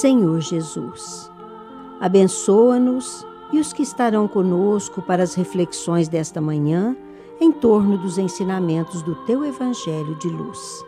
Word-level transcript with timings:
Senhor 0.00 0.40
Jesus. 0.40 1.28
Abençoa-nos 1.98 3.26
e 3.52 3.58
os 3.58 3.72
que 3.72 3.82
estarão 3.82 4.28
conosco 4.28 5.02
para 5.02 5.24
as 5.24 5.34
reflexões 5.34 6.08
desta 6.08 6.40
manhã 6.40 6.96
em 7.40 7.50
torno 7.50 7.98
dos 7.98 8.16
ensinamentos 8.16 9.02
do 9.02 9.16
teu 9.26 9.44
Evangelho 9.44 10.14
de 10.14 10.28
luz. 10.28 10.84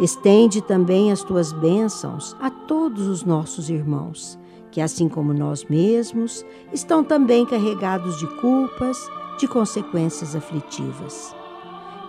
Estende 0.00 0.62
também 0.62 1.12
as 1.12 1.22
tuas 1.22 1.52
bênçãos 1.52 2.34
a 2.40 2.48
todos 2.48 3.06
os 3.06 3.22
nossos 3.22 3.68
irmãos, 3.68 4.38
que, 4.70 4.80
assim 4.80 5.10
como 5.10 5.34
nós 5.34 5.66
mesmos, 5.66 6.42
estão 6.72 7.04
também 7.04 7.44
carregados 7.44 8.18
de 8.18 8.26
culpas, 8.38 9.10
de 9.38 9.46
consequências 9.46 10.34
aflitivas. 10.34 11.36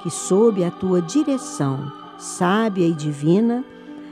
Que, 0.01 0.09
sob 0.09 0.63
a 0.63 0.71
tua 0.71 1.01
direção 1.01 1.91
sábia 2.17 2.87
e 2.87 2.93
divina, 2.93 3.65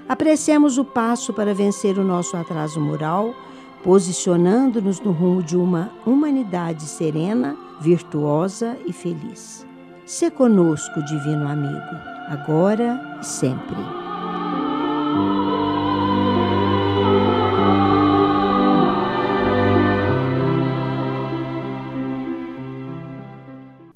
apreciemos 0.08 0.78
o 0.78 0.86
passo 0.86 1.34
para 1.34 1.54
vencer 1.54 1.98
o 1.98 2.04
nosso 2.04 2.36
atraso 2.38 2.80
moral, 2.80 3.34
posicionando-nos 3.84 5.00
no 5.00 5.12
rumo 5.12 5.42
de 5.42 5.58
uma 5.58 5.92
humanidade 6.06 6.84
serena, 6.84 7.56
virtuosa 7.80 8.78
e 8.86 8.94
feliz. 8.94 9.66
Se 10.06 10.30
conosco, 10.30 11.02
divino 11.04 11.48
amigo, 11.48 11.96
agora 12.28 13.20
e 13.22 13.26
sempre. 13.26 13.78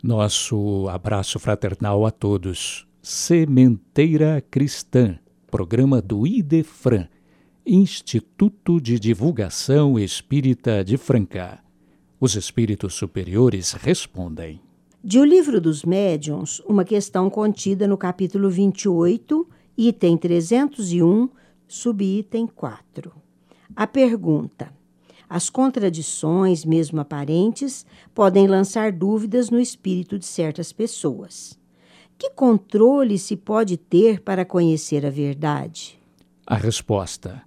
Nosso 0.01 0.87
abraço 0.87 1.39
fraternal 1.39 2.05
a 2.05 2.11
todos. 2.11 2.87
Sementeira 3.01 4.39
Cristã 4.49 5.19
programa 5.55 6.01
do 6.01 6.27
IDEFRAN, 6.27 7.07
Instituto 7.65 8.81
de 8.81 8.99
Divulgação 8.99 9.97
Espírita 9.97 10.83
de 10.83 10.97
Franca. 10.97 11.63
Os 12.19 12.35
espíritos 12.35 12.93
superiores 12.95 13.71
respondem. 13.71 14.59
De 15.01 15.17
O 15.17 15.23
Livro 15.23 15.61
dos 15.61 15.85
Médiuns, 15.85 16.59
uma 16.67 16.83
questão 16.83 17.29
contida 17.29 17.87
no 17.87 17.97
capítulo 17.97 18.49
28, 18.49 19.47
item 19.77 20.17
301, 20.17 21.29
subitem 21.65 22.47
4. 22.47 23.13
A 23.73 23.87
pergunta: 23.87 24.73
As 25.29 25.49
contradições, 25.49 26.65
mesmo 26.65 26.99
aparentes, 26.99 27.85
podem 28.13 28.45
lançar 28.45 28.91
dúvidas 28.91 29.49
no 29.49 29.61
espírito 29.61 30.19
de 30.19 30.25
certas 30.25 30.73
pessoas. 30.73 31.57
Que 32.17 32.29
controle 32.29 33.17
se 33.17 33.35
pode 33.35 33.77
ter 33.77 34.21
para 34.21 34.45
conhecer 34.45 35.05
a 35.05 35.09
verdade? 35.09 35.99
A 36.47 36.55
resposta: 36.55 37.41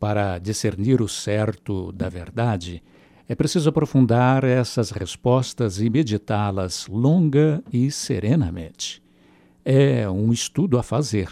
para 0.00 0.38
discernir 0.38 1.02
o 1.02 1.08
certo 1.08 1.92
da 1.92 2.08
verdade, 2.08 2.82
é 3.28 3.34
preciso 3.34 3.68
aprofundar 3.68 4.44
essas 4.44 4.90
respostas 4.90 5.80
e 5.80 5.90
meditá-las 5.90 6.86
longa 6.88 7.62
e 7.72 7.90
serenamente. 7.90 9.02
É 9.64 10.08
um 10.08 10.32
estudo 10.32 10.78
a 10.78 10.82
fazer, 10.82 11.30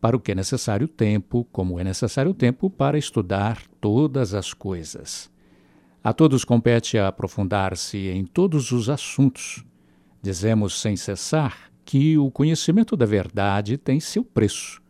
para 0.00 0.16
o 0.16 0.20
que 0.20 0.32
é 0.32 0.34
necessário 0.34 0.88
tempo, 0.88 1.46
como 1.52 1.78
é 1.78 1.84
necessário 1.84 2.34
tempo 2.34 2.68
para 2.68 2.98
estudar 2.98 3.62
todas 3.80 4.34
as 4.34 4.52
coisas. 4.52 5.30
A 6.02 6.12
todos 6.12 6.44
compete 6.44 6.98
aprofundar-se 6.98 8.08
em 8.08 8.24
todos 8.24 8.72
os 8.72 8.88
assuntos. 8.88 9.64
Dizemos 10.22 10.80
sem 10.80 10.96
cessar 10.96 11.69
que 11.84 12.16
o 12.18 12.30
conhecimento 12.30 12.96
da 12.96 13.06
verdade 13.06 13.76
tem 13.76 14.00
seu 14.00 14.24
preço. 14.24 14.80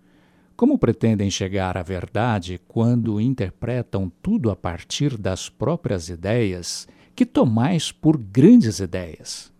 Como 0.57 0.79
pretendem 0.79 1.31
chegar 1.31 1.77
à 1.77 1.83
verdade 1.83 2.61
quando 2.69 3.21
interpretam 3.21 4.13
tudo 4.23 4.51
a 4.51 4.57
partir 4.57 5.17
das 5.17 5.49
próprias 5.49 6.09
ideias 6.09 6.87
que 7.17 7.25
tomais 7.25 7.91
por 7.91 8.19
grandes 8.19 8.79
ideias? 8.79 9.51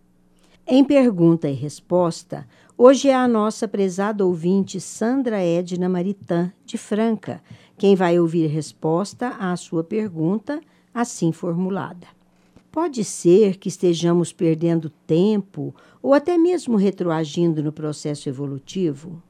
Em 0.67 0.83
pergunta 0.83 1.49
e 1.49 1.53
resposta, 1.53 2.47
hoje 2.77 3.09
é 3.09 3.15
a 3.15 3.27
nossa 3.27 3.67
prezada 3.67 4.25
ouvinte 4.25 4.79
Sandra 4.79 5.43
Edna 5.43 5.89
Maritã, 5.89 6.51
de 6.65 6.77
Franca, 6.77 7.41
quem 7.77 7.95
vai 7.95 8.19
ouvir 8.19 8.45
resposta 8.45 9.29
à 9.39 9.55
sua 9.55 9.83
pergunta, 9.83 10.61
assim 10.93 11.31
formulada. 11.31 12.05
Pode 12.71 13.03
ser 13.03 13.57
que 13.57 13.69
estejamos 13.69 14.31
perdendo 14.31 14.89
tempo 15.05 15.75
ou 16.01 16.13
até 16.13 16.37
mesmo 16.37 16.75
retroagindo 16.77 17.61
no 17.61 17.71
processo 17.71 18.27
evolutivo? 18.27 19.21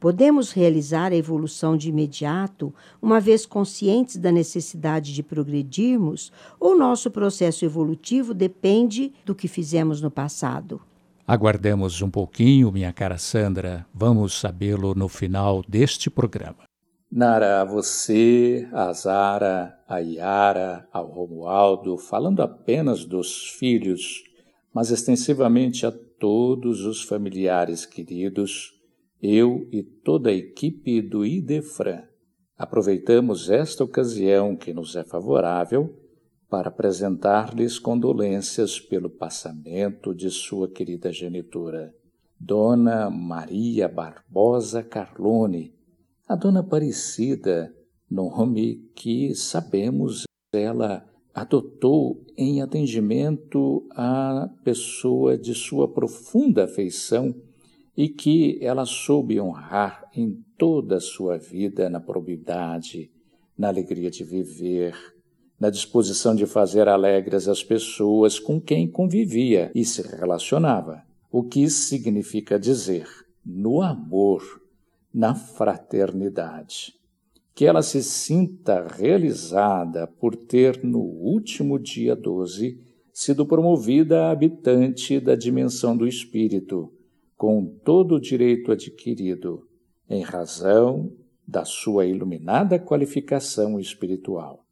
Podemos 0.00 0.50
realizar 0.52 1.12
a 1.12 1.16
evolução 1.16 1.76
de 1.76 1.90
imediato, 1.90 2.72
uma 3.02 3.20
vez 3.20 3.44
conscientes 3.44 4.16
da 4.16 4.32
necessidade 4.32 5.12
de 5.12 5.22
progredirmos, 5.22 6.32
ou 6.58 6.76
nosso 6.76 7.10
processo 7.10 7.66
evolutivo 7.66 8.32
depende 8.32 9.12
do 9.26 9.34
que 9.34 9.46
fizemos 9.46 10.00
no 10.00 10.10
passado? 10.10 10.80
Aguardemos 11.26 12.00
um 12.00 12.10
pouquinho, 12.10 12.72
minha 12.72 12.92
cara 12.92 13.18
Sandra. 13.18 13.86
Vamos 13.92 14.40
sabê-lo 14.40 14.94
no 14.94 15.06
final 15.06 15.62
deste 15.68 16.08
programa. 16.08 16.64
Nara, 17.12 17.60
a 17.60 17.64
você, 17.64 18.68
a 18.72 18.92
Zara, 18.92 19.78
a 19.88 19.98
Yara, 19.98 20.88
ao 20.92 21.06
Romualdo, 21.06 21.98
falando 21.98 22.40
apenas 22.40 23.04
dos 23.04 23.48
filhos, 23.58 24.24
mas 24.72 24.90
extensivamente 24.90 25.84
a 25.84 25.90
todos 25.90 26.84
os 26.84 27.02
familiares 27.02 27.84
queridos, 27.84 28.72
eu 29.22 29.68
e 29.72 29.82
toda 29.82 30.30
a 30.30 30.34
equipe 30.34 31.02
do 31.02 31.24
IDEFRAN. 31.24 32.04
Aproveitamos 32.56 33.50
esta 33.50 33.84
ocasião 33.84 34.54
que 34.54 34.72
nos 34.72 34.94
é 34.94 35.02
favorável 35.02 35.96
para 36.48 36.68
apresentar-lhes 36.68 37.78
condolências 37.78 38.80
pelo 38.80 39.08
passamento 39.08 40.14
de 40.14 40.30
sua 40.30 40.68
querida 40.68 41.12
genitora, 41.12 41.94
Dona 42.38 43.08
Maria 43.08 43.88
Barbosa 43.88 44.82
Carlone, 44.82 45.74
a 46.28 46.34
Dona 46.34 46.60
Aparecida, 46.60 47.74
nome 48.10 48.90
que 48.94 49.34
sabemos 49.34 50.24
ela 50.52 51.06
adotou 51.34 52.24
em 52.36 52.60
atendimento 52.60 53.86
à 53.90 54.48
pessoa 54.64 55.36
de 55.36 55.54
sua 55.54 55.86
profunda 55.88 56.64
afeição 56.64 57.34
e 57.96 58.08
que 58.08 58.58
ela 58.62 58.84
soube 58.84 59.40
honrar 59.40 60.08
em 60.14 60.42
toda 60.56 60.96
a 60.96 61.00
sua 61.00 61.36
vida 61.38 61.88
na 61.90 62.00
probidade, 62.00 63.10
na 63.56 63.68
alegria 63.68 64.10
de 64.10 64.24
viver, 64.24 64.94
na 65.58 65.68
disposição 65.68 66.34
de 66.34 66.46
fazer 66.46 66.88
alegres 66.88 67.46
as 67.46 67.62
pessoas 67.62 68.38
com 68.38 68.60
quem 68.60 68.88
convivia 68.90 69.70
e 69.74 69.84
se 69.84 70.00
relacionava, 70.00 71.02
o 71.30 71.42
que 71.42 71.68
significa 71.68 72.58
dizer 72.58 73.06
no 73.44 73.82
amor 73.82 74.62
na 75.12 75.34
fraternidade. 75.34 76.99
Que 77.60 77.66
ela 77.66 77.82
se 77.82 78.02
sinta 78.02 78.86
realizada 78.88 80.06
por 80.06 80.34
ter, 80.34 80.82
no 80.82 81.00
último 81.00 81.78
dia 81.78 82.16
12, 82.16 82.80
sido 83.12 83.44
promovida 83.44 84.22
a 84.22 84.30
habitante 84.30 85.20
da 85.20 85.34
dimensão 85.34 85.94
do 85.94 86.08
espírito, 86.08 86.90
com 87.36 87.66
todo 87.84 88.14
o 88.14 88.18
direito 88.18 88.72
adquirido, 88.72 89.68
em 90.08 90.22
razão 90.22 91.12
da 91.46 91.66
sua 91.66 92.06
iluminada 92.06 92.78
qualificação 92.78 93.78
espiritual. 93.78 94.64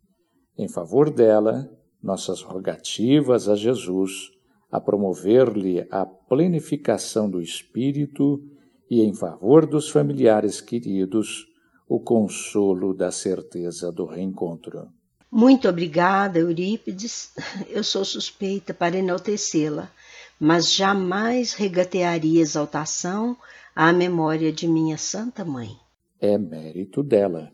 Em 0.57 0.67
favor 0.67 1.11
dela, 1.11 1.71
nossas 2.03 2.41
rogativas 2.41 3.51
a 3.51 3.55
Jesus 3.55 4.31
a 4.71 4.81
promover-lhe 4.81 5.87
a 5.91 6.07
plenificação 6.07 7.29
do 7.29 7.43
espírito 7.43 8.43
e 8.91 9.03
em 9.03 9.13
favor 9.13 9.67
dos 9.67 9.91
familiares 9.91 10.63
queridos, 10.63 11.48
o 11.89 11.99
consolo 11.99 12.93
da 12.93 13.11
certeza 13.11 13.91
do 13.91 14.05
reencontro. 14.05 14.89
Muito 15.31 15.69
obrigada, 15.69 16.39
Eurípides. 16.39 17.33
Eu 17.69 17.83
sou 17.83 18.05
suspeita 18.05 18.75
para 18.75 18.97
enaltecê-la, 18.97 19.91
mas 20.39 20.73
jamais 20.73 21.53
regatearia 21.53 22.41
exaltação 22.41 23.37
à 23.75 23.93
memória 23.93 24.53
de 24.53 24.69
minha 24.69 24.99
Santa 24.99 25.45
Mãe. 25.45 25.77
É 26.21 26.37
mérito 26.37 27.03
dela. 27.03 27.51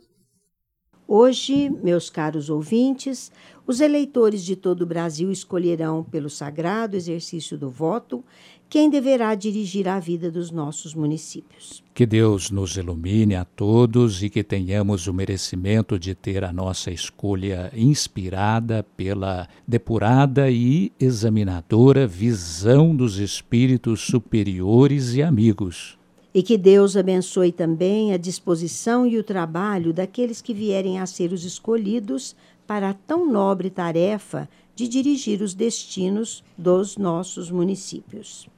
Hoje, 1.07 1.69
meus 1.69 2.09
caros 2.09 2.49
ouvintes, 2.49 3.31
os 3.67 3.81
eleitores 3.81 4.43
de 4.43 4.57
todo 4.57 4.83
o 4.83 4.87
Brasil 4.87 5.31
escolherão, 5.31 6.03
pelo 6.03 6.31
sagrado 6.31 6.97
exercício 6.97 7.59
do 7.59 7.69
voto, 7.69 8.25
quem 8.69 8.91
deverá 8.91 9.35
dirigir 9.35 9.87
a 9.87 10.01
vida 10.01 10.31
dos 10.31 10.51
nossos 10.51 10.95
municípios. 10.95 11.83
Que 11.95 12.05
Deus 12.05 12.51
nos 12.51 12.77
ilumine 12.77 13.37
a 13.37 13.45
todos 13.45 14.23
e 14.23 14.29
que 14.29 14.43
tenhamos 14.43 15.07
o 15.07 15.15
merecimento 15.15 15.99
de 15.99 16.15
ter 16.15 16.43
a 16.45 16.53
nossa 16.53 16.91
escolha 16.91 17.71
inspirada 17.75 18.85
pela 18.97 19.49
depurada 19.67 20.51
e 20.51 20.91
examinadora 20.99 22.07
visão 22.07 22.95
dos 22.95 23.19
espíritos 23.19 24.01
superiores 24.01 25.15
e 25.15 25.23
amigos 25.23 25.97
e 26.35 26.43
que 26.43 26.59
Deus 26.59 26.97
abençoe 26.97 27.53
também 27.53 28.13
a 28.13 28.17
disposição 28.17 29.07
e 29.07 29.17
o 29.17 29.23
trabalho 29.23 29.93
daqueles 29.93 30.43
que 30.43 30.53
vierem 30.53 30.99
a 30.99 31.07
ser 31.07 31.33
os 31.33 31.45
escolhidos 31.45 32.35
para 32.67 32.91
a 32.91 32.95
tão 32.95 33.31
nobre 33.31 33.71
tarefa 33.71 34.49
de 34.75 34.89
dirigir 34.89 35.41
os 35.41 35.55
destinos 35.55 36.43
dos 36.59 36.97
nossos 36.97 37.53
municípios. 37.53 38.49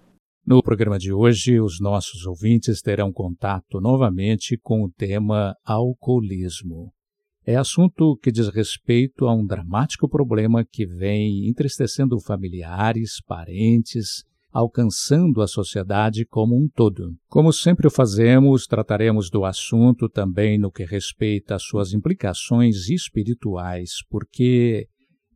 No 0.46 0.62
programa 0.62 0.96
de 0.96 1.12
hoje, 1.12 1.60
os 1.60 1.80
nossos 1.80 2.24
ouvintes 2.24 2.80
terão 2.80 3.12
contato 3.12 3.80
novamente 3.80 4.56
com 4.56 4.84
o 4.84 4.88
tema 4.88 5.56
alcoolismo. 5.64 6.92
É 7.44 7.56
assunto 7.56 8.16
que 8.22 8.30
diz 8.30 8.48
respeito 8.48 9.26
a 9.26 9.34
um 9.34 9.44
dramático 9.44 10.08
problema 10.08 10.64
que 10.64 10.86
vem 10.86 11.48
entristecendo 11.48 12.20
familiares, 12.20 13.20
parentes 13.26 14.22
alcançando 14.52 15.42
a 15.42 15.48
sociedade 15.48 16.24
como 16.24 16.56
um 16.56 16.68
todo. 16.72 17.12
Como 17.28 17.52
sempre 17.52 17.88
o 17.88 17.90
fazemos, 17.90 18.66
trataremos 18.66 19.28
do 19.28 19.44
assunto 19.44 20.08
também 20.08 20.58
no 20.58 20.70
que 20.70 20.84
respeita 20.84 21.56
às 21.56 21.64
suas 21.64 21.92
implicações 21.92 22.88
espirituais, 22.88 23.96
porque 24.08 24.86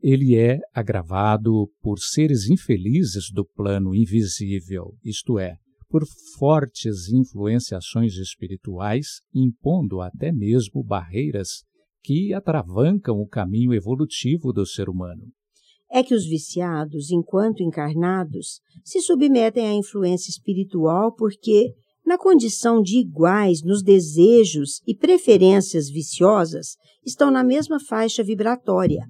ele 0.03 0.37
é 0.37 0.59
agravado 0.75 1.71
por 1.83 1.99
seres 1.99 2.49
infelizes 2.49 3.31
do 3.33 3.45
plano 3.45 3.95
invisível, 3.95 4.95
isto 5.05 5.39
é, 5.39 5.57
por 5.89 6.05
fortes 6.39 7.09
influenciações 7.13 8.15
espirituais, 8.15 9.21
impondo 9.35 10.01
até 10.01 10.33
mesmo 10.33 10.83
barreiras 10.83 11.65
que 12.03 12.33
atravancam 12.33 13.21
o 13.21 13.27
caminho 13.27 13.75
evolutivo 13.75 14.53
do 14.53 14.65
ser 14.65 14.89
humano. 14.89 15.25
É 15.91 16.03
que 16.03 16.15
os 16.15 16.25
viciados, 16.25 17.11
enquanto 17.11 17.63
encarnados, 17.63 18.61
se 18.85 19.01
submetem 19.01 19.67
à 19.67 19.75
influência 19.75 20.31
espiritual 20.31 21.13
porque, 21.13 21.75
na 22.07 22.17
condição 22.17 22.81
de 22.81 22.99
iguais 22.99 23.63
nos 23.63 23.83
desejos 23.83 24.81
e 24.87 24.95
preferências 24.95 25.91
viciosas, 25.91 26.77
estão 27.05 27.31
na 27.31 27.43
mesma 27.43 27.79
faixa 27.81 28.23
vibratória, 28.23 29.05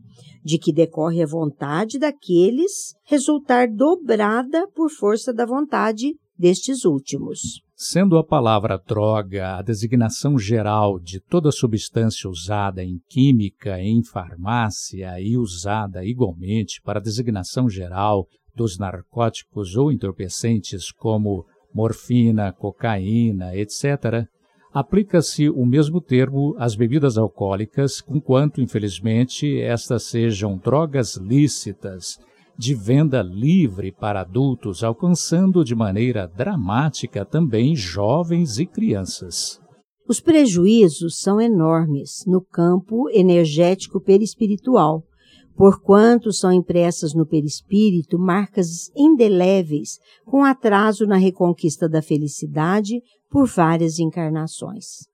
de 0.44 0.58
que 0.58 0.72
decorre 0.72 1.22
a 1.22 1.26
vontade 1.26 1.98
daqueles 1.98 2.94
resultar 3.04 3.69
dobrada 3.69 4.66
por 4.75 4.90
força 4.90 5.32
da 5.32 5.44
vontade 5.44 6.14
destes 6.38 6.84
últimos. 6.84 7.60
Sendo 7.75 8.19
a 8.19 8.25
palavra 8.25 8.78
droga 8.87 9.56
a 9.56 9.62
designação 9.62 10.38
geral 10.38 10.98
de 10.98 11.20
toda 11.20 11.50
substância 11.50 12.28
usada 12.28 12.84
em 12.84 12.98
química, 13.08 13.81
em 13.81 14.02
farmácia 14.02 15.20
e 15.20 15.37
usada 15.37 16.04
igualmente 16.04 16.81
para 16.82 16.98
a 16.98 17.02
designação 17.02 17.69
geral 17.69 18.26
dos 18.54 18.78
narcóticos 18.78 19.76
ou 19.76 19.90
entorpecentes 19.90 20.92
como 20.92 21.46
morfina, 21.75 22.52
cocaína, 22.52 23.56
etc., 23.56 24.26
aplica-se 24.72 25.49
o 25.49 25.67
mesmo 25.67 26.00
termo 26.00 26.55
às 26.58 26.75
bebidas 26.75 27.19
alcoólicas, 27.19 28.00
conquanto, 28.00 28.61
infelizmente, 28.61 29.61
estas 29.61 30.05
sejam 30.05 30.56
drogas 30.56 31.17
lícitas 31.17 32.19
de 32.56 32.75
venda 32.75 33.22
livre 33.22 33.90
para 33.90 34.20
adultos, 34.20 34.84
alcançando 34.84 35.64
de 35.64 35.75
maneira 35.75 36.26
dramática 36.26 37.25
também 37.25 37.75
jovens 37.75 38.58
e 38.58 38.67
crianças. 38.67 39.58
Os 40.06 40.20
prejuízos 40.20 41.20
são 41.20 41.40
enormes 41.40 42.25
no 42.26 42.40
campo 42.40 43.08
energético 43.11 44.00
perispiritual, 44.00 45.05
porquanto 45.56 46.32
são 46.32 46.52
impressas 46.52 47.14
no 47.14 47.25
perispírito 47.25 48.19
marcas 48.19 48.90
indeléveis 48.96 49.99
com 50.25 50.44
atraso 50.44 51.06
na 51.06 51.16
reconquista 51.16 51.88
da 51.88 52.02
felicidade 52.02 53.00
por 53.30 53.46
várias 53.46 53.98
encarnações. 53.98 55.08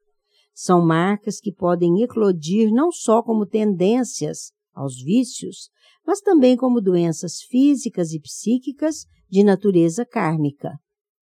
São 0.55 0.85
marcas 0.85 1.39
que 1.39 1.53
podem 1.53 2.03
eclodir 2.03 2.73
não 2.73 2.91
só 2.91 3.23
como 3.23 3.45
tendências 3.45 4.53
aos 4.75 5.03
vícios, 5.03 5.69
mas 6.07 6.21
também 6.21 6.57
como 6.57 6.81
doenças 6.81 7.43
físicas 7.43 8.13
e 8.13 8.21
psíquicas 8.21 9.05
de 9.29 9.45
natureza 9.45 10.07
kármica. 10.07 10.79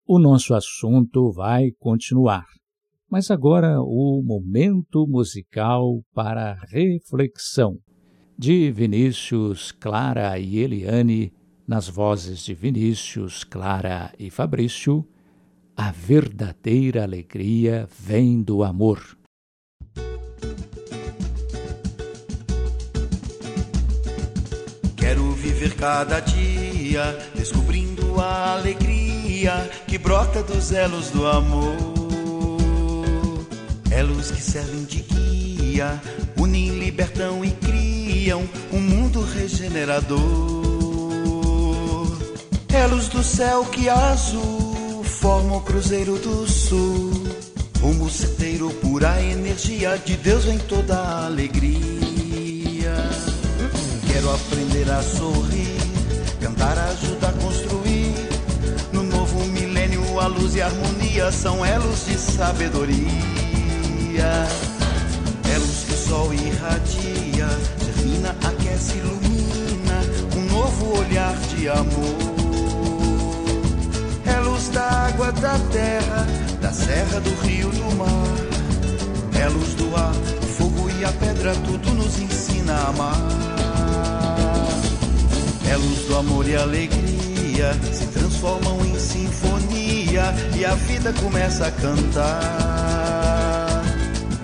O 0.06 0.18
nosso 0.18 0.54
assunto 0.54 1.32
vai 1.32 1.70
continuar, 1.78 2.44
mas 3.10 3.30
agora 3.30 3.80
o 3.80 4.22
momento 4.22 5.06
musical 5.08 6.02
para 6.12 6.58
reflexão 6.68 7.78
de 8.38 8.70
Vinícius, 8.70 9.72
Clara 9.72 10.38
e 10.38 10.58
Eliane, 10.58 11.32
nas 11.66 11.88
vozes 11.88 12.44
de 12.44 12.52
Vinícius, 12.52 13.42
Clara 13.42 14.12
e 14.18 14.30
Fabrício, 14.30 15.06
a 15.76 15.90
verdadeira 15.90 17.02
alegria 17.02 17.88
vem 17.98 18.42
do 18.42 18.62
amor. 18.62 19.00
Quero 24.96 25.32
viver 25.32 25.74
cada 25.74 26.20
dia 26.20 27.18
descobrindo 27.34 28.20
a 28.20 28.54
alegria 28.54 29.70
que 29.86 29.98
brota 29.98 30.42
dos 30.42 30.72
elos 30.72 31.10
do 31.10 31.26
amor. 31.26 31.76
Elos 33.90 34.30
que 34.30 34.42
servem 34.42 34.84
de 34.84 35.00
guia, 35.00 36.00
unem, 36.36 36.78
libertam 36.78 37.44
e 37.44 37.50
criam 37.50 38.48
um 38.72 38.80
mundo 38.80 39.22
regenerador. 39.22 40.22
Elos 42.72 43.08
do 43.08 43.22
céu 43.22 43.64
que 43.66 43.88
azul 43.88 44.73
formam 45.24 45.56
o 45.56 45.60
cruzeiro 45.62 46.18
do 46.18 46.46
sul. 46.46 47.10
Rumo 47.80 48.10
certeiro, 48.10 48.68
pura 48.82 49.22
energia 49.22 49.96
de 49.96 50.18
Deus 50.18 50.44
em 50.44 50.58
toda 50.58 50.94
a 50.98 51.24
alegria. 51.24 52.94
Quero 54.06 54.34
aprender 54.34 54.90
a 54.90 55.02
sorrir, 55.02 55.78
cantar 56.42 56.76
ajuda 56.76 57.28
a 57.28 57.32
construir. 57.32 58.12
No 58.92 59.02
novo 59.02 59.42
milênio, 59.46 60.20
a 60.20 60.26
luz 60.26 60.56
e 60.56 60.60
a 60.60 60.66
harmonia 60.66 61.32
são 61.32 61.64
elos 61.64 62.04
de 62.04 62.18
sabedoria. 62.18 63.08
Elos 65.54 65.84
que 65.86 65.94
o 65.94 65.96
sol 65.96 66.34
irradia, 66.34 67.48
germina, 67.82 68.36
aquece, 68.44 68.98
ilumina. 68.98 70.02
Um 70.36 70.52
novo 70.52 70.98
olhar 70.98 71.34
de 71.56 71.66
amor. 71.70 72.23
Da 74.74 75.06
água, 75.06 75.30
da 75.30 75.56
terra, 75.70 76.26
da 76.60 76.72
serra, 76.72 77.20
do 77.20 77.32
rio, 77.46 77.70
do 77.70 77.94
mar. 77.94 78.10
Elos 79.40 79.74
do 79.74 79.94
ar, 79.96 80.12
o 80.42 80.46
fogo 80.46 80.90
e 80.90 81.04
a 81.04 81.12
pedra, 81.12 81.54
tudo 81.64 81.94
nos 81.94 82.18
ensina 82.18 82.72
a 82.74 82.88
amar. 82.88 83.16
Elos 85.70 86.06
do 86.08 86.16
amor 86.16 86.48
e 86.48 86.56
alegria 86.56 87.72
se 87.92 88.06
transformam 88.06 88.84
em 88.84 88.98
sinfonia 88.98 90.34
e 90.56 90.64
a 90.64 90.74
vida 90.74 91.12
começa 91.22 91.68
a 91.68 91.70
cantar. 91.70 92.24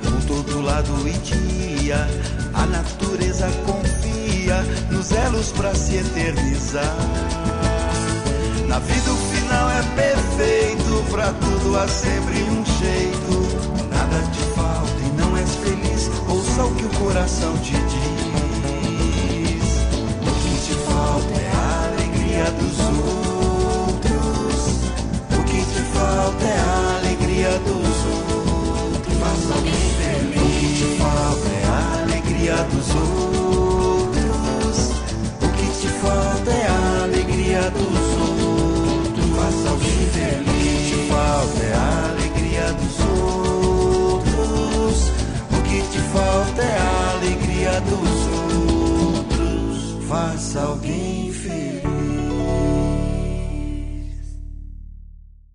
Por 0.01 0.23
todo 0.29 0.61
lado 0.61 1.09
e 1.09 1.13
dia, 1.19 2.07
a 2.55 2.67
natureza 2.67 3.51
confia 3.67 4.63
nos 4.93 5.11
elos 5.11 5.51
para 5.51 5.75
se 5.75 5.97
eternizar. 5.97 7.70
Na 8.71 8.79
vida 8.79 9.13
o 9.13 9.17
final 9.17 9.69
é 9.69 9.83
perfeito, 9.97 11.05
pra 11.11 11.33
tudo 11.33 11.77
há 11.77 11.89
sempre 11.89 12.45
um 12.45 12.65
jeito. 12.65 13.89
Nada 13.91 14.23
te 14.31 14.39
falta 14.55 14.95
e 15.05 15.11
não 15.21 15.37
és 15.37 15.57
feliz, 15.57 16.09
ouça 16.29 16.67
o 16.67 16.75
que 16.77 16.85
o 16.85 16.89
coração 16.91 17.59
te 17.59 17.73
diz. 17.73 18.31
O 20.23 20.31
que 20.41 20.55
te 20.65 20.75
falta 20.89 21.35
é 21.41 21.51
a 21.53 21.89
alegria 21.89 22.45
dos 22.53 22.79
outros. 23.59 24.87
O 25.37 25.43
que 25.43 25.65
te 25.65 25.83
falta 25.93 26.45
é 26.45 26.61
a 26.61 26.99
alegria 26.99 27.51
dos 27.67 28.05
outros. 28.07 29.19
Faça 29.19 29.53
alguém 29.53 29.91
feliz. 29.99 30.41
O 30.41 30.47
que 30.61 30.69
te 30.77 30.87
falta 30.97 31.49
é 31.49 31.65
a 31.67 32.03
alegria 32.05 32.55
dos 32.55 32.89
outros. 32.95 33.40
falta 46.31 46.63
é 46.63 46.79
a 46.79 47.11
alegria 47.11 47.81
dos 47.81 48.27
outros. 49.19 50.07
Faça 50.07 50.63
alguém 50.63 51.33
feliz. 51.33 51.81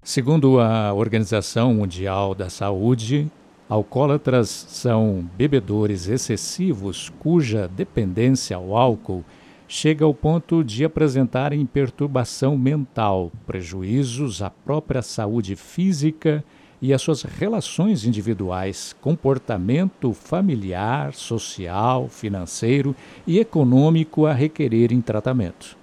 Segundo 0.03 0.60
a 0.60 0.94
Organização 0.94 1.74
Mundial 1.75 2.36
da 2.36 2.50
Saúde, 2.50 3.32
alcoólatras 3.70 4.50
são 4.50 5.25
bebedores 5.38 6.10
excessivos 6.10 7.10
cuja 7.20 7.70
dependência 7.70 8.58
ao 8.58 8.75
álcool 8.75 9.24
chega 9.67 10.05
ao 10.05 10.13
ponto 10.13 10.63
de 10.63 10.86
apresentarem 10.86 11.65
perturbação 11.65 12.55
mental, 12.58 13.32
prejuízos 13.48 14.41
à 14.44 14.50
própria 14.50 15.01
saúde 15.01 15.55
física 15.55 16.44
e 16.82 16.94
às 16.94 17.01
suas 17.01 17.24
relações 17.24 18.05
individuais, 18.05 18.96
comportamento 19.01 20.13
familiar, 20.13 21.13
social, 21.13 22.08
financeiro 22.10 22.96
e 23.25 23.39
econômico 23.39 24.25
a 24.25 24.34
requererem 24.34 25.01
tratamento. 25.01 25.77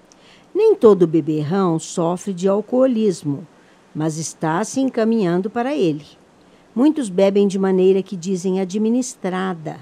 Nem 0.54 0.74
todo 0.74 1.06
beberrão 1.06 1.78
sofre 1.78 2.34
de 2.34 2.46
alcoolismo, 2.46 3.46
mas 3.94 4.18
está 4.18 4.62
se 4.64 4.80
encaminhando 4.80 5.48
para 5.48 5.74
ele. 5.74 6.04
Muitos 6.74 7.08
bebem 7.08 7.46
de 7.46 7.58
maneira 7.58 8.02
que 8.02 8.16
dizem 8.16 8.60
administrada, 8.60 9.78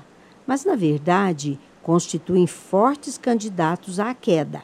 mas 0.46 0.64
na 0.64 0.74
verdade 0.74 1.58
constituem 1.82 2.46
fortes 2.46 3.16
candidatos 3.16 3.98
à 4.00 4.14
queda. 4.14 4.62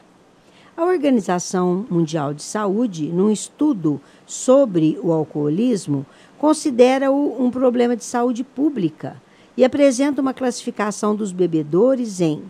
A 0.75 0.85
Organização 0.85 1.85
Mundial 1.89 2.33
de 2.33 2.43
Saúde, 2.43 3.07
num 3.07 3.31
estudo 3.31 3.99
sobre 4.25 4.99
o 5.01 5.11
alcoolismo, 5.11 6.05
considera-o 6.37 7.41
um 7.41 7.49
problema 7.49 7.95
de 7.95 8.03
saúde 8.03 8.43
pública 8.43 9.21
e 9.55 9.63
apresenta 9.65 10.21
uma 10.21 10.33
classificação 10.33 11.15
dos 11.15 11.31
bebedores 11.31 12.21
em 12.21 12.43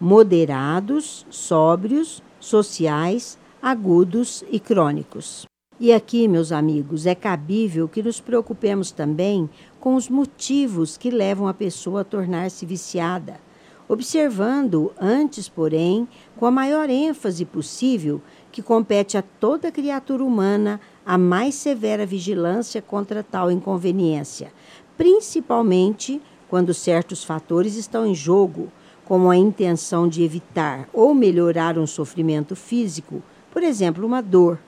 moderados, 0.00 1.26
sóbrios, 1.30 2.22
sociais, 2.40 3.38
agudos 3.62 4.44
e 4.50 4.58
crônicos. 4.58 5.46
E 5.80 5.92
aqui, 5.92 6.26
meus 6.26 6.50
amigos, 6.50 7.06
é 7.06 7.14
cabível 7.14 7.88
que 7.88 8.02
nos 8.02 8.20
preocupemos 8.20 8.90
também 8.90 9.48
com 9.78 9.94
os 9.94 10.08
motivos 10.08 10.96
que 10.96 11.10
levam 11.10 11.46
a 11.46 11.54
pessoa 11.54 12.00
a 12.00 12.04
tornar-se 12.04 12.66
viciada 12.66 13.40
observando 13.88 14.92
antes, 15.00 15.48
porém, 15.48 16.06
com 16.36 16.44
a 16.44 16.50
maior 16.50 16.90
ênfase 16.90 17.44
possível, 17.44 18.20
que 18.52 18.62
compete 18.62 19.16
a 19.16 19.22
toda 19.22 19.72
criatura 19.72 20.22
humana 20.22 20.78
a 21.08 21.16
mais 21.16 21.54
severa 21.54 22.04
vigilância 22.04 22.82
contra 22.82 23.22
tal 23.22 23.50
inconveniência, 23.50 24.52
principalmente 24.94 26.20
quando 26.50 26.74
certos 26.74 27.24
fatores 27.24 27.76
estão 27.76 28.06
em 28.06 28.14
jogo, 28.14 28.70
como 29.06 29.30
a 29.30 29.36
intenção 29.38 30.06
de 30.06 30.22
evitar 30.22 30.86
ou 30.92 31.14
melhorar 31.14 31.78
um 31.78 31.86
sofrimento 31.86 32.54
físico, 32.54 33.22
por 33.50 33.62
exemplo, 33.62 34.04
uma 34.04 34.20
dor, 34.20 34.58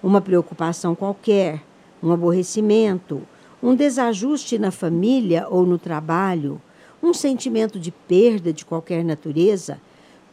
uma 0.00 0.20
preocupação 0.20 0.94
qualquer, 0.94 1.60
um 2.00 2.12
aborrecimento, 2.12 3.20
um 3.60 3.74
desajuste 3.74 4.60
na 4.60 4.70
família 4.70 5.48
ou 5.50 5.66
no 5.66 5.76
trabalho 5.76 6.62
um 7.02 7.12
sentimento 7.12 7.80
de 7.80 7.90
perda 7.90 8.52
de 8.52 8.64
qualquer 8.64 9.04
natureza, 9.04 9.80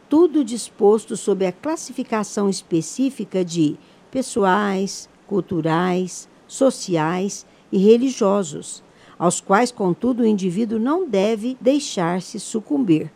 tudo 0.08 0.44
disposto 0.44 1.18
sob 1.18 1.48
a 1.48 1.52
classificação 1.52 2.48
específica 2.48 3.44
de 3.44 3.76
pessoais, 4.12 5.10
culturais, 5.28 6.28
sociais 6.48 7.46
e 7.72 7.78
religiosos, 7.78 8.84
aos 9.20 9.42
quais, 9.42 9.72
contudo, 9.72 10.24
o 10.24 10.26
indivíduo 10.26 10.80
não 10.80 11.08
deve 11.08 11.58
deixar-se 11.60 12.40
sucumbir. 12.40 13.12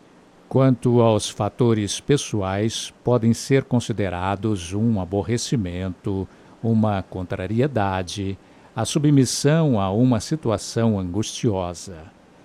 Quanto 0.48 1.00
aos 1.00 1.30
fatores 1.30 1.98
pessoais, 2.00 2.92
podem 3.02 3.32
ser 3.32 3.64
considerados 3.64 4.74
um 4.74 5.00
aborrecimento, 5.00 6.28
uma 6.62 7.02
contrariedade, 7.02 8.38
a 8.74 8.84
submissão 8.84 9.80
a 9.80 9.90
uma 9.90 10.20
situação 10.20 10.98
angustiosa. 10.98 12.04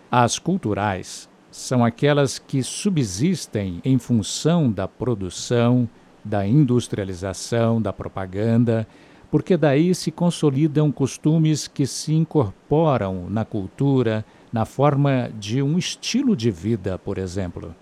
As 0.10 0.40
culturais 0.40 1.28
são 1.52 1.84
aquelas 1.84 2.40
que 2.40 2.64
subsistem 2.64 3.82
em 3.84 3.98
função 3.98 4.72
da 4.72 4.88
produção, 4.88 5.90
da 6.24 6.46
industrialização, 6.46 7.82
da 7.82 7.92
propaganda, 7.92 8.88
porque 9.30 9.58
daí 9.58 9.94
se 9.94 10.12
consolidam 10.12 10.92
costumes 10.92 11.68
que 11.68 11.86
se 11.86 12.14
incorporam 12.14 13.30
na 13.30 13.44
cultura, 13.44 14.26
na 14.52 14.66
forma 14.66 15.30
de 15.38 15.62
um 15.62 15.78
estilo 15.78 16.36
de 16.36 16.50
vida, 16.50 16.98
por 16.98 17.18
exemplo. 17.18 17.76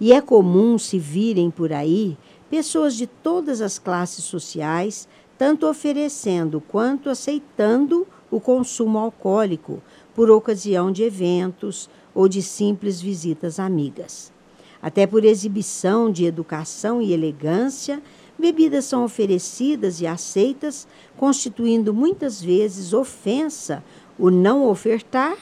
E 0.00 0.12
é 0.12 0.20
comum 0.20 0.78
se 0.78 0.98
virem 0.98 1.50
por 1.50 1.72
aí 1.72 2.16
pessoas 2.50 2.94
de 2.94 3.06
todas 3.06 3.60
as 3.60 3.78
classes 3.78 4.24
sociais, 4.24 5.08
tanto 5.36 5.66
oferecendo 5.68 6.60
quanto 6.60 7.10
aceitando 7.10 8.06
o 8.30 8.40
consumo 8.40 8.98
alcoólico, 8.98 9.82
por 10.14 10.30
ocasião 10.30 10.90
de 10.90 11.02
eventos 11.02 11.90
ou 12.14 12.28
de 12.28 12.40
simples 12.40 13.00
visitas 13.00 13.60
amigas. 13.60 14.32
Até 14.80 15.06
por 15.06 15.24
exibição 15.24 16.10
de 16.10 16.24
educação 16.24 17.02
e 17.02 17.12
elegância, 17.12 18.02
bebidas 18.38 18.84
são 18.84 19.04
oferecidas 19.04 20.00
e 20.00 20.06
aceitas, 20.06 20.86
constituindo 21.16 21.92
muitas 21.92 22.42
vezes 22.42 22.92
ofensa 22.92 23.82
o 24.18 24.30
não 24.30 24.68
ofertar 24.68 25.36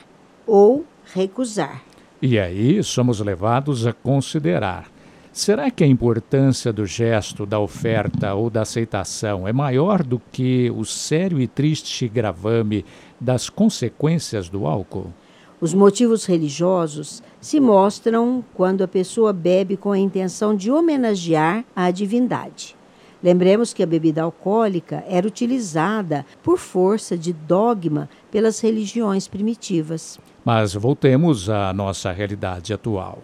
ou 0.47 0.85
recusar. 1.13 1.83
E 2.21 2.39
aí 2.39 2.83
somos 2.83 3.21
levados 3.21 3.87
a 3.87 3.93
considerar: 3.93 4.91
será 5.33 5.71
que 5.71 5.85
a 5.85 5.87
importância 5.87 6.73
do 6.73 6.87
gesto 6.87 7.45
da 7.45 7.59
oferta 7.59 8.35
ou 8.35 8.49
da 8.49 8.63
aceitação 8.63 9.47
é 9.47 9.53
maior 9.53 10.03
do 10.03 10.21
que 10.33 10.71
o 10.71 10.85
sério 10.85 11.41
e 11.41 11.47
triste 11.47 12.09
gravame 12.09 12.85
das 13.21 13.51
consequências 13.51 14.49
do 14.49 14.67
álcool? 14.67 15.13
Os 15.61 15.73
motivos 15.73 16.27
religiosos 16.27 17.23
se 17.41 17.59
mostram 17.59 18.45
quando 18.55 18.83
a 18.83 18.89
pessoa 18.89 19.33
bebe 19.33 19.77
com 19.77 19.93
a 19.93 19.99
intenção 19.99 20.55
de 20.55 20.71
homenagear 20.71 21.65
a 21.75 21.91
divindade. 21.91 22.77
Lembremos 23.25 23.73
que 23.73 23.83
a 23.83 23.87
bebida 23.87 24.21
alcoólica 24.21 25.03
era 25.09 25.27
utilizada 25.27 26.27
por 26.43 26.59
força 26.59 27.17
de 27.17 27.33
dogma 27.33 28.07
pelas 28.31 28.61
religiões 28.61 29.27
primitivas. 29.27 30.21
Mas 30.45 30.75
voltemos 30.75 31.49
à 31.49 31.73
nossa 31.73 32.13
realidade 32.13 32.75
atual. 32.75 33.23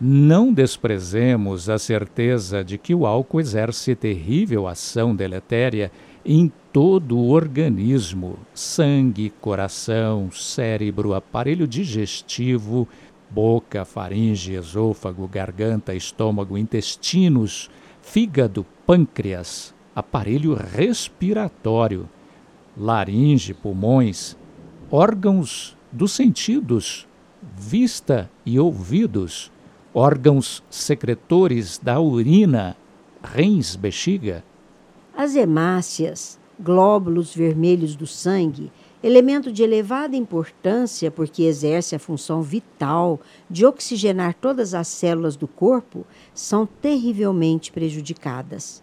Não 0.00 0.54
desprezemos 0.54 1.68
a 1.68 1.78
certeza 1.78 2.64
de 2.64 2.78
que 2.78 2.94
o 2.94 3.04
álcool 3.04 3.40
exerce 3.40 3.94
terrível 3.94 4.66
ação 4.66 5.14
deletéria 5.14 5.92
em 6.24 6.50
todo 6.72 7.18
o 7.18 7.28
organismo: 7.28 8.38
sangue, 8.54 9.30
coração, 9.38 10.30
cérebro, 10.32 11.12
aparelho 11.12 11.68
digestivo, 11.68 12.88
boca, 13.28 13.84
faringe, 13.84 14.54
esôfago, 14.54 15.28
garganta, 15.28 15.94
estômago, 15.94 16.56
intestinos, 16.56 17.70
fígado, 18.00 18.66
pâncreas, 18.86 19.74
aparelho 19.94 20.54
respiratório, 20.54 22.08
laringe, 22.76 23.54
pulmões, 23.54 24.36
órgãos 24.90 25.76
dos 25.90 26.12
sentidos, 26.12 27.06
vista 27.56 28.30
e 28.44 28.58
ouvidos, 28.58 29.50
órgãos 29.94 30.62
secretores 30.70 31.78
da 31.78 32.00
urina, 32.00 32.76
rins, 33.22 33.76
bexiga, 33.76 34.44
as 35.14 35.36
hemácias, 35.36 36.40
glóbulos 36.58 37.34
vermelhos 37.34 37.94
do 37.94 38.06
sangue, 38.06 38.72
elemento 39.02 39.50
de 39.50 39.62
elevada 39.62 40.16
importância 40.16 41.10
porque 41.10 41.42
exerce 41.42 41.94
a 41.94 41.98
função 41.98 42.40
vital 42.40 43.20
de 43.50 43.66
oxigenar 43.66 44.34
todas 44.34 44.74
as 44.74 44.86
células 44.86 45.36
do 45.36 45.48
corpo, 45.48 46.06
são 46.32 46.64
terrivelmente 46.66 47.72
prejudicadas. 47.72 48.82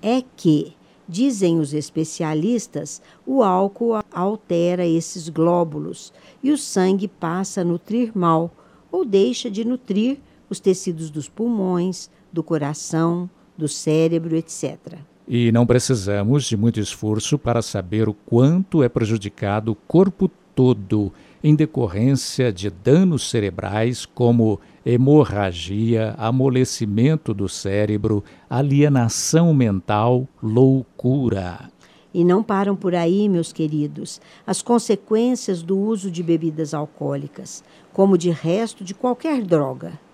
É 0.00 0.22
que, 0.36 0.74
dizem 1.08 1.58
os 1.58 1.74
especialistas, 1.74 3.02
o 3.26 3.42
álcool 3.42 4.00
altera 4.12 4.86
esses 4.86 5.28
glóbulos 5.28 6.12
e 6.42 6.52
o 6.52 6.58
sangue 6.58 7.08
passa 7.08 7.62
a 7.62 7.64
nutrir 7.64 8.12
mal 8.16 8.52
ou 8.90 9.04
deixa 9.04 9.50
de 9.50 9.64
nutrir 9.64 10.18
os 10.48 10.60
tecidos 10.60 11.10
dos 11.10 11.28
pulmões, 11.28 12.08
do 12.32 12.42
coração, 12.42 13.28
do 13.58 13.66
cérebro, 13.66 14.36
etc. 14.36 14.98
E 15.28 15.50
não 15.50 15.66
precisamos 15.66 16.44
de 16.44 16.56
muito 16.56 16.78
esforço 16.78 17.36
para 17.36 17.60
saber 17.60 18.08
o 18.08 18.14
quanto 18.14 18.82
é 18.82 18.88
prejudicado 18.88 19.72
o 19.72 19.74
corpo 19.74 20.30
todo 20.54 21.12
em 21.42 21.54
decorrência 21.54 22.52
de 22.52 22.70
danos 22.70 23.28
cerebrais 23.28 24.06
como 24.06 24.60
hemorragia, 24.84 26.14
amolecimento 26.16 27.34
do 27.34 27.48
cérebro, 27.48 28.22
alienação 28.48 29.52
mental, 29.52 30.28
loucura. 30.40 31.70
E 32.14 32.24
não 32.24 32.42
param 32.42 32.74
por 32.74 32.94
aí, 32.94 33.28
meus 33.28 33.52
queridos, 33.52 34.20
as 34.46 34.62
consequências 34.62 35.62
do 35.62 35.76
uso 35.76 36.10
de 36.10 36.22
bebidas 36.22 36.72
alcoólicas, 36.72 37.62
como 37.92 38.16
de 38.16 38.30
resto 38.30 38.82
de 38.82 38.94
qualquer 38.94 39.42
droga. 39.42 40.05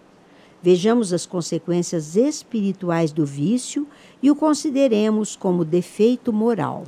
Vejamos 0.62 1.12
as 1.12 1.26
consequências 1.26 2.14
espirituais 2.14 3.12
do 3.12 3.26
vício 3.26 3.86
e 4.22 4.30
o 4.30 4.36
consideremos 4.36 5.34
como 5.34 5.64
defeito 5.64 6.32
moral. 6.32 6.84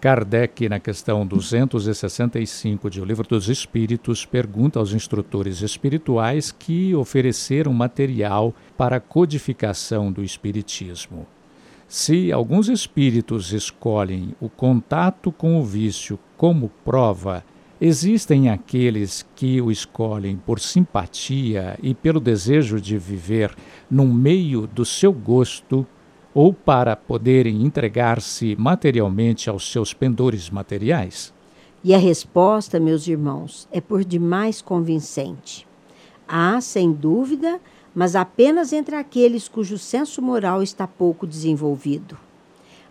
Kardec, 0.00 0.68
na 0.68 0.78
questão 0.78 1.26
265 1.26 2.88
de 2.88 3.00
O 3.00 3.04
Livro 3.04 3.26
dos 3.26 3.48
Espíritos, 3.48 4.24
pergunta 4.24 4.78
aos 4.78 4.92
instrutores 4.92 5.62
espirituais 5.62 6.52
que 6.52 6.94
ofereceram 6.94 7.72
material 7.72 8.54
para 8.76 8.96
a 8.96 9.00
codificação 9.00 10.12
do 10.12 10.22
Espiritismo. 10.22 11.26
Se 11.88 12.30
alguns 12.30 12.68
espíritos 12.68 13.52
escolhem 13.52 14.34
o 14.40 14.48
contato 14.48 15.32
com 15.32 15.58
o 15.58 15.64
vício 15.64 16.18
como 16.36 16.70
prova, 16.84 17.44
existem 17.80 18.48
aqueles 18.48 19.26
que 19.34 19.60
o 19.60 19.70
escolhem 19.70 20.36
por 20.36 20.60
simpatia 20.60 21.78
e 21.82 21.94
pelo 21.94 22.20
desejo 22.20 22.80
de 22.80 22.96
viver 22.96 23.54
no 23.90 24.06
meio 24.06 24.66
do 24.66 24.84
seu 24.84 25.12
gosto 25.12 25.86
ou 26.34 26.52
para 26.52 26.94
poderem 26.94 27.64
entregar-se 27.64 28.56
materialmente 28.56 29.48
aos 29.48 29.70
seus 29.70 29.94
pendores 29.94 30.50
materiais? 30.50 31.32
E 31.82 31.94
a 31.94 31.98
resposta, 31.98 32.80
meus 32.80 33.06
irmãos, 33.06 33.68
é 33.70 33.80
por 33.80 34.04
demais 34.04 34.60
convincente. 34.60 35.66
Há, 36.26 36.60
sem 36.60 36.92
dúvida, 36.92 37.60
mas 37.94 38.16
apenas 38.16 38.72
entre 38.72 38.96
aqueles 38.96 39.48
cujo 39.48 39.78
senso 39.78 40.20
moral 40.20 40.62
está 40.62 40.86
pouco 40.86 41.26
desenvolvido. 41.26 42.18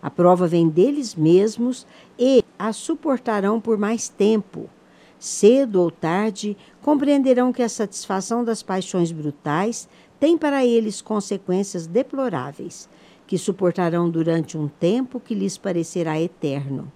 A 0.02 0.10
prova 0.10 0.46
vem 0.46 0.68
deles 0.68 1.14
mesmos 1.14 1.86
e 2.18 2.42
a 2.58 2.72
suportarão 2.72 3.60
por 3.60 3.76
mais 3.76 4.08
tempo. 4.08 4.68
Cedo 5.18 5.80
ou 5.80 5.90
tarde, 5.90 6.56
compreenderão 6.82 7.52
que 7.52 7.62
a 7.62 7.68
satisfação 7.68 8.44
das 8.44 8.62
paixões 8.62 9.10
brutais 9.10 9.88
tem 10.20 10.36
para 10.36 10.64
eles 10.64 11.00
consequências 11.00 11.86
deploráveis 11.86 12.88
que 13.26 13.36
suportarão 13.36 14.08
durante 14.08 14.56
um 14.56 14.68
tempo 14.68 15.18
que 15.18 15.34
lhes 15.34 15.58
parecerá 15.58 16.20
eterno. 16.20 16.90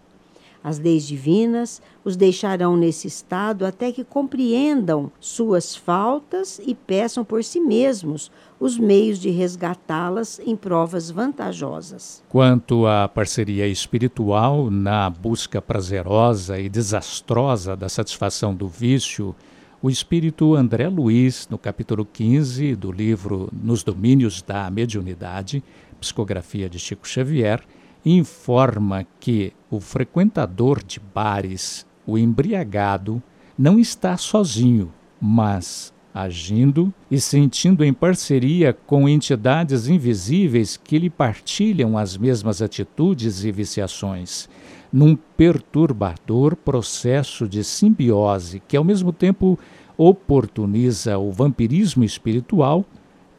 As 0.62 0.78
leis 0.78 1.06
divinas 1.06 1.80
os 2.04 2.16
deixarão 2.16 2.76
nesse 2.76 3.08
estado 3.08 3.64
até 3.64 3.90
que 3.90 4.04
compreendam 4.04 5.10
suas 5.18 5.74
faltas 5.74 6.60
e 6.64 6.74
peçam 6.74 7.24
por 7.24 7.42
si 7.42 7.58
mesmos 7.58 8.30
os 8.60 8.78
meios 8.78 9.18
de 9.18 9.30
resgatá-las 9.30 10.38
em 10.44 10.54
provas 10.54 11.10
vantajosas. 11.10 12.22
Quanto 12.28 12.86
à 12.86 13.08
parceria 13.08 13.66
espiritual 13.66 14.70
na 14.70 15.08
busca 15.08 15.62
prazerosa 15.62 16.60
e 16.60 16.68
desastrosa 16.68 17.74
da 17.74 17.88
satisfação 17.88 18.54
do 18.54 18.68
vício, 18.68 19.34
o 19.82 19.88
espírito 19.88 20.54
André 20.54 20.88
Luiz, 20.88 21.48
no 21.48 21.56
capítulo 21.56 22.04
15 22.04 22.76
do 22.76 22.92
livro 22.92 23.48
Nos 23.50 23.82
Domínios 23.82 24.42
da 24.42 24.70
Mediunidade, 24.70 25.64
psicografia 25.98 26.68
de 26.68 26.78
Chico 26.78 27.08
Xavier, 27.08 27.62
informa 28.04 29.06
que 29.18 29.54
o 29.70 29.80
frequentador 29.80 30.84
de 30.84 31.00
bares, 31.00 31.86
o 32.06 32.18
embriagado, 32.18 33.22
não 33.56 33.78
está 33.78 34.18
sozinho, 34.18 34.92
mas 35.18 35.94
agindo 36.14 36.92
e 37.10 37.20
sentindo 37.20 37.84
em 37.84 37.92
parceria 37.92 38.72
com 38.72 39.08
entidades 39.08 39.88
invisíveis 39.88 40.76
que 40.76 40.98
lhe 40.98 41.10
partilham 41.10 41.96
as 41.96 42.16
mesmas 42.16 42.60
atitudes 42.60 43.44
e 43.44 43.52
viciações, 43.52 44.48
num 44.92 45.16
perturbador 45.36 46.56
processo 46.56 47.48
de 47.48 47.62
simbiose 47.62 48.60
que, 48.66 48.76
ao 48.76 48.84
mesmo 48.84 49.12
tempo, 49.12 49.58
oportuniza 49.96 51.18
o 51.18 51.30
vampirismo 51.30 52.02
espiritual 52.02 52.84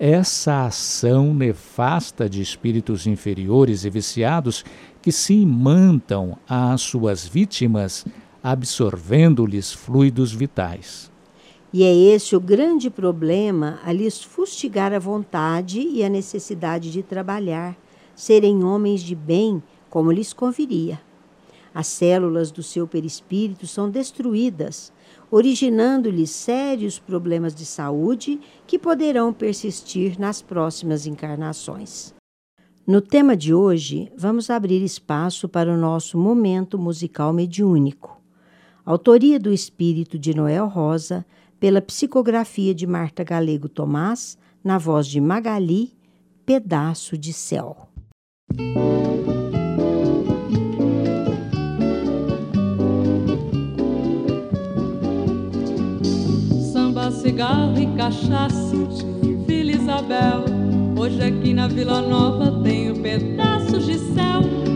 essa 0.02 0.66
ação 0.66 1.32
nefasta 1.32 2.28
de 2.28 2.42
espíritos 2.42 3.06
inferiores 3.06 3.86
e 3.86 3.90
viciados 3.92 4.66
que 5.00 5.12
se 5.12 5.36
imantam 5.36 6.40
às 6.50 6.82
suas 6.82 7.28
vítimas, 7.28 8.04
absorvendo-lhes 8.42 9.72
fluidos 9.72 10.34
vitais. 10.34 11.11
E 11.74 11.84
é 11.84 11.96
esse 11.96 12.36
o 12.36 12.40
grande 12.40 12.90
problema 12.90 13.80
a 13.84 13.94
lhes 13.94 14.22
fustigar 14.22 14.92
a 14.94 15.00
vontade 15.00 15.80
e 15.80 16.04
a 16.04 16.10
necessidade 16.10 16.92
de 16.92 17.02
trabalhar, 17.02 17.78
serem 18.14 18.64
homens 18.64 19.02
de 19.02 19.16
bem 19.16 19.64
como 19.90 20.12
lhes 20.12 20.34
conviria. 20.34 21.00
As 21.74 21.88
células 21.88 22.52
do 22.52 22.62
seu 22.62 22.86
perispírito 22.86 23.66
são 23.66 23.90
destruídas, 23.90 24.92
originando-lhe 25.32 26.28
sérios 26.28 27.00
problemas 27.00 27.56
de 27.56 27.66
saúde 27.66 28.42
que 28.68 28.78
poderão 28.78 29.32
persistir 29.32 30.20
nas 30.20 30.42
próximas 30.42 31.08
encarnações. 31.08 32.14
No 32.86 33.00
tema 33.00 33.38
de 33.38 33.54
hoje, 33.54 34.12
vamos 34.18 34.50
abrir 34.50 34.84
espaço 34.84 35.48
para 35.48 35.72
o 35.72 35.78
nosso 35.78 36.18
momento 36.18 36.78
musical 36.78 37.32
mediúnico. 37.32 38.20
Autoria 38.84 39.40
do 39.40 39.54
Espírito 39.54 40.20
de 40.20 40.34
Noel 40.36 40.68
Rosa, 40.68 41.26
pela 41.62 41.80
psicografia 41.80 42.74
de 42.74 42.88
Marta 42.88 43.24
Galego 43.24 43.70
Tomás, 43.70 44.36
na 44.64 44.80
voz 44.80 45.06
de 45.06 45.22
Magali, 45.22 45.94
Pedaço 46.44 47.16
de 47.16 47.32
Céu. 47.32 47.88
cigarro 57.22 57.78
e 57.78 57.96
cachaça 57.96 58.76
de 59.46 59.54
Isabel. 59.54 60.46
Hoje 60.98 61.22
aqui 61.22 61.54
na 61.54 61.68
Vila 61.68 62.02
Nova 62.02 62.64
tenho 62.64 63.00
pedaços 63.00 63.86
de 63.86 64.00
céu. 64.00 64.71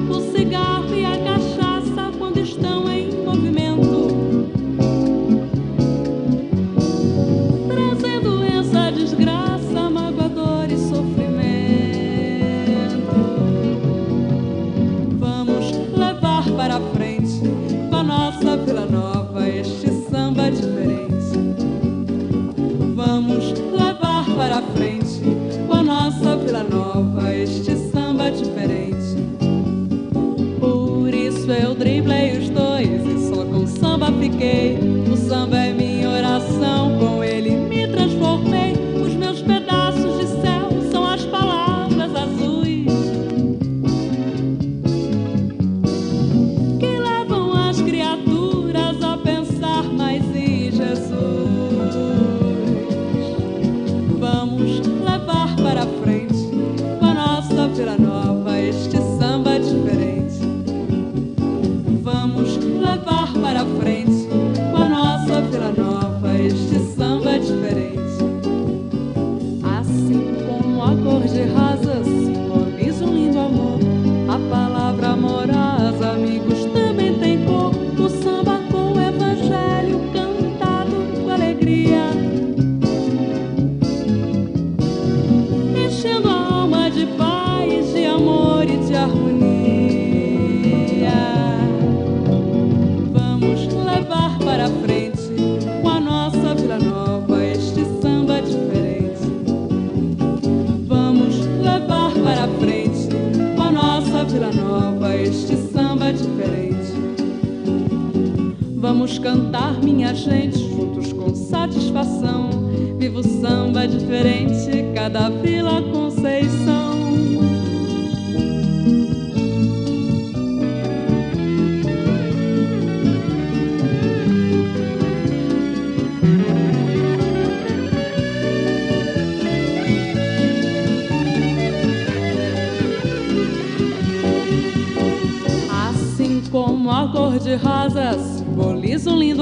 Nossa 26.55 26.69
Vila 26.69 26.84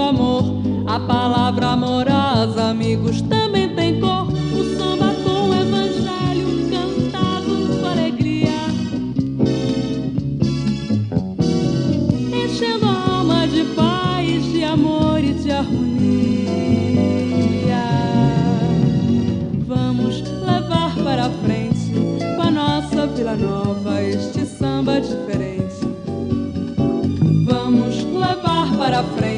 amor 0.01 0.63
a 0.85 0.99
palavra 0.99 1.67
amorosa, 1.69 2.65
amigos, 2.69 3.21
também 3.23 3.73
tem 3.73 3.99
cor. 3.99 4.27
O 4.27 4.77
samba 4.77 5.13
com 5.23 5.49
o 5.49 5.55
evangelho 5.55 6.69
cantado 6.69 7.79
com 7.79 7.87
alegria. 7.87 8.51
Enchendo 12.31 12.85
a 12.85 13.17
alma 13.17 13.47
de 13.47 13.63
paz, 13.75 14.43
de 14.51 14.63
amor 14.63 15.23
e 15.23 15.33
de 15.33 15.51
harmonia. 15.51 16.53
Vamos 19.65 20.21
levar 20.21 20.95
para 20.95 21.29
frente 21.29 21.91
com 22.35 22.41
a 22.41 22.51
nossa 22.51 23.07
Vila 23.07 23.35
Nova 23.35 24.03
este 24.03 24.45
samba 24.45 24.99
diferente. 24.99 25.73
Vamos 27.45 28.03
levar 28.03 28.77
para 28.77 29.03
frente 29.03 29.32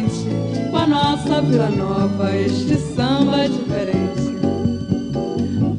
nossa 1.25 1.41
Vila 1.41 1.69
Nova 1.69 2.35
este 2.35 2.75
samba 2.77 3.49
diferente. 3.49 4.35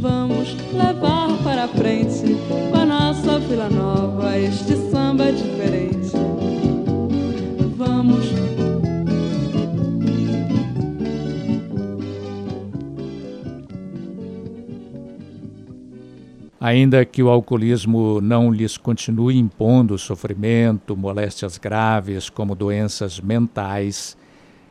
Vamos 0.01 0.57
levar 0.73 1.39
para 1.45 1.69
frente 1.69 2.37
com 2.73 2.77
a 2.77 2.85
nossa 2.85 3.39
Vila 3.39 3.69
Nova 3.71 4.37
este 4.37 4.77
samba 4.91 5.31
diferente. 5.33 6.11
Vamos 7.77 8.27
Ainda 16.59 17.05
que 17.05 17.23
o 17.23 17.29
alcoolismo 17.29 18.21
não 18.21 18.51
lhes 18.51 18.77
continue 18.77 19.39
impondo 19.39 19.97
sofrimento, 19.97 20.97
moléstias 20.97 21.57
graves, 21.57 22.29
como 22.29 22.57
doenças 22.57 23.21
mentais, 23.21 24.17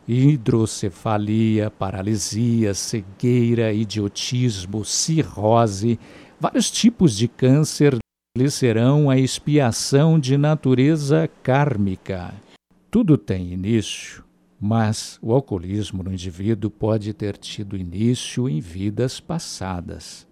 hidrocefalia, 0.08 1.72
paralisia, 1.72 2.74
cegueira, 2.74 3.74
idiotismo, 3.74 4.86
cirrose, 4.86 6.00
vários 6.40 6.70
tipos 6.70 7.16
de 7.16 7.28
câncer 7.28 7.98
lhe 8.38 8.52
serão 8.52 9.10
a 9.10 9.18
expiação 9.18 10.20
de 10.20 10.38
natureza 10.38 11.30
kármica. 11.42 12.34
Tudo 12.92 13.18
tem 13.18 13.54
início, 13.54 14.24
mas 14.60 15.18
o 15.22 15.34
alcoolismo 15.34 16.04
no 16.04 16.12
indivíduo 16.12 16.70
pode 16.70 17.14
ter 17.14 17.38
tido 17.38 17.78
início 17.78 18.48
em 18.48 18.60
vidas 18.60 19.20
passadas. 19.20 20.28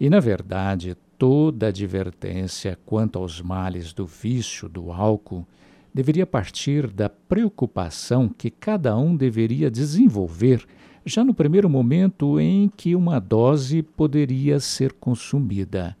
E, 0.00 0.08
na 0.08 0.20
verdade, 0.20 0.96
toda 1.18 1.68
advertência 1.68 2.78
quanto 2.84 3.18
aos 3.18 3.40
males 3.40 3.92
do 3.92 4.06
vício 4.06 4.68
do 4.68 4.90
álcool 4.90 5.46
deveria 5.94 6.26
partir 6.26 6.86
da 6.88 7.08
preocupação 7.08 8.28
que 8.28 8.50
cada 8.50 8.96
um 8.96 9.16
deveria 9.16 9.70
desenvolver 9.70 10.66
já 11.04 11.24
no 11.24 11.34
primeiro 11.34 11.68
momento 11.68 12.38
em 12.38 12.70
que 12.76 12.94
uma 12.94 13.18
dose 13.18 13.82
poderia 13.82 14.60
ser 14.60 14.92
consumida. 14.92 15.96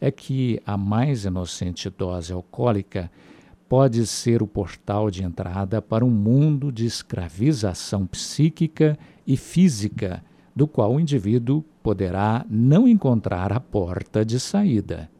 É 0.00 0.10
que 0.10 0.60
a 0.66 0.76
mais 0.76 1.24
inocente 1.24 1.88
dose 1.88 2.32
alcoólica 2.32 3.10
pode 3.68 4.06
ser 4.06 4.42
o 4.42 4.46
portal 4.46 5.10
de 5.10 5.24
entrada 5.24 5.80
para 5.80 6.04
um 6.04 6.10
mundo 6.10 6.70
de 6.70 6.84
escravização 6.84 8.06
psíquica 8.06 8.98
e 9.26 9.36
física, 9.36 10.22
do 10.54 10.66
qual 10.66 10.94
o 10.94 11.00
indivíduo 11.00 11.64
poderá 11.82 12.44
não 12.50 12.86
encontrar 12.86 13.52
a 13.52 13.60
porta 13.60 14.24
de 14.24 14.38
saída. 14.38 15.11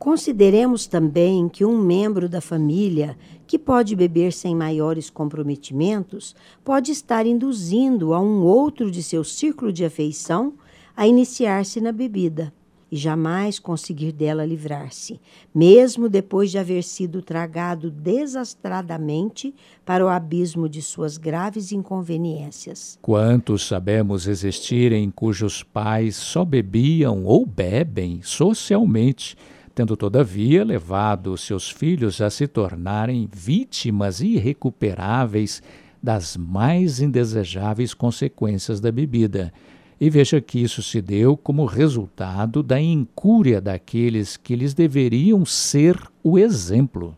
Consideremos 0.00 0.86
também 0.86 1.46
que 1.46 1.62
um 1.62 1.78
membro 1.78 2.26
da 2.26 2.40
família 2.40 3.18
que 3.46 3.58
pode 3.58 3.94
beber 3.94 4.32
sem 4.32 4.56
maiores 4.56 5.10
comprometimentos 5.10 6.34
pode 6.64 6.90
estar 6.90 7.26
induzindo 7.26 8.14
a 8.14 8.20
um 8.20 8.40
outro 8.40 8.90
de 8.90 9.02
seu 9.02 9.22
círculo 9.22 9.70
de 9.70 9.84
afeição 9.84 10.54
a 10.96 11.06
iniciar-se 11.06 11.82
na 11.82 11.92
bebida 11.92 12.50
e 12.90 12.96
jamais 12.96 13.58
conseguir 13.58 14.10
dela 14.10 14.42
livrar-se, 14.44 15.20
mesmo 15.54 16.08
depois 16.08 16.50
de 16.50 16.56
haver 16.56 16.82
sido 16.82 17.20
tragado 17.20 17.90
desastradamente 17.90 19.54
para 19.84 20.02
o 20.02 20.08
abismo 20.08 20.66
de 20.66 20.80
suas 20.80 21.18
graves 21.18 21.72
inconveniências. 21.72 22.98
Quantos 23.02 23.66
sabemos 23.66 24.26
existirem 24.26 25.10
cujos 25.10 25.62
pais 25.62 26.16
só 26.16 26.42
bebiam 26.42 27.26
ou 27.26 27.44
bebem 27.44 28.20
socialmente? 28.22 29.36
Tendo 29.80 29.96
todavia 29.96 30.62
levado 30.62 31.34
seus 31.38 31.70
filhos 31.70 32.20
a 32.20 32.28
se 32.28 32.46
tornarem 32.46 33.26
vítimas 33.32 34.20
irrecuperáveis 34.20 35.62
das 36.02 36.36
mais 36.36 37.00
indesejáveis 37.00 37.94
consequências 37.94 38.78
da 38.78 38.92
bebida. 38.92 39.50
E 39.98 40.10
veja 40.10 40.38
que 40.38 40.62
isso 40.62 40.82
se 40.82 41.00
deu 41.00 41.34
como 41.34 41.64
resultado 41.64 42.62
da 42.62 42.78
incúria 42.78 43.58
daqueles 43.58 44.36
que 44.36 44.54
lhes 44.54 44.74
deveriam 44.74 45.46
ser 45.46 45.98
o 46.22 46.38
exemplo. 46.38 47.16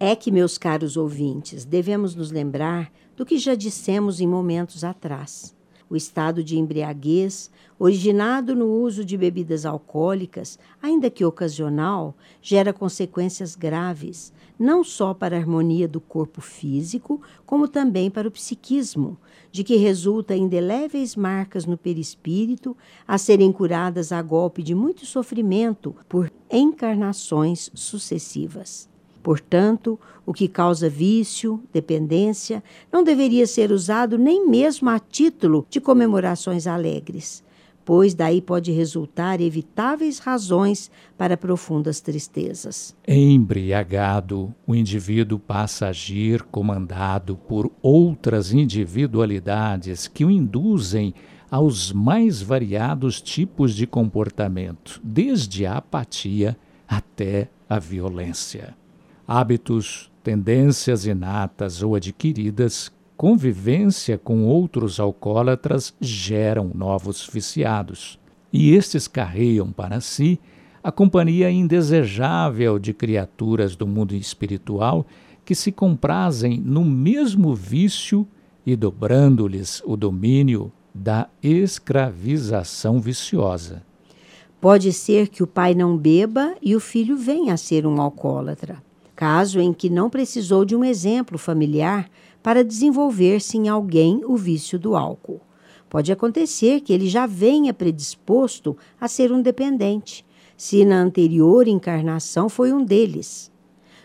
É 0.00 0.16
que, 0.16 0.32
meus 0.32 0.58
caros 0.58 0.96
ouvintes, 0.96 1.64
devemos 1.64 2.16
nos 2.16 2.32
lembrar 2.32 2.90
do 3.16 3.24
que 3.24 3.38
já 3.38 3.54
dissemos 3.54 4.20
em 4.20 4.26
momentos 4.26 4.82
atrás. 4.82 5.54
O 5.90 5.96
estado 5.96 6.44
de 6.44 6.56
embriaguez, 6.56 7.50
originado 7.76 8.54
no 8.54 8.66
uso 8.66 9.04
de 9.04 9.16
bebidas 9.16 9.66
alcoólicas, 9.66 10.58
ainda 10.80 11.10
que 11.10 11.24
ocasional, 11.24 12.14
gera 12.40 12.72
consequências 12.72 13.56
graves, 13.56 14.32
não 14.56 14.84
só 14.84 15.12
para 15.12 15.36
a 15.36 15.40
harmonia 15.40 15.88
do 15.88 16.00
corpo 16.00 16.40
físico, 16.40 17.20
como 17.44 17.66
também 17.66 18.10
para 18.10 18.28
o 18.28 18.30
psiquismo, 18.30 19.18
de 19.50 19.64
que 19.64 19.76
resulta 19.76 20.36
indeléveis 20.36 21.16
marcas 21.16 21.64
no 21.64 21.78
perispírito, 21.78 22.76
a 23.08 23.18
serem 23.18 23.50
curadas 23.50 24.12
a 24.12 24.22
golpe 24.22 24.62
de 24.62 24.74
muito 24.74 25.04
sofrimento 25.06 25.96
por 26.08 26.30
encarnações 26.50 27.70
sucessivas. 27.74 28.89
Portanto, 29.22 29.98
o 30.24 30.32
que 30.32 30.48
causa 30.48 30.88
vício, 30.88 31.62
dependência, 31.72 32.62
não 32.92 33.04
deveria 33.04 33.46
ser 33.46 33.72
usado 33.72 34.16
nem 34.16 34.48
mesmo 34.48 34.88
a 34.88 34.98
título 34.98 35.66
de 35.68 35.80
comemorações 35.80 36.66
alegres, 36.66 37.44
pois 37.84 38.14
daí 38.14 38.40
pode 38.40 38.70
resultar 38.72 39.40
evitáveis 39.40 40.18
razões 40.18 40.90
para 41.18 41.36
profundas 41.36 42.00
tristezas. 42.00 42.94
Embriagado, 43.06 44.54
o 44.66 44.74
indivíduo 44.74 45.38
passa 45.38 45.86
a 45.86 45.90
agir 45.90 46.42
comandado 46.44 47.36
por 47.36 47.70
outras 47.82 48.52
individualidades 48.52 50.06
que 50.06 50.24
o 50.24 50.30
induzem 50.30 51.14
aos 51.50 51.92
mais 51.92 52.40
variados 52.40 53.20
tipos 53.20 53.74
de 53.74 53.86
comportamento, 53.86 55.00
desde 55.02 55.66
a 55.66 55.78
apatia 55.78 56.56
até 56.86 57.48
a 57.68 57.78
violência 57.78 58.79
hábitos, 59.30 60.10
tendências 60.24 61.06
inatas 61.06 61.84
ou 61.84 61.94
adquiridas, 61.94 62.90
convivência 63.16 64.18
com 64.18 64.42
outros 64.44 64.98
alcoólatras 64.98 65.94
geram 66.00 66.72
novos 66.74 67.30
viciados. 67.32 68.18
E 68.52 68.74
estes 68.74 69.06
carregam 69.06 69.70
para 69.70 70.00
si 70.00 70.40
a 70.82 70.90
companhia 70.90 71.48
indesejável 71.48 72.76
de 72.76 72.92
criaturas 72.92 73.76
do 73.76 73.86
mundo 73.86 74.16
espiritual 74.16 75.06
que 75.44 75.54
se 75.54 75.70
comprazem 75.70 76.58
no 76.58 76.84
mesmo 76.84 77.54
vício 77.54 78.26
e 78.66 78.74
dobrando-lhes 78.74 79.80
o 79.86 79.96
domínio 79.96 80.72
da 80.92 81.28
escravização 81.40 82.98
viciosa. 82.98 83.84
Pode 84.60 84.92
ser 84.92 85.28
que 85.28 85.40
o 85.40 85.46
pai 85.46 85.72
não 85.72 85.96
beba 85.96 86.56
e 86.60 86.74
o 86.74 86.80
filho 86.80 87.16
venha 87.16 87.54
a 87.54 87.56
ser 87.56 87.86
um 87.86 88.00
alcoólatra 88.00 88.89
caso 89.20 89.60
em 89.60 89.70
que 89.70 89.90
não 89.90 90.08
precisou 90.08 90.64
de 90.64 90.74
um 90.74 90.82
exemplo 90.82 91.36
familiar 91.36 92.10
para 92.42 92.64
desenvolver-se 92.64 93.58
em 93.58 93.68
alguém 93.68 94.22
o 94.24 94.34
vício 94.34 94.78
do 94.78 94.96
álcool. 94.96 95.42
Pode 95.90 96.10
acontecer 96.10 96.80
que 96.80 96.90
ele 96.90 97.06
já 97.06 97.26
venha 97.26 97.74
predisposto 97.74 98.74
a 98.98 99.06
ser 99.06 99.30
um 99.30 99.42
dependente, 99.42 100.24
se 100.56 100.86
na 100.86 101.02
anterior 101.02 101.68
encarnação 101.68 102.48
foi 102.48 102.72
um 102.72 102.82
deles. 102.82 103.52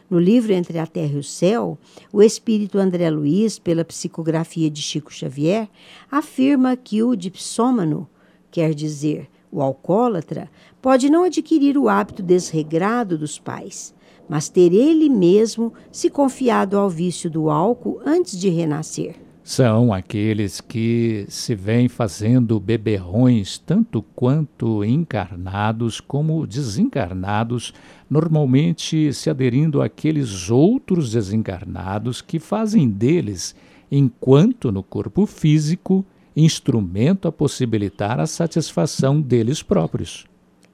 No 0.10 0.20
livro 0.20 0.52
Entre 0.52 0.78
a 0.78 0.86
Terra 0.86 1.14
e 1.14 1.20
o 1.20 1.24
Céu, 1.24 1.78
o 2.12 2.22
espírito 2.22 2.78
André 2.78 3.10
Luiz, 3.10 3.58
pela 3.58 3.86
psicografia 3.86 4.70
de 4.70 4.82
Chico 4.82 5.14
Xavier, 5.14 5.70
afirma 6.12 6.76
que 6.76 7.02
o 7.02 7.16
dipsômano 7.16 8.06
quer 8.52 8.74
dizer, 8.74 9.30
o 9.50 9.62
alcoólatra, 9.62 10.52
pode 10.82 11.10
não 11.10 11.24
adquirir 11.24 11.78
o 11.78 11.88
hábito 11.88 12.22
desregrado 12.22 13.18
dos 13.18 13.40
pais, 13.40 13.96
mas 14.28 14.50
ter 14.50 14.74
ele 14.74 15.10
mesmo 15.10 15.74
se 15.92 16.10
confiado 16.10 16.78
ao 16.78 16.90
vício 16.90 17.30
do 17.30 17.50
álcool 17.50 18.00
antes 18.06 18.40
de 18.40 18.50
renascer. 18.50 19.16
São 19.44 19.94
aqueles 19.94 20.60
que 20.60 21.28
se 21.30 21.54
vêm 21.54 21.88
fazendo 21.88 22.60
beberrões 22.60 23.60
tanto 23.60 24.02
quanto 24.16 24.84
encarnados 24.84 26.00
como 26.00 26.48
desencarnados, 26.48 27.72
normalmente 28.10 29.14
se 29.14 29.30
aderindo 29.30 29.84
àqueles 29.84 30.50
outros 30.50 31.12
desencarnados 31.12 32.24
que 32.24 32.40
fazem 32.40 32.90
deles, 32.90 33.56
enquanto 33.92 34.72
no 34.72 34.82
corpo 34.82 35.28
físico, 35.28 36.04
instrumento 36.36 37.28
a 37.28 37.32
possibilitar 37.32 38.20
a 38.20 38.26
satisfação 38.26 39.22
deles 39.22 39.62
próprios. 39.62 40.26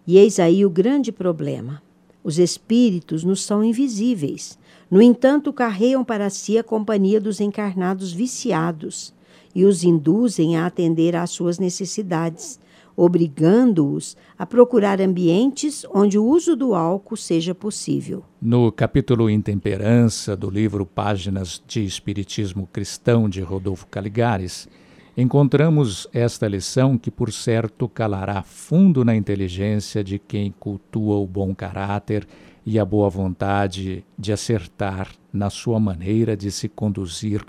E 0.07 0.17
eis 0.17 0.39
aí 0.39 0.65
o 0.65 0.69
grande 0.69 1.11
problema. 1.11 1.81
Os 2.23 2.37
espíritos 2.37 3.23
nos 3.23 3.43
são 3.43 3.63
invisíveis. 3.63 4.57
No 4.89 5.01
entanto, 5.01 5.51
carreiam 5.51 6.03
para 6.03 6.29
si 6.29 6.57
a 6.57 6.63
companhia 6.63 7.19
dos 7.19 7.39
encarnados 7.39 8.11
viciados 8.11 9.13
e 9.55 9.65
os 9.65 9.83
induzem 9.83 10.57
a 10.57 10.65
atender 10.65 11.15
às 11.15 11.31
suas 11.31 11.59
necessidades, 11.59 12.59
obrigando-os 12.95 14.15
a 14.37 14.45
procurar 14.45 15.01
ambientes 15.01 15.85
onde 15.93 16.17
o 16.17 16.25
uso 16.25 16.55
do 16.55 16.73
álcool 16.73 17.17
seja 17.17 17.55
possível. 17.55 18.23
No 18.41 18.71
capítulo 18.71 19.29
Intemperança 19.29 20.35
do 20.35 20.49
livro 20.49 20.85
Páginas 20.85 21.61
de 21.67 21.83
Espiritismo 21.83 22.67
Cristão 22.71 23.29
de 23.29 23.41
Rodolfo 23.41 23.87
Caligares, 23.87 24.67
encontramos 25.15 26.07
esta 26.13 26.47
lição 26.47 26.97
que, 26.97 27.11
por 27.11 27.31
certo, 27.31 27.87
calará 27.87 28.41
fundo 28.43 29.03
na 29.03 29.15
inteligência 29.15 30.03
de 30.03 30.17
quem 30.17 30.53
cultua 30.59 31.15
o 31.15 31.27
bom 31.27 31.53
caráter 31.53 32.27
e 32.65 32.79
a 32.79 32.85
boa 32.85 33.09
vontade 33.09 34.05
de 34.17 34.31
acertar 34.31 35.09
na 35.33 35.49
sua 35.49 35.79
maneira 35.79 36.37
de 36.37 36.51
se 36.51 36.69
conduzir 36.69 37.43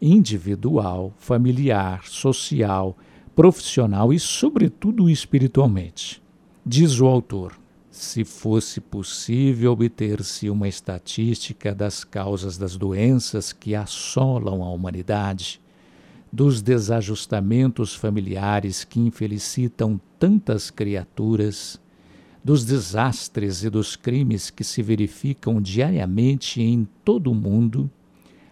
individual, 0.00 1.12
familiar, 1.18 2.04
social, 2.04 2.96
profissional 3.34 4.12
e, 4.12 4.18
sobretudo, 4.18 5.08
espiritualmente. 5.08 6.22
Diz 6.64 7.00
o 7.00 7.06
autor: 7.06 7.58
se 7.90 8.24
fosse 8.24 8.80
possível 8.80 9.72
obter-se 9.72 10.48
uma 10.48 10.68
estatística 10.68 11.74
das 11.74 12.04
causas 12.04 12.56
das 12.56 12.76
doenças 12.76 13.52
que 13.52 13.74
assolam 13.74 14.62
a 14.62 14.70
humanidade, 14.70 15.60
dos 16.32 16.60
desajustamentos 16.60 17.94
familiares 17.94 18.84
que 18.84 19.00
infelicitam 19.00 20.00
tantas 20.18 20.70
criaturas, 20.70 21.80
dos 22.44 22.64
desastres 22.64 23.64
e 23.64 23.70
dos 23.70 23.96
crimes 23.96 24.50
que 24.50 24.62
se 24.62 24.82
verificam 24.82 25.60
diariamente 25.60 26.62
em 26.62 26.86
todo 27.04 27.30
o 27.30 27.34
mundo, 27.34 27.90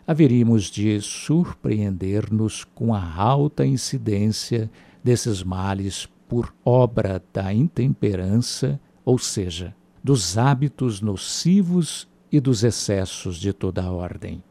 haveríamos 0.07 0.65
de 0.65 1.01
surpreender-nos 1.01 2.65
com 2.65 2.95
a 2.95 3.15
alta 3.15 3.67
incidência 3.67 4.71
desses 5.03 5.43
males 5.43 6.09
por 6.29 6.55
obra 6.65 7.23
da 7.33 7.53
intemperança, 7.53 8.81
ou 9.05 9.19
seja, 9.19 9.75
dos 10.03 10.37
hábitos 10.37 11.01
nocivos 11.01 12.09
e 12.31 12.41
dos 12.41 12.65
excessos 12.65 13.37
de 13.37 13.53
toda 13.53 13.83
a 13.83 13.91
ordem 13.91 14.43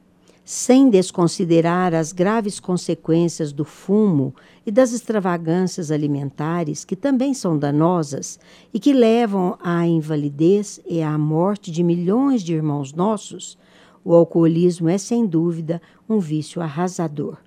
sem 0.45 0.91
desconsiderar 0.91 1.95
as 1.95 2.11
graves 2.11 2.59
consequências 2.59 3.51
do 3.51 3.65
fumo 3.65 4.31
e 4.63 4.69
das 4.69 4.93
extravagâncias 4.93 5.89
alimentares, 5.89 6.85
que 6.85 6.95
também 6.95 7.33
são 7.33 7.57
danosas 7.57 8.39
e 8.71 8.79
que 8.79 8.93
levam 8.93 9.57
à 9.59 9.87
invalidez 9.87 10.79
e 10.87 11.01
à 11.01 11.17
morte 11.17 11.71
de 11.71 11.81
milhões 11.81 12.43
de 12.43 12.53
irmãos 12.53 12.93
nossos, 12.93 13.57
o 14.03 14.13
alcoolismo 14.13 14.87
é 14.87 14.99
sem 14.99 15.25
dúvida 15.25 15.81
um 16.07 16.19
vício 16.19 16.61
arrasador, 16.61 17.37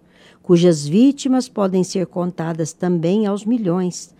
cujas 0.42 0.84
vítimas 0.84 1.48
podem 1.48 1.84
ser 1.84 2.04
contadas 2.08 2.72
também 2.72 3.26
aos 3.26 3.44
milhões, 3.44 4.12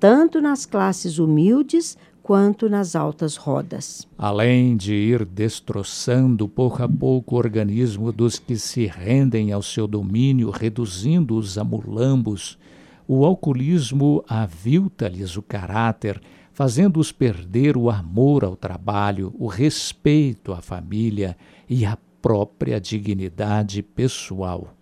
tanto 0.00 0.40
nas 0.40 0.66
classes 0.66 1.20
humildes 1.20 1.96
quanto 2.24 2.70
nas 2.70 2.96
altas 2.96 3.36
rodas. 3.36 4.08
Além 4.16 4.78
de 4.78 4.94
ir 4.94 5.26
destroçando 5.26 6.48
pouco 6.48 6.82
a 6.82 6.88
pouco 6.88 7.34
o 7.34 7.38
organismo 7.38 8.10
dos 8.10 8.38
que 8.38 8.56
se 8.56 8.86
rendem 8.86 9.52
ao 9.52 9.60
seu 9.60 9.86
domínio, 9.86 10.48
reduzindo-os 10.48 11.58
a 11.58 11.62
mulambos, 11.62 12.58
o 13.06 13.26
alcoolismo 13.26 14.24
avilta-lhes 14.26 15.36
o 15.36 15.42
caráter, 15.42 16.18
fazendo-os 16.50 17.12
perder 17.12 17.76
o 17.76 17.90
amor 17.90 18.42
ao 18.42 18.56
trabalho, 18.56 19.34
o 19.38 19.46
respeito 19.46 20.54
à 20.54 20.62
família 20.62 21.36
e 21.68 21.84
a 21.84 21.98
própria 22.22 22.80
dignidade 22.80 23.82
pessoal. 23.82 24.73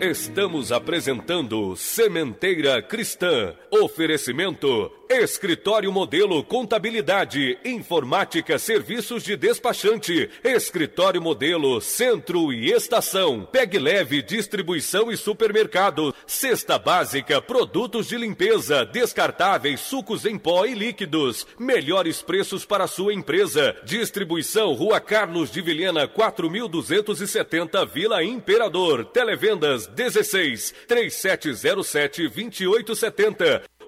Estamos 0.00 0.72
apresentando 0.72 1.76
Sementeira 1.76 2.80
Cristã. 2.80 3.54
Oferecimento 3.70 4.90
Escritório 5.12 5.90
Modelo 5.90 6.40
Contabilidade, 6.44 7.58
Informática, 7.64 8.56
Serviços 8.60 9.24
de 9.24 9.36
Despachante, 9.36 10.30
Escritório 10.44 11.20
Modelo 11.20 11.80
Centro 11.80 12.52
e 12.52 12.70
Estação, 12.70 13.44
Peg 13.50 13.76
Leve 13.76 14.22
Distribuição 14.22 15.10
e 15.10 15.16
Supermercado, 15.16 16.14
Cesta 16.28 16.78
Básica, 16.78 17.42
Produtos 17.42 18.06
de 18.06 18.16
Limpeza, 18.16 18.86
Descartáveis, 18.86 19.80
Sucos 19.80 20.24
em 20.24 20.38
Pó 20.38 20.64
e 20.64 20.74
Líquidos, 20.74 21.44
melhores 21.58 22.22
preços 22.22 22.64
para 22.64 22.86
sua 22.86 23.12
empresa, 23.12 23.74
Distribuição 23.82 24.74
Rua 24.74 25.00
Carlos 25.00 25.50
de 25.50 25.60
Vilhena 25.60 26.06
4270 26.06 27.84
Vila 27.84 28.22
Imperador, 28.22 29.06
Televendas 29.06 29.88
16 29.88 30.72
3707 30.86 32.28
2870 32.28 33.79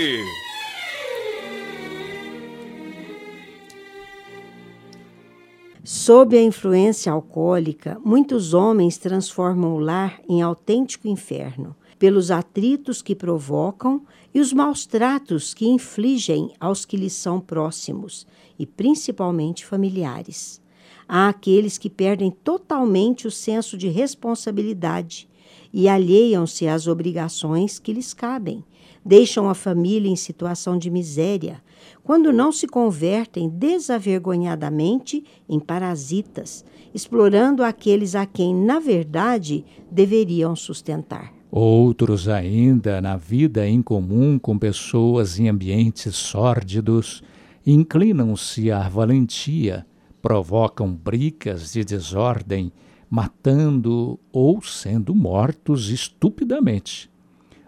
Sob 5.82 6.38
a 6.38 6.42
influência 6.42 7.10
alcoólica, 7.10 7.98
muitos 8.04 8.54
homens 8.54 8.96
transformam 8.96 9.74
o 9.74 9.80
lar 9.80 10.20
em 10.28 10.40
autêntico 10.40 11.08
inferno 11.08 11.74
pelos 11.98 12.30
atritos 12.30 13.02
que 13.02 13.16
provocam 13.16 14.06
e 14.36 14.38
os 14.38 14.52
maus 14.52 14.84
tratos 14.84 15.54
que 15.54 15.66
infligem 15.66 16.52
aos 16.60 16.84
que 16.84 16.94
lhes 16.94 17.14
são 17.14 17.40
próximos 17.40 18.26
e 18.58 18.66
principalmente 18.66 19.64
familiares. 19.64 20.60
Há 21.08 21.30
aqueles 21.30 21.78
que 21.78 21.88
perdem 21.88 22.30
totalmente 22.30 23.26
o 23.26 23.30
senso 23.30 23.78
de 23.78 23.88
responsabilidade 23.88 25.26
e 25.72 25.88
alheiam-se 25.88 26.68
às 26.68 26.86
obrigações 26.86 27.78
que 27.78 27.94
lhes 27.94 28.12
cabem, 28.12 28.62
deixam 29.02 29.48
a 29.48 29.54
família 29.54 30.10
em 30.10 30.16
situação 30.16 30.76
de 30.76 30.90
miséria, 30.90 31.62
quando 32.04 32.30
não 32.30 32.52
se 32.52 32.66
convertem 32.66 33.48
desavergonhadamente 33.48 35.24
em 35.48 35.58
parasitas, 35.58 36.62
explorando 36.92 37.64
aqueles 37.64 38.14
a 38.14 38.26
quem, 38.26 38.54
na 38.54 38.78
verdade, 38.78 39.64
deveriam 39.90 40.54
sustentar. 40.54 41.35
Outros 41.58 42.28
ainda, 42.28 43.00
na 43.00 43.16
vida 43.16 43.66
em 43.66 43.80
comum 43.80 44.38
com 44.38 44.58
pessoas 44.58 45.40
em 45.40 45.48
ambientes 45.48 46.14
sórdidos, 46.14 47.22
inclinam-se 47.66 48.70
à 48.70 48.86
valentia, 48.90 49.86
provocam 50.20 50.92
brigas 50.92 51.72
de 51.72 51.82
desordem, 51.82 52.70
matando 53.08 54.20
ou 54.30 54.60
sendo 54.60 55.14
mortos 55.14 55.88
estupidamente. 55.88 57.10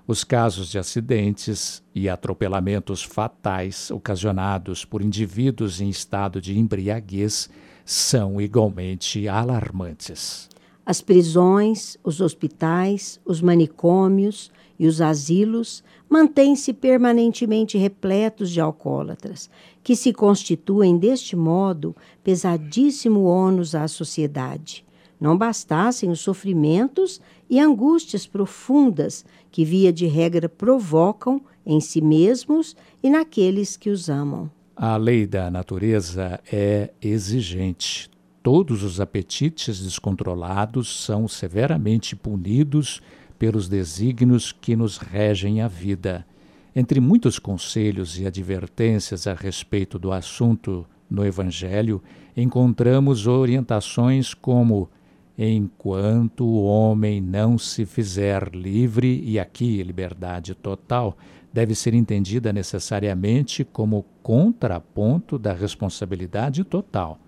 Os 0.06 0.22
casos 0.22 0.70
de 0.70 0.78
acidentes 0.78 1.82
e 1.94 2.10
atropelamentos 2.10 3.02
fatais 3.02 3.90
ocasionados 3.90 4.84
por 4.84 5.00
indivíduos 5.00 5.80
em 5.80 5.88
estado 5.88 6.42
de 6.42 6.58
embriaguez 6.58 7.48
são 7.86 8.38
igualmente 8.38 9.26
alarmantes. 9.26 10.50
As 10.88 11.02
prisões, 11.02 11.98
os 12.02 12.22
hospitais, 12.22 13.20
os 13.22 13.42
manicômios 13.42 14.50
e 14.78 14.86
os 14.86 15.02
asilos 15.02 15.84
mantêm-se 16.08 16.72
permanentemente 16.72 17.76
repletos 17.76 18.50
de 18.50 18.58
alcoólatras, 18.58 19.50
que 19.84 19.94
se 19.94 20.14
constituem 20.14 20.96
deste 20.96 21.36
modo 21.36 21.94
pesadíssimo 22.24 23.24
ônus 23.24 23.74
à 23.74 23.86
sociedade. 23.86 24.82
Não 25.20 25.36
bastassem 25.36 26.10
os 26.10 26.20
sofrimentos 26.20 27.20
e 27.50 27.60
angústias 27.60 28.26
profundas 28.26 29.26
que, 29.50 29.66
via 29.66 29.92
de 29.92 30.06
regra, 30.06 30.48
provocam 30.48 31.42
em 31.66 31.82
si 31.82 32.00
mesmos 32.00 32.74
e 33.02 33.10
naqueles 33.10 33.76
que 33.76 33.90
os 33.90 34.08
amam. 34.08 34.50
A 34.74 34.96
lei 34.96 35.26
da 35.26 35.50
natureza 35.50 36.40
é 36.50 36.88
exigente. 37.02 38.08
Todos 38.42 38.82
os 38.82 39.00
apetites 39.00 39.80
descontrolados 39.80 41.04
são 41.04 41.26
severamente 41.28 42.14
punidos 42.14 43.02
pelos 43.38 43.68
desígnios 43.68 44.52
que 44.52 44.74
nos 44.74 44.98
regem 44.98 45.60
a 45.60 45.68
vida. 45.68 46.26
Entre 46.74 47.00
muitos 47.00 47.38
conselhos 47.38 48.18
e 48.18 48.26
advertências 48.26 49.26
a 49.26 49.34
respeito 49.34 49.98
do 49.98 50.12
assunto 50.12 50.86
no 51.10 51.24
Evangelho, 51.24 52.02
encontramos 52.36 53.26
orientações 53.26 54.34
como 54.34 54.88
enquanto 55.36 56.44
o 56.44 56.64
homem 56.64 57.20
não 57.20 57.56
se 57.56 57.86
fizer 57.86 58.50
livre, 58.52 59.22
e 59.24 59.38
aqui 59.38 59.82
liberdade 59.82 60.54
total, 60.54 61.16
deve 61.52 61.74
ser 61.74 61.94
entendida 61.94 62.52
necessariamente 62.52 63.64
como 63.64 64.04
contraponto 64.22 65.38
da 65.38 65.52
responsabilidade 65.52 66.64
total. 66.64 67.20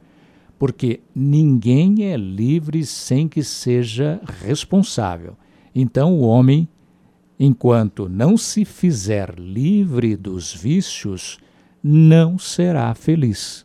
Porque 0.60 1.00
ninguém 1.14 2.04
é 2.04 2.18
livre 2.18 2.84
sem 2.84 3.26
que 3.26 3.42
seja 3.42 4.20
responsável. 4.42 5.34
Então 5.74 6.12
o 6.12 6.20
homem, 6.20 6.68
enquanto 7.38 8.10
não 8.10 8.36
se 8.36 8.66
fizer 8.66 9.34
livre 9.38 10.14
dos 10.14 10.52
vícios, 10.52 11.38
não 11.82 12.38
será 12.38 12.94
feliz. 12.94 13.64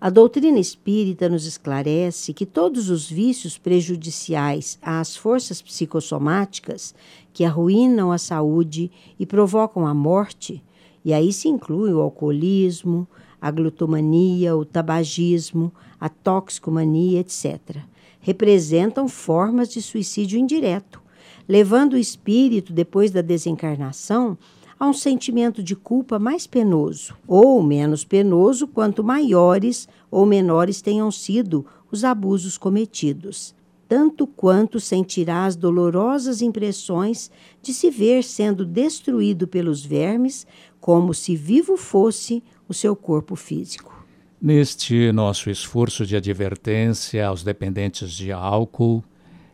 A 0.00 0.08
doutrina 0.08 0.58
espírita 0.58 1.28
nos 1.28 1.44
esclarece 1.44 2.32
que 2.32 2.46
todos 2.46 2.88
os 2.88 3.10
vícios 3.10 3.58
prejudiciais 3.58 4.78
às 4.80 5.14
forças 5.14 5.60
psicossomáticas 5.60 6.94
que 7.34 7.44
arruinam 7.44 8.10
a 8.10 8.16
saúde 8.16 8.90
e 9.18 9.26
provocam 9.26 9.86
a 9.86 9.92
morte, 9.92 10.64
e 11.04 11.12
aí 11.12 11.34
se 11.34 11.48
inclui 11.48 11.92
o 11.92 12.00
alcoolismo, 12.00 13.06
a 13.44 13.50
glutomania, 13.50 14.56
o 14.56 14.64
tabagismo, 14.64 15.70
a 16.00 16.08
toxicomania, 16.08 17.20
etc., 17.20 17.76
representam 18.18 19.06
formas 19.06 19.68
de 19.68 19.82
suicídio 19.82 20.38
indireto, 20.38 20.98
levando 21.46 21.92
o 21.92 21.98
espírito, 21.98 22.72
depois 22.72 23.10
da 23.10 23.20
desencarnação, 23.20 24.38
a 24.80 24.86
um 24.86 24.94
sentimento 24.94 25.62
de 25.62 25.76
culpa 25.76 26.18
mais 26.18 26.46
penoso, 26.46 27.14
ou 27.28 27.62
menos 27.62 28.02
penoso, 28.02 28.66
quanto 28.66 29.04
maiores 29.04 29.86
ou 30.10 30.24
menores 30.24 30.80
tenham 30.80 31.10
sido 31.10 31.66
os 31.92 32.02
abusos 32.02 32.56
cometidos, 32.56 33.54
tanto 33.86 34.26
quanto 34.26 34.80
sentirá 34.80 35.44
as 35.44 35.54
dolorosas 35.54 36.40
impressões 36.40 37.30
de 37.60 37.74
se 37.74 37.90
ver 37.90 38.24
sendo 38.24 38.64
destruído 38.64 39.46
pelos 39.46 39.84
vermes, 39.84 40.46
como 40.80 41.12
se 41.12 41.36
vivo 41.36 41.76
fosse 41.76 42.42
o 42.68 42.74
seu 42.74 42.94
corpo 42.94 43.36
físico. 43.36 44.04
Neste 44.40 45.10
nosso 45.12 45.48
esforço 45.48 46.04
de 46.04 46.16
advertência 46.16 47.26
aos 47.26 47.42
dependentes 47.42 48.12
de 48.12 48.30
álcool, 48.30 49.02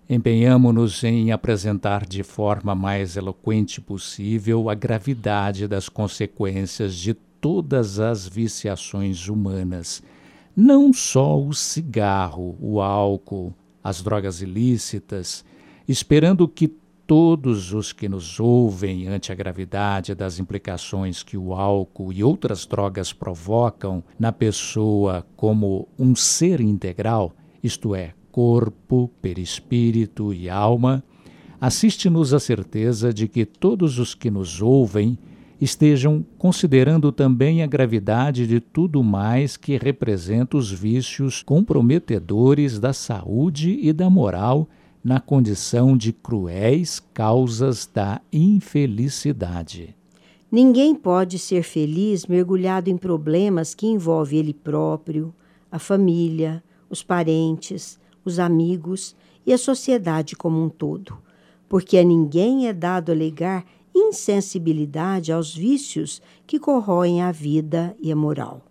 empenhamo-nos 0.08 1.04
em 1.04 1.30
apresentar 1.30 2.04
de 2.04 2.24
forma 2.24 2.74
mais 2.74 3.16
eloquente 3.16 3.80
possível 3.80 4.68
a 4.68 4.74
gravidade 4.74 5.68
das 5.68 5.88
consequências 5.88 6.96
de 6.96 7.14
todas 7.14 8.00
as 8.00 8.26
viciações 8.26 9.28
humanas, 9.28 10.02
não 10.56 10.92
só 10.92 11.40
o 11.40 11.54
cigarro, 11.54 12.56
o 12.60 12.80
álcool, 12.80 13.54
as 13.82 14.02
drogas 14.02 14.42
ilícitas, 14.42 15.44
esperando 15.86 16.46
que 16.48 16.68
todos 17.10 17.74
os 17.74 17.92
que 17.92 18.08
nos 18.08 18.38
ouvem 18.38 19.08
ante 19.08 19.32
a 19.32 19.34
gravidade 19.34 20.14
das 20.14 20.38
implicações 20.38 21.24
que 21.24 21.36
o 21.36 21.52
álcool 21.52 22.12
e 22.12 22.22
outras 22.22 22.64
drogas 22.64 23.12
provocam 23.12 24.00
na 24.16 24.30
pessoa 24.30 25.26
como 25.34 25.88
um 25.98 26.14
ser 26.14 26.60
integral, 26.60 27.34
isto 27.64 27.96
é, 27.96 28.14
corpo, 28.30 29.10
perispírito 29.20 30.32
e 30.32 30.48
alma, 30.48 31.02
assiste-nos 31.60 32.32
a 32.32 32.38
certeza 32.38 33.12
de 33.12 33.26
que 33.26 33.44
todos 33.44 33.98
os 33.98 34.14
que 34.14 34.30
nos 34.30 34.62
ouvem 34.62 35.18
estejam 35.60 36.24
considerando 36.38 37.10
também 37.10 37.60
a 37.60 37.66
gravidade 37.66 38.46
de 38.46 38.60
tudo 38.60 39.02
mais 39.02 39.56
que 39.56 39.76
representa 39.76 40.56
os 40.56 40.70
vícios 40.70 41.42
comprometedores 41.42 42.78
da 42.78 42.92
saúde 42.92 43.80
e 43.82 43.92
da 43.92 44.08
moral 44.08 44.68
na 45.02 45.18
condição 45.18 45.96
de 45.96 46.12
cruéis 46.12 47.00
causas 47.14 47.88
da 47.92 48.20
infelicidade. 48.32 49.96
Ninguém 50.52 50.94
pode 50.94 51.38
ser 51.38 51.62
feliz 51.62 52.26
mergulhado 52.26 52.90
em 52.90 52.96
problemas 52.96 53.74
que 53.74 53.86
envolvem 53.86 54.40
ele 54.40 54.52
próprio, 54.54 55.32
a 55.70 55.78
família, 55.78 56.62
os 56.88 57.02
parentes, 57.02 57.98
os 58.24 58.38
amigos 58.38 59.14
e 59.46 59.52
a 59.52 59.58
sociedade 59.58 60.36
como 60.36 60.62
um 60.62 60.68
todo, 60.68 61.16
porque 61.68 61.96
a 61.96 62.02
ninguém 62.02 62.66
é 62.66 62.72
dado 62.72 63.12
alegar 63.12 63.64
insensibilidade 63.94 65.32
aos 65.32 65.54
vícios 65.54 66.20
que 66.46 66.58
corroem 66.58 67.22
a 67.22 67.32
vida 67.32 67.96
e 68.00 68.10
a 68.10 68.16
moral. 68.16 68.62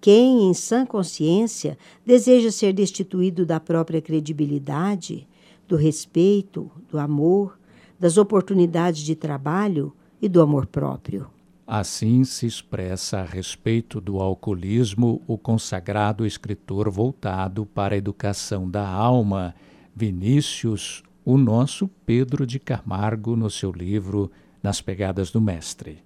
Quem, 0.00 0.42
em 0.42 0.52
sã 0.52 0.84
consciência, 0.84 1.78
deseja 2.04 2.50
ser 2.50 2.72
destituído 2.72 3.46
da 3.46 3.58
própria 3.58 4.02
credibilidade, 4.02 5.26
do 5.66 5.76
respeito, 5.76 6.70
do 6.90 6.98
amor, 6.98 7.58
das 7.98 8.16
oportunidades 8.16 9.02
de 9.02 9.14
trabalho 9.14 9.92
e 10.20 10.28
do 10.28 10.40
amor 10.40 10.66
próprio. 10.66 11.26
Assim 11.66 12.24
se 12.24 12.46
expressa 12.46 13.20
a 13.20 13.24
respeito 13.24 14.00
do 14.00 14.20
alcoolismo 14.20 15.22
o 15.26 15.38
consagrado 15.38 16.26
escritor 16.26 16.90
voltado 16.90 17.64
para 17.64 17.94
a 17.94 17.98
educação 17.98 18.68
da 18.68 18.86
alma, 18.86 19.54
Vinícius, 19.96 21.02
o 21.24 21.38
nosso 21.38 21.88
Pedro 22.04 22.46
de 22.46 22.58
Camargo, 22.58 23.34
no 23.34 23.48
seu 23.48 23.72
livro 23.72 24.30
Nas 24.62 24.82
Pegadas 24.82 25.30
do 25.30 25.40
Mestre. 25.40 26.04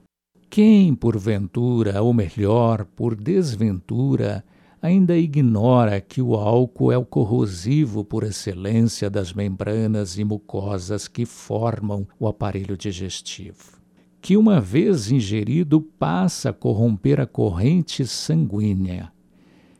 Quem, 0.48 0.94
porventura, 0.94 2.00
ou 2.02 2.14
melhor, 2.14 2.84
por 2.84 3.16
desventura, 3.16 4.44
ainda 4.81 5.16
ignora 5.16 6.01
que 6.01 6.22
o 6.22 6.35
álcool 6.35 6.93
é 6.93 6.99
o 6.99 7.05
corrosivo 7.05 8.05
por 8.05 8.24
excelência 8.24 9.11
das 9.11 9.33
membranas 9.33 10.18
e 10.18 10.24
mucosas 10.24 11.09
que 11.09 11.24
formam 11.24 12.07
o 12.18 12.26
aparelho 12.26 12.76
digestivo? 12.76 13.79
que, 14.20 14.37
uma 14.37 14.61
vez 14.61 15.11
ingerido, 15.11 15.81
passa 15.81 16.51
a 16.51 16.53
corromper 16.53 17.20
a 17.20 17.26
corrente 17.26 18.07
sanguínea, 18.07 19.12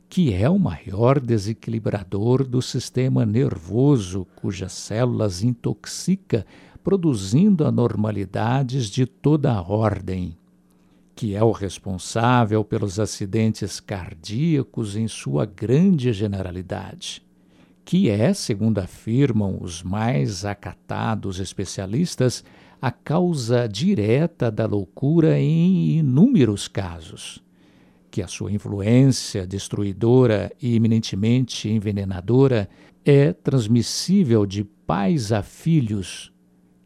que 0.09 0.33
é 0.33 0.49
o 0.49 0.59
maior 0.59 1.21
desequilibrador 1.21 2.47
do 2.47 2.63
sistema 2.63 3.27
nervoso, 3.27 4.27
cujas 4.37 4.73
células 4.73 5.43
intoxica, 5.43 6.47
produzindo 6.83 7.67
anormalidades 7.67 8.87
de 8.87 9.05
toda 9.05 9.53
a 9.53 9.61
ordem, 9.61 10.38
que 11.19 11.35
é 11.35 11.43
o 11.43 11.51
responsável 11.51 12.62
pelos 12.62 13.01
acidentes 13.01 13.81
cardíacos 13.81 14.95
em 14.95 15.09
sua 15.09 15.45
grande 15.45 16.12
generalidade 16.12 17.27
que 17.89 18.11
é, 18.11 18.35
segundo 18.35 18.81
afirmam 18.81 19.57
os 19.62 19.83
mais 19.83 20.45
acatados 20.45 21.41
especialistas, 21.41 22.45
a 22.83 22.91
causa 22.91 23.66
direta 23.66 24.51
da 24.51 24.66
loucura 24.66 25.41
em 25.41 25.97
inúmeros 25.97 26.69
casos. 26.69 27.43
Que 28.11 28.21
a 28.21 28.29
sua 28.29 28.53
influência 28.53 29.47
destruidora 29.47 30.53
e 30.61 30.77
eminentemente 30.77 31.71
envenenadora 31.71 32.69
é 33.07 33.33
transmissível 33.33 34.45
de 34.45 34.64
pais 34.64 35.33
a 35.33 35.43
filhos, 35.43 36.31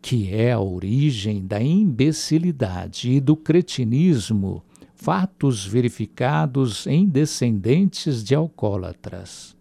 que 0.02 0.34
é 0.34 0.50
a 0.50 0.60
origem 0.60 1.46
da 1.46 1.62
imbecilidade 1.62 3.12
e 3.12 3.20
do 3.20 3.36
cretinismo, 3.36 4.64
fatos 4.96 5.64
verificados 5.64 6.88
em 6.88 7.06
descendentes 7.06 8.24
de 8.24 8.34
alcoólatras. 8.34 9.56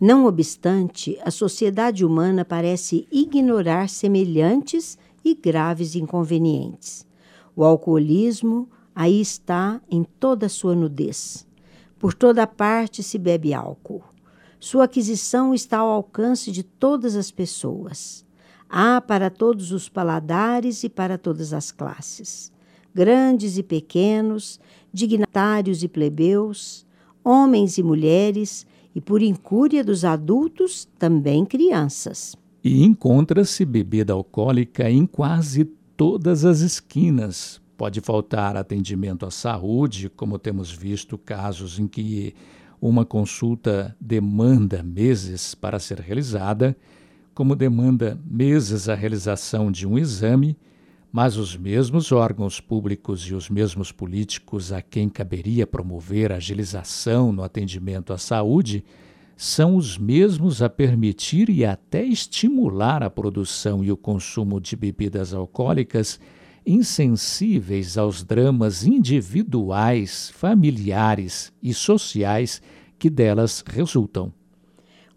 Não 0.00 0.26
obstante, 0.26 1.16
a 1.24 1.30
sociedade 1.30 2.04
humana 2.04 2.44
parece 2.44 3.06
ignorar 3.10 3.88
semelhantes 3.88 4.98
e 5.24 5.34
graves 5.34 5.94
inconvenientes. 5.94 7.06
O 7.54 7.64
alcoolismo 7.64 8.68
aí 8.94 9.20
está 9.20 9.80
em 9.88 10.02
toda 10.02 10.48
sua 10.48 10.74
nudez. 10.74 11.46
Por 11.98 12.14
toda 12.14 12.46
parte 12.46 13.02
se 13.02 13.16
bebe 13.16 13.54
álcool. 13.54 14.02
Sua 14.58 14.84
aquisição 14.84 15.54
está 15.54 15.78
ao 15.78 15.90
alcance 15.90 16.50
de 16.50 16.64
todas 16.64 17.14
as 17.14 17.30
pessoas. 17.30 18.26
Há 18.68 19.00
para 19.00 19.30
todos 19.30 19.72
os 19.72 19.88
paladares 19.88 20.84
e 20.84 20.88
para 20.88 21.16
todas 21.16 21.52
as 21.52 21.70
classes, 21.70 22.52
grandes 22.94 23.56
e 23.56 23.62
pequenos, 23.62 24.60
dignatários 24.92 25.82
e 25.82 25.88
plebeus, 25.88 26.86
homens 27.24 27.78
e 27.78 27.82
mulheres, 27.82 28.66
e 28.94 29.00
por 29.00 29.22
incúria 29.22 29.82
dos 29.84 30.04
adultos, 30.04 30.86
também 30.98 31.44
crianças. 31.44 32.36
E 32.62 32.84
encontra-se 32.84 33.64
bebida 33.64 34.12
alcoólica 34.12 34.90
em 34.90 35.06
quase 35.06 35.64
todas 35.96 36.44
as 36.44 36.60
esquinas. 36.60 37.60
Pode 37.76 38.00
faltar 38.00 38.56
atendimento 38.56 39.24
à 39.24 39.30
saúde, 39.30 40.10
como 40.10 40.38
temos 40.38 40.70
visto 40.70 41.16
casos 41.16 41.78
em 41.78 41.86
que 41.86 42.34
uma 42.80 43.04
consulta 43.04 43.96
demanda 44.00 44.82
meses 44.82 45.54
para 45.54 45.78
ser 45.78 46.00
realizada, 46.00 46.76
como 47.38 47.54
demanda 47.54 48.20
meses 48.28 48.88
a 48.88 48.96
realização 48.96 49.70
de 49.70 49.86
um 49.86 49.96
exame, 49.96 50.58
mas 51.12 51.36
os 51.36 51.56
mesmos 51.56 52.10
órgãos 52.10 52.60
públicos 52.60 53.22
e 53.28 53.32
os 53.32 53.48
mesmos 53.48 53.92
políticos 53.92 54.72
a 54.72 54.82
quem 54.82 55.08
caberia 55.08 55.64
promover 55.64 56.32
agilização 56.32 57.30
no 57.30 57.44
atendimento 57.44 58.12
à 58.12 58.18
saúde 58.18 58.84
são 59.36 59.76
os 59.76 59.96
mesmos 59.96 60.60
a 60.60 60.68
permitir 60.68 61.48
e 61.48 61.64
até 61.64 62.02
estimular 62.04 63.04
a 63.04 63.08
produção 63.08 63.84
e 63.84 63.92
o 63.92 63.96
consumo 63.96 64.60
de 64.60 64.74
bebidas 64.74 65.32
alcoólicas 65.32 66.18
insensíveis 66.66 67.96
aos 67.96 68.24
dramas 68.24 68.84
individuais, 68.84 70.28
familiares 70.34 71.52
e 71.62 71.72
sociais 71.72 72.60
que 72.98 73.08
delas 73.08 73.62
resultam. 73.64 74.36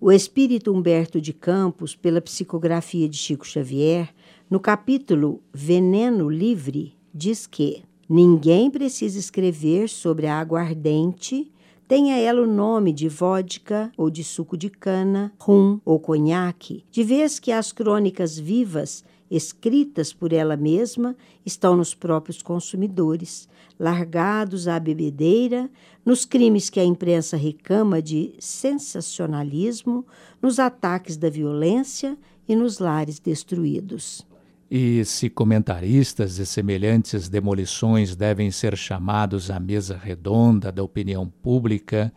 O 0.03 0.11
espírito 0.11 0.73
Humberto 0.73 1.21
de 1.21 1.31
Campos, 1.31 1.95
pela 1.95 2.19
psicografia 2.19 3.07
de 3.07 3.15
Chico 3.15 3.45
Xavier, 3.45 4.09
no 4.49 4.59
capítulo 4.59 5.43
Veneno 5.53 6.27
Livre, 6.27 6.95
diz 7.13 7.45
que 7.45 7.83
ninguém 8.09 8.71
precisa 8.71 9.19
escrever 9.19 9.87
sobre 9.87 10.25
a 10.25 10.39
aguardente, 10.39 11.51
tenha 11.87 12.17
ela 12.17 12.41
o 12.41 12.47
nome 12.47 12.91
de 12.91 13.07
vodka 13.07 13.91
ou 13.95 14.09
de 14.09 14.23
suco 14.23 14.57
de 14.57 14.71
cana, 14.71 15.31
rum 15.39 15.79
ou 15.85 15.99
conhaque, 15.99 16.83
de 16.89 17.03
vez 17.03 17.37
que 17.37 17.51
as 17.51 17.71
crônicas 17.71 18.39
vivas 18.39 19.03
escritas 19.31 20.11
por 20.11 20.33
ela 20.33 20.57
mesma, 20.57 21.15
estão 21.45 21.77
nos 21.77 21.95
próprios 21.95 22.41
consumidores, 22.41 23.47
largados 23.81 24.67
à 24.67 24.79
bebedeira, 24.79 25.67
nos 26.05 26.23
crimes 26.23 26.69
que 26.69 26.79
a 26.79 26.85
imprensa 26.85 27.35
recama 27.35 27.99
de 27.99 28.31
sensacionalismo, 28.37 30.05
nos 30.39 30.59
ataques 30.59 31.17
da 31.17 31.31
violência 31.31 32.15
e 32.47 32.55
nos 32.55 32.77
lares 32.77 33.17
destruídos. 33.17 34.23
E 34.69 35.03
se 35.03 35.31
comentaristas 35.31 36.35
de 36.35 36.45
semelhantes 36.45 37.27
demolições 37.27 38.15
devem 38.15 38.51
ser 38.51 38.77
chamados 38.77 39.49
à 39.49 39.59
mesa 39.59 39.97
redonda 39.97 40.71
da 40.71 40.83
opinião 40.83 41.27
pública, 41.41 42.13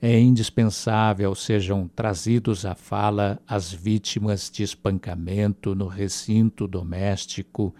é 0.00 0.20
indispensável 0.20 1.34
sejam 1.34 1.88
trazidos 1.96 2.66
à 2.66 2.74
fala 2.74 3.40
as 3.48 3.72
vítimas 3.72 4.50
de 4.50 4.62
espancamento 4.62 5.74
no 5.74 5.86
recinto 5.86 6.68
doméstico, 6.68 7.74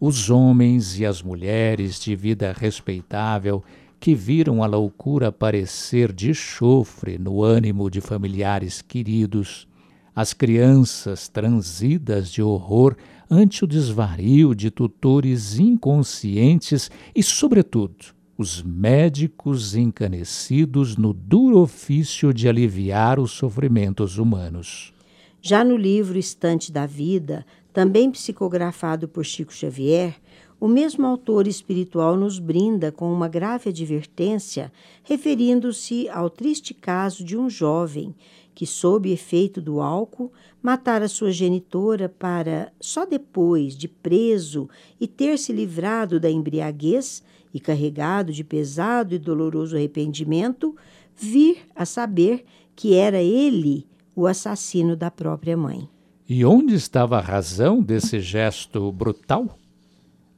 os 0.00 0.30
homens 0.30 0.98
e 0.98 1.04
as 1.04 1.22
mulheres 1.22 2.00
de 2.00 2.16
vida 2.16 2.54
respeitável 2.56 3.62
que 4.00 4.14
viram 4.14 4.62
a 4.62 4.66
loucura 4.66 5.28
aparecer 5.28 6.10
de 6.10 6.32
chofre 6.32 7.18
no 7.18 7.42
ânimo 7.42 7.90
de 7.90 8.00
familiares 8.00 8.80
queridos, 8.80 9.68
as 10.16 10.32
crianças 10.32 11.28
transidas 11.28 12.30
de 12.30 12.42
horror 12.42 12.96
ante 13.30 13.62
o 13.62 13.66
desvario 13.66 14.54
de 14.54 14.70
tutores 14.70 15.58
inconscientes 15.58 16.90
e, 17.14 17.22
sobretudo, 17.22 18.06
os 18.38 18.62
médicos 18.62 19.76
encanecidos 19.76 20.96
no 20.96 21.12
duro 21.12 21.58
ofício 21.58 22.32
de 22.32 22.48
aliviar 22.48 23.20
os 23.20 23.32
sofrimentos 23.32 24.16
humanos. 24.16 24.94
Já 25.42 25.64
no 25.64 25.76
livro 25.76 26.18
Estante 26.18 26.70
da 26.70 26.84
Vida, 26.84 27.46
também 27.72 28.10
psicografado 28.10 29.08
por 29.08 29.24
Chico 29.24 29.52
Xavier, 29.52 30.16
o 30.60 30.68
mesmo 30.68 31.06
autor 31.06 31.46
espiritual 31.46 32.16
nos 32.16 32.38
brinda 32.38 32.92
com 32.92 33.10
uma 33.10 33.28
grave 33.28 33.70
advertência, 33.70 34.70
referindo-se 35.02 36.08
ao 36.08 36.28
triste 36.28 36.74
caso 36.74 37.24
de 37.24 37.36
um 37.36 37.48
jovem 37.48 38.14
que, 38.54 38.66
sob 38.66 39.10
efeito 39.10 39.60
do 39.60 39.80
álcool, 39.80 40.30
matara 40.62 41.08
sua 41.08 41.32
genitora 41.32 42.08
para, 42.08 42.70
só 42.78 43.06
depois 43.06 43.74
de 43.74 43.88
preso 43.88 44.68
e 45.00 45.06
ter 45.06 45.38
se 45.38 45.52
livrado 45.52 46.20
da 46.20 46.30
embriaguez, 46.30 47.22
e 47.52 47.58
carregado 47.58 48.32
de 48.32 48.44
pesado 48.44 49.14
e 49.14 49.18
doloroso 49.18 49.76
arrependimento, 49.76 50.76
vir 51.16 51.62
a 51.74 51.84
saber 51.84 52.44
que 52.76 52.94
era 52.94 53.20
ele 53.20 53.86
o 54.14 54.26
assassino 54.26 54.94
da 54.94 55.10
própria 55.10 55.56
mãe. 55.56 55.88
E 56.32 56.44
onde 56.44 56.76
estava 56.76 57.18
a 57.18 57.20
razão 57.20 57.82
desse 57.82 58.20
gesto 58.20 58.92
brutal? 58.92 59.58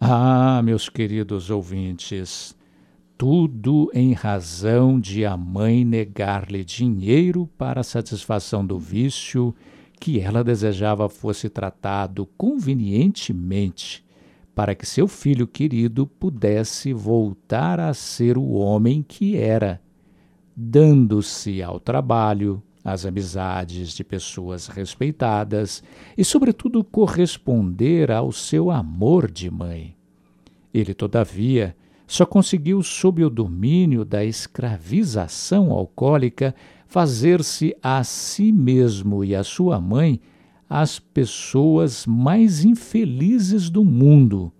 Ah, 0.01 0.62
meus 0.64 0.88
queridos 0.88 1.51
ouvintes, 1.51 2.57
tudo 3.18 3.90
em 3.93 4.14
razão 4.14 4.99
de 4.99 5.26
a 5.26 5.36
mãe 5.36 5.84
negar-lhe 5.84 6.64
dinheiro 6.64 7.47
para 7.59 7.82
a 7.82 7.84
satisfação 7.84 8.64
do 8.64 8.78
vício 8.78 9.55
que 10.01 10.18
ela 10.18 10.43
desejava 10.43 11.11
fosse 11.11 11.51
tratado 11.51 12.24
convenientemente 12.38 14.03
para 14.55 14.74
que 14.74 14.86
seu 14.86 15.07
filho 15.07 15.47
querido 15.47 16.07
pudesse 16.07 16.95
voltar 16.95 17.78
a 17.78 17.93
ser 17.93 18.38
o 18.38 18.53
homem 18.53 19.05
que 19.07 19.36
era, 19.36 19.78
dando-se 20.57 21.62
ao 21.62 21.78
trabalho, 21.78 22.62
às 22.84 23.06
amizades 23.06 23.92
de 23.92 24.02
pessoas 24.02 24.66
respeitadas 24.66 25.82
e, 26.16 26.24
sobretudo, 26.24 26.82
corresponder 26.82 28.10
ao 28.10 28.32
seu 28.32 28.70
amor 28.70 29.30
de 29.30 29.50
mãe. 29.50 29.96
Ele, 30.72 30.94
todavia, 30.94 31.76
só 32.06 32.26
conseguiu, 32.26 32.82
sob 32.82 33.24
o 33.24 33.30
domínio 33.30 34.04
da 34.04 34.24
escravização 34.24 35.70
alcoólica, 35.70 36.54
fazer-se 36.86 37.74
a 37.82 38.04
si 38.04 38.52
mesmo 38.52 39.24
e 39.24 39.34
a 39.34 39.42
sua 39.42 39.80
mãe 39.80 40.20
as 40.68 40.98
pessoas 40.98 42.06
mais 42.06 42.64
infelizes 42.64 43.68
do 43.68 43.84
mundo. 43.84 44.50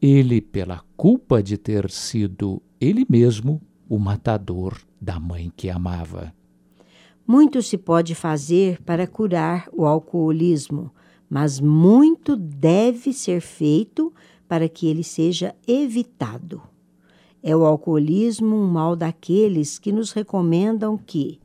Ele, 0.00 0.40
pela 0.40 0.82
culpa 0.96 1.42
de 1.42 1.58
ter 1.58 1.90
sido 1.90 2.62
ele 2.80 3.04
mesmo 3.06 3.60
o 3.86 3.98
matador 3.98 4.78
da 4.98 5.20
mãe 5.20 5.52
que 5.54 5.68
amava. 5.68 6.32
Muito 7.26 7.60
se 7.60 7.76
pode 7.76 8.14
fazer 8.14 8.80
para 8.82 9.06
curar 9.06 9.68
o 9.72 9.84
alcoolismo, 9.84 10.92
mas 11.28 11.58
muito 11.58 12.36
deve 12.36 13.12
ser 13.12 13.40
feito 13.40 14.12
para 14.46 14.68
que 14.68 14.86
ele 14.86 15.02
seja 15.02 15.54
evitado. 15.66 16.62
É 17.42 17.56
o 17.56 17.64
alcoolismo 17.64 18.54
um 18.54 18.66
mal 18.68 18.94
daqueles 18.94 19.78
que 19.78 19.90
nos 19.90 20.12
recomendam 20.12 20.96
que, 20.96 21.40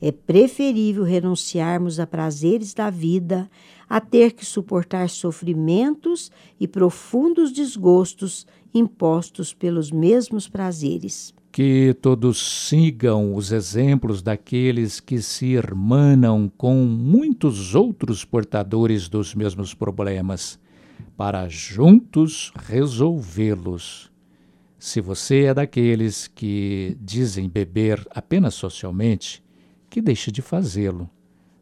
é 0.00 0.12
preferível 0.12 1.04
renunciarmos 1.04 1.98
a 1.98 2.06
prazeres 2.06 2.74
da 2.74 2.90
vida 2.90 3.50
a 3.88 4.00
ter 4.00 4.32
que 4.32 4.44
suportar 4.44 5.08
sofrimentos 5.08 6.30
e 6.60 6.68
profundos 6.68 7.50
desgostos 7.52 8.46
impostos 8.74 9.54
pelos 9.54 9.90
mesmos 9.90 10.48
prazeres. 10.48 11.34
Que 11.56 11.96
todos 12.02 12.68
sigam 12.68 13.34
os 13.34 13.50
exemplos 13.50 14.20
daqueles 14.20 15.00
que 15.00 15.22
se 15.22 15.46
irmanam 15.46 16.52
com 16.54 16.84
muitos 16.84 17.74
outros 17.74 18.26
portadores 18.26 19.08
dos 19.08 19.34
mesmos 19.34 19.72
problemas, 19.72 20.60
para 21.16 21.48
juntos 21.48 22.52
resolvê-los. 22.56 24.12
Se 24.78 25.00
você 25.00 25.44
é 25.44 25.54
daqueles 25.54 26.28
que 26.28 26.94
dizem 27.00 27.48
beber 27.48 28.06
apenas 28.10 28.52
socialmente, 28.52 29.42
que 29.88 30.02
deixe 30.02 30.30
de 30.30 30.42
fazê-lo, 30.42 31.08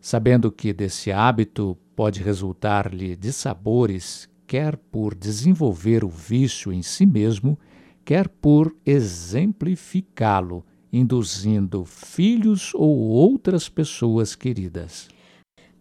sabendo 0.00 0.50
que 0.50 0.72
desse 0.72 1.12
hábito 1.12 1.78
pode 1.94 2.20
resultar-lhe 2.20 3.14
de 3.14 3.32
sabores, 3.32 4.28
quer 4.44 4.76
por 4.76 5.14
desenvolver 5.14 6.02
o 6.02 6.08
vício 6.08 6.72
em 6.72 6.82
si 6.82 7.06
mesmo, 7.06 7.56
quer 8.04 8.28
por 8.28 8.74
exemplificá-lo, 8.84 10.64
induzindo 10.92 11.84
filhos 11.84 12.72
ou 12.74 12.96
outras 12.96 13.68
pessoas 13.68 14.34
queridas. 14.34 15.08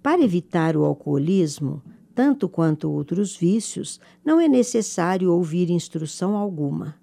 Para 0.02 0.22
evitar 0.22 0.76
o 0.76 0.84
alcoolismo, 0.84 1.82
tanto 2.16 2.50
quanto 2.50 2.92
outros 2.92 3.36
vícios, 3.36 4.00
não 4.24 4.40
é 4.40 4.48
necessário 4.48 5.32
ouvir 5.32 5.70
instrução 5.70 6.36
alguma. 6.36 6.96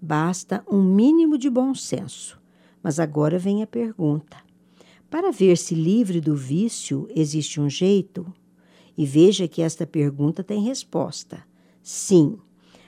Basta 0.00 0.64
um 0.70 0.82
mínimo 0.82 1.38
de 1.38 1.48
bom 1.48 1.74
senso. 1.74 2.40
Mas 2.82 3.00
agora 3.00 3.38
vem 3.38 3.62
a 3.62 3.66
pergunta: 3.66 4.36
para 5.10 5.32
ver-se 5.32 5.74
livre 5.74 6.20
do 6.20 6.36
vício, 6.36 7.08
existe 7.14 7.60
um 7.60 7.68
jeito? 7.68 8.32
E 8.96 9.04
veja 9.04 9.48
que 9.48 9.60
esta 9.60 9.86
pergunta 9.86 10.42
tem 10.42 10.62
resposta. 10.62 11.44
Sim, 11.82 12.38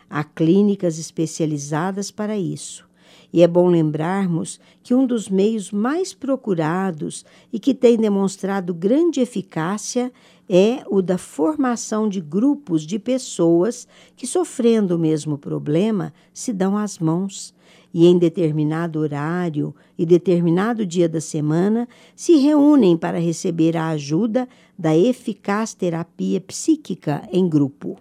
há 0.08 0.24
clínicas 0.24 0.98
especializadas 0.98 2.10
para 2.10 2.36
isso. 2.36 2.88
E 3.32 3.42
é 3.42 3.48
bom 3.48 3.68
lembrarmos 3.68 4.58
que 4.82 4.94
um 4.94 5.06
dos 5.06 5.28
meios 5.28 5.70
mais 5.70 6.14
procurados 6.14 7.24
e 7.52 7.58
que 7.58 7.74
tem 7.74 7.96
demonstrado 7.96 8.72
grande 8.72 9.20
eficácia 9.20 10.10
é 10.48 10.82
o 10.88 11.02
da 11.02 11.18
formação 11.18 12.08
de 12.08 12.20
grupos 12.20 12.82
de 12.82 12.98
pessoas 12.98 13.86
que, 14.16 14.26
sofrendo 14.26 14.96
o 14.96 14.98
mesmo 14.98 15.36
problema, 15.36 16.12
se 16.32 16.54
dão 16.54 16.76
as 16.76 16.98
mãos 16.98 17.54
e, 17.92 18.06
em 18.06 18.18
determinado 18.18 18.98
horário 18.98 19.74
e 19.98 20.06
determinado 20.06 20.86
dia 20.86 21.08
da 21.08 21.20
semana, 21.20 21.86
se 22.16 22.36
reúnem 22.36 22.96
para 22.96 23.18
receber 23.18 23.76
a 23.76 23.88
ajuda 23.88 24.48
da 24.78 24.96
eficaz 24.96 25.74
terapia 25.74 26.40
psíquica 26.40 27.28
em 27.30 27.46
grupo. 27.46 27.98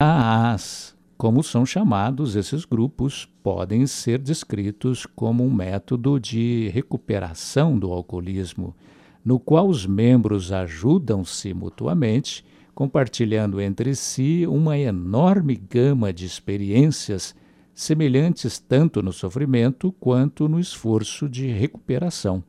AAs 0.00 0.98
como 1.20 1.42
são 1.42 1.66
chamados 1.66 2.34
esses 2.34 2.64
grupos, 2.64 3.28
podem 3.42 3.86
ser 3.86 4.18
descritos 4.18 5.04
como 5.04 5.44
um 5.44 5.52
método 5.52 6.18
de 6.18 6.70
recuperação 6.72 7.78
do 7.78 7.92
alcoolismo, 7.92 8.74
no 9.22 9.38
qual 9.38 9.68
os 9.68 9.84
membros 9.84 10.50
ajudam-se 10.50 11.52
mutuamente, 11.52 12.42
compartilhando 12.74 13.60
entre 13.60 13.94
si 13.94 14.46
uma 14.46 14.78
enorme 14.78 15.54
gama 15.56 16.10
de 16.10 16.24
experiências 16.24 17.34
semelhantes 17.74 18.58
tanto 18.58 19.02
no 19.02 19.12
sofrimento 19.12 19.92
quanto 20.00 20.48
no 20.48 20.58
esforço 20.58 21.28
de 21.28 21.48
recuperação. 21.48 22.42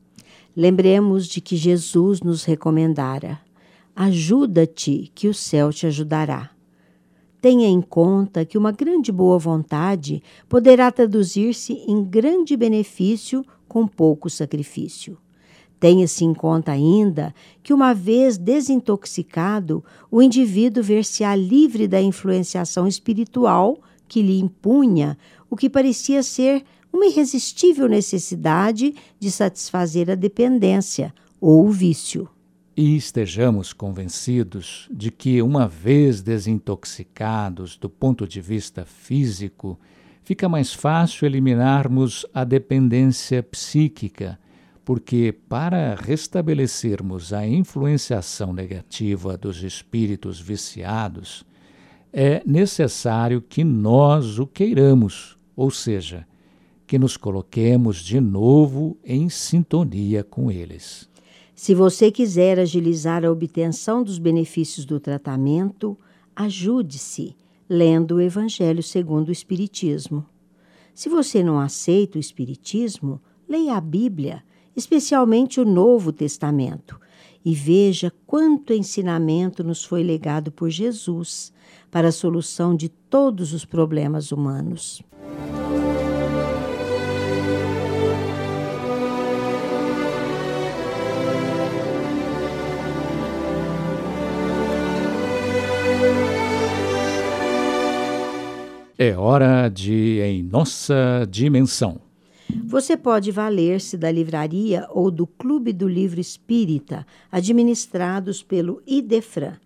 Lembremos 0.56 1.26
de 1.26 1.42
que 1.42 1.58
Jesus 1.58 2.22
nos 2.22 2.44
recomendara: 2.44 3.38
ajuda-te, 3.94 5.12
que 5.14 5.28
o 5.28 5.34
céu 5.34 5.70
te 5.70 5.86
ajudará. 5.86 6.52
Tenha 7.42 7.66
em 7.66 7.80
conta 7.80 8.44
que 8.44 8.56
uma 8.56 8.70
grande 8.70 9.10
boa 9.10 9.36
vontade 9.36 10.22
poderá 10.48 10.92
traduzir-se 10.92 11.72
em 11.88 12.04
grande 12.04 12.56
benefício 12.56 13.44
com 13.66 13.84
pouco 13.84 14.30
sacrifício. 14.30 15.18
Tenha-se 15.80 16.24
em 16.24 16.32
conta 16.32 16.70
ainda 16.70 17.34
que, 17.60 17.74
uma 17.74 17.92
vez 17.94 18.38
desintoxicado, 18.38 19.82
o 20.08 20.22
indivíduo 20.22 20.84
ver-se-á 20.84 21.34
livre 21.34 21.88
da 21.88 22.00
influenciação 22.00 22.86
espiritual 22.86 23.76
que 24.06 24.22
lhe 24.22 24.38
impunha 24.38 25.18
o 25.50 25.56
que 25.56 25.68
parecia 25.68 26.22
ser 26.22 26.62
uma 26.92 27.06
irresistível 27.06 27.88
necessidade 27.88 28.94
de 29.18 29.32
satisfazer 29.32 30.08
a 30.08 30.14
dependência 30.14 31.12
ou 31.40 31.66
o 31.66 31.72
vício 31.72 32.28
e 32.76 32.96
estejamos 32.96 33.72
convencidos 33.72 34.88
de 34.90 35.10
que, 35.10 35.42
uma 35.42 35.68
vez 35.68 36.22
desintoxicados 36.22 37.76
do 37.76 37.88
ponto 37.88 38.26
de 38.26 38.40
vista 38.40 38.84
físico, 38.84 39.78
fica 40.24 40.48
mais 40.48 40.72
fácil 40.72 41.26
eliminarmos 41.26 42.24
a 42.32 42.44
dependência 42.44 43.42
psíquica, 43.42 44.38
porque 44.84 45.32
para 45.48 45.94
restabelecermos 45.94 47.32
a 47.32 47.46
influenciação 47.46 48.52
negativa 48.52 49.36
dos 49.36 49.62
espíritos 49.62 50.40
viciados, 50.40 51.44
é 52.12 52.42
necessário 52.46 53.40
que 53.40 53.62
nós 53.62 54.38
o 54.38 54.46
queiramos, 54.46 55.36
ou 55.54 55.70
seja, 55.70 56.26
que 56.86 56.98
nos 56.98 57.16
coloquemos 57.16 57.98
de 57.98 58.20
novo 58.20 58.98
em 59.04 59.28
sintonia 59.28 60.22
com 60.24 60.50
eles. 60.50 61.11
Se 61.54 61.74
você 61.74 62.10
quiser 62.10 62.58
agilizar 62.58 63.24
a 63.24 63.30
obtenção 63.30 64.02
dos 64.02 64.18
benefícios 64.18 64.86
do 64.86 64.98
tratamento, 64.98 65.96
ajude-se 66.34 67.36
lendo 67.68 68.16
o 68.16 68.20
Evangelho 68.20 68.82
segundo 68.82 69.28
o 69.28 69.32
Espiritismo. 69.32 70.24
Se 70.94 71.08
você 71.08 71.42
não 71.42 71.58
aceita 71.58 72.18
o 72.18 72.20
Espiritismo, 72.20 73.20
leia 73.48 73.76
a 73.76 73.80
Bíblia, 73.80 74.42
especialmente 74.74 75.60
o 75.60 75.64
Novo 75.64 76.12
Testamento, 76.12 76.98
e 77.44 77.54
veja 77.54 78.12
quanto 78.26 78.72
ensinamento 78.72 79.62
nos 79.62 79.84
foi 79.84 80.02
legado 80.02 80.50
por 80.50 80.70
Jesus 80.70 81.52
para 81.90 82.08
a 82.08 82.12
solução 82.12 82.74
de 82.74 82.88
todos 82.88 83.52
os 83.52 83.64
problemas 83.64 84.32
humanos. 84.32 85.02
É 98.98 99.16
hora 99.16 99.70
de 99.70 100.20
Em 100.20 100.42
Nossa 100.42 101.26
Dimensão. 101.30 101.98
Você 102.66 102.94
pode 102.94 103.30
valer-se 103.30 103.96
da 103.96 104.12
livraria 104.12 104.86
ou 104.90 105.10
do 105.10 105.26
Clube 105.26 105.72
do 105.72 105.88
Livro 105.88 106.20
Espírita, 106.20 107.06
administrados 107.30 108.42
pelo 108.42 108.82
Idefran, 108.86 109.56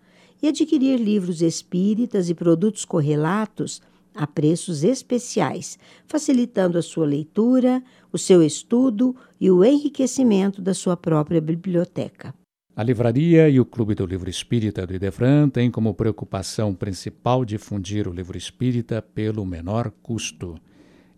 e 0.41 0.47
adquirir 0.47 0.97
livros 0.97 1.41
espíritas 1.41 2.29
e 2.29 2.33
produtos 2.33 2.85
correlatos 2.85 3.81
a 4.15 4.25
preços 4.25 4.83
especiais, 4.83 5.77
facilitando 6.07 6.77
a 6.77 6.81
sua 6.81 7.05
leitura, 7.05 7.83
o 8.13 8.17
seu 8.17 8.41
estudo 8.41 9.13
e 9.41 9.51
o 9.51 9.63
enriquecimento 9.63 10.61
da 10.61 10.73
sua 10.73 10.95
própria 10.95 11.41
biblioteca. 11.41 12.33
A 12.77 12.83
livraria 12.83 13.49
e 13.49 13.59
o 13.59 13.65
Clube 13.65 13.95
do 13.95 14.05
Livro 14.05 14.29
Espírita 14.29 14.85
do 14.85 14.93
Idefran 14.93 15.49
têm 15.49 15.71
como 15.71 15.95
preocupação 15.95 16.75
principal 16.75 17.43
difundir 17.43 18.07
o 18.07 18.13
livro 18.13 18.37
espírita 18.37 19.01
pelo 19.01 19.43
menor 19.43 19.91
custo. 20.03 20.59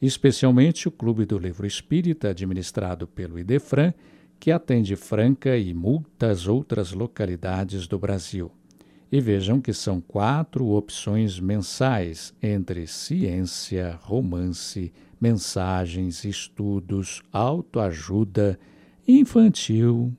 Especialmente 0.02 0.88
o 0.88 0.92
Clube 0.92 1.26
do 1.26 1.38
Livro 1.38 1.68
Espírita, 1.68 2.30
administrado 2.30 3.06
pelo 3.06 3.38
Idefran, 3.38 3.94
que 4.40 4.54
atende 4.54 4.96
Franca 4.96 5.58
e 5.58 5.74
muitas 5.74 6.48
outras 6.48 6.94
localidades 6.94 7.88
do 7.88 8.00
Brasil. 8.00 8.50
E 9.12 9.20
vejam 9.20 9.60
que 9.60 9.74
são 9.74 10.00
quatro 10.00 10.66
opções 10.70 11.42
mensais 11.42 12.34
entre 12.42 12.88
ciência, 12.88 14.00
romance, 14.02 14.94
mensagens, 15.20 16.24
estudos, 16.24 17.22
autoajuda, 17.34 18.58
infantil, 19.06 20.16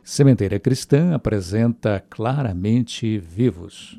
Sementeira 0.05 0.61
Cristã 0.61 1.15
apresenta 1.15 2.05
claramente 2.11 3.19
vivos. 3.19 3.99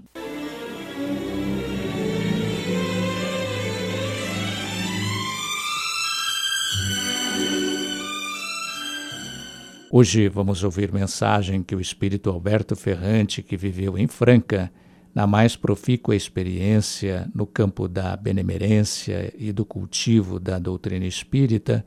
Hoje 9.98 10.28
vamos 10.28 10.62
ouvir 10.62 10.92
mensagem 10.92 11.64
que 11.64 11.74
o 11.74 11.80
espírito 11.80 12.30
Alberto 12.30 12.76
Ferrante, 12.76 13.42
que 13.42 13.56
viveu 13.56 13.98
em 13.98 14.08
Franca, 14.08 14.70
na 15.14 15.26
mais 15.26 15.56
profícua 15.56 16.14
experiência 16.14 17.32
no 17.34 17.48
campo 17.48 17.88
da 17.88 18.18
benemerência 18.18 19.34
e 19.40 19.54
do 19.54 19.64
cultivo 19.64 20.38
da 20.38 20.60
doutrina 20.60 21.06
espírita, 21.06 21.86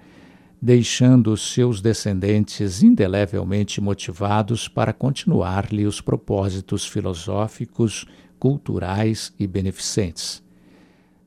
deixando 0.58 1.36
seus 1.36 1.82
descendentes 1.82 2.82
indelevelmente 2.82 3.78
motivados 3.78 4.68
para 4.68 4.94
continuar-lhe 4.94 5.84
os 5.84 6.00
propósitos 6.00 6.86
filosóficos, 6.86 8.06
culturais 8.38 9.34
e 9.38 9.46
beneficentes. 9.46 10.42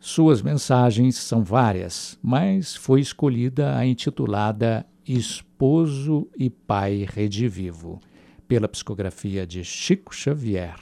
Suas 0.04 0.42
mensagens 0.42 1.16
são 1.16 1.44
várias, 1.44 2.18
mas 2.24 2.76
foi 2.76 3.02
escolhida 3.02 3.78
a 3.78 3.86
intitulada 3.86 4.84
Esposo 5.08 6.28
e 6.36 6.50
Pai 6.50 7.06
Redivivo, 7.08 8.00
pela 8.48 8.68
psicografia 8.68 9.46
de 9.46 9.64
Chico 9.64 10.12
Xavier. 10.12 10.74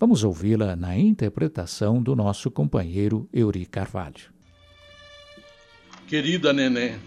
Vamos 0.00 0.24
ouvi-la 0.24 0.74
na 0.74 0.96
interpretação 0.96 2.02
do 2.02 2.16
nosso 2.16 2.50
companheiro 2.50 3.28
Euri 3.30 3.66
Carvalho. 3.66 4.32
Querida 6.08 6.50
Neném, 6.50 6.98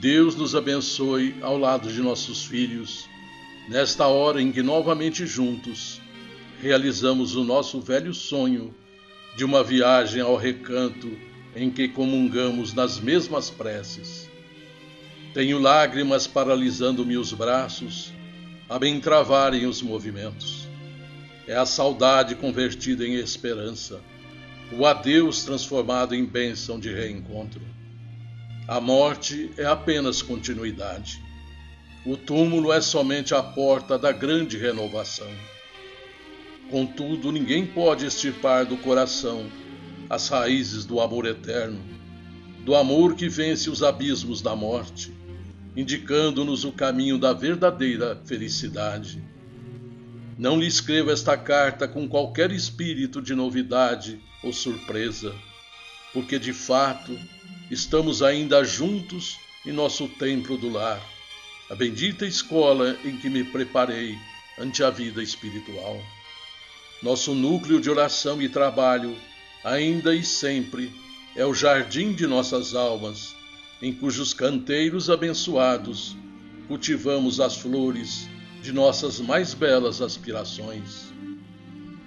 Deus 0.00 0.34
nos 0.36 0.54
abençoe 0.54 1.34
ao 1.42 1.58
lado 1.58 1.92
de 1.92 2.00
nossos 2.00 2.46
filhos, 2.46 3.06
nesta 3.68 4.06
hora 4.06 4.40
em 4.40 4.50
que 4.50 4.62
novamente 4.62 5.26
juntos 5.26 6.00
realizamos 6.62 7.36
o 7.36 7.44
nosso 7.44 7.78
velho 7.78 8.14
sonho 8.14 8.74
de 9.36 9.44
uma 9.44 9.62
viagem 9.62 10.20
ao 10.20 10.36
recanto 10.36 11.10
em 11.54 11.70
que 11.70 11.88
comungamos 11.88 12.72
nas 12.74 13.00
mesmas 13.00 13.50
preces. 13.50 14.30
Tenho 15.34 15.58
lágrimas 15.58 16.26
paralisando-me 16.26 17.16
os 17.16 17.32
braços, 17.32 18.12
a 18.68 18.78
me 18.78 18.88
entravarem 18.88 19.66
os 19.66 19.80
movimentos. 19.80 20.68
É 21.46 21.56
a 21.56 21.66
saudade 21.66 22.34
convertida 22.34 23.06
em 23.06 23.14
esperança, 23.14 24.00
o 24.72 24.86
adeus 24.86 25.44
transformado 25.44 26.14
em 26.14 26.24
bênção 26.24 26.78
de 26.78 26.92
reencontro. 26.92 27.62
A 28.68 28.80
morte 28.80 29.50
é 29.56 29.64
apenas 29.64 30.22
continuidade. 30.22 31.20
O 32.06 32.16
túmulo 32.16 32.72
é 32.72 32.80
somente 32.80 33.34
a 33.34 33.42
porta 33.42 33.98
da 33.98 34.12
grande 34.12 34.56
renovação. 34.56 35.30
Contudo, 36.72 37.30
ninguém 37.30 37.66
pode 37.66 38.06
extirpar 38.06 38.64
do 38.64 38.78
coração 38.78 39.46
as 40.08 40.30
raízes 40.30 40.86
do 40.86 41.02
amor 41.02 41.26
eterno, 41.26 41.78
do 42.64 42.74
amor 42.74 43.14
que 43.14 43.28
vence 43.28 43.68
os 43.68 43.82
abismos 43.82 44.40
da 44.40 44.56
morte, 44.56 45.12
indicando-nos 45.76 46.64
o 46.64 46.72
caminho 46.72 47.18
da 47.18 47.34
verdadeira 47.34 48.18
felicidade. 48.24 49.22
Não 50.38 50.58
lhe 50.58 50.66
escrevo 50.66 51.10
esta 51.10 51.36
carta 51.36 51.86
com 51.86 52.08
qualquer 52.08 52.50
espírito 52.50 53.20
de 53.20 53.34
novidade 53.34 54.18
ou 54.42 54.50
surpresa, 54.50 55.34
porque 56.10 56.38
de 56.38 56.54
fato 56.54 57.14
estamos 57.70 58.22
ainda 58.22 58.64
juntos 58.64 59.36
em 59.66 59.72
nosso 59.72 60.08
templo 60.08 60.56
do 60.56 60.70
lar, 60.70 61.02
a 61.68 61.74
bendita 61.74 62.24
escola 62.24 62.96
em 63.04 63.18
que 63.18 63.28
me 63.28 63.44
preparei 63.44 64.16
ante 64.58 64.82
a 64.82 64.88
vida 64.88 65.22
espiritual. 65.22 66.00
Nosso 67.02 67.34
núcleo 67.34 67.80
de 67.80 67.90
oração 67.90 68.40
e 68.40 68.48
trabalho, 68.48 69.16
ainda 69.64 70.14
e 70.14 70.22
sempre, 70.22 70.92
é 71.34 71.44
o 71.44 71.52
jardim 71.52 72.12
de 72.12 72.26
nossas 72.26 72.74
almas, 72.74 73.34
em 73.80 73.92
cujos 73.92 74.32
canteiros 74.32 75.10
abençoados 75.10 76.16
cultivamos 76.72 77.38
as 77.38 77.56
flores 77.56 78.28
de 78.62 78.72
nossas 78.72 79.20
mais 79.20 79.52
belas 79.52 80.00
aspirações. 80.00 81.12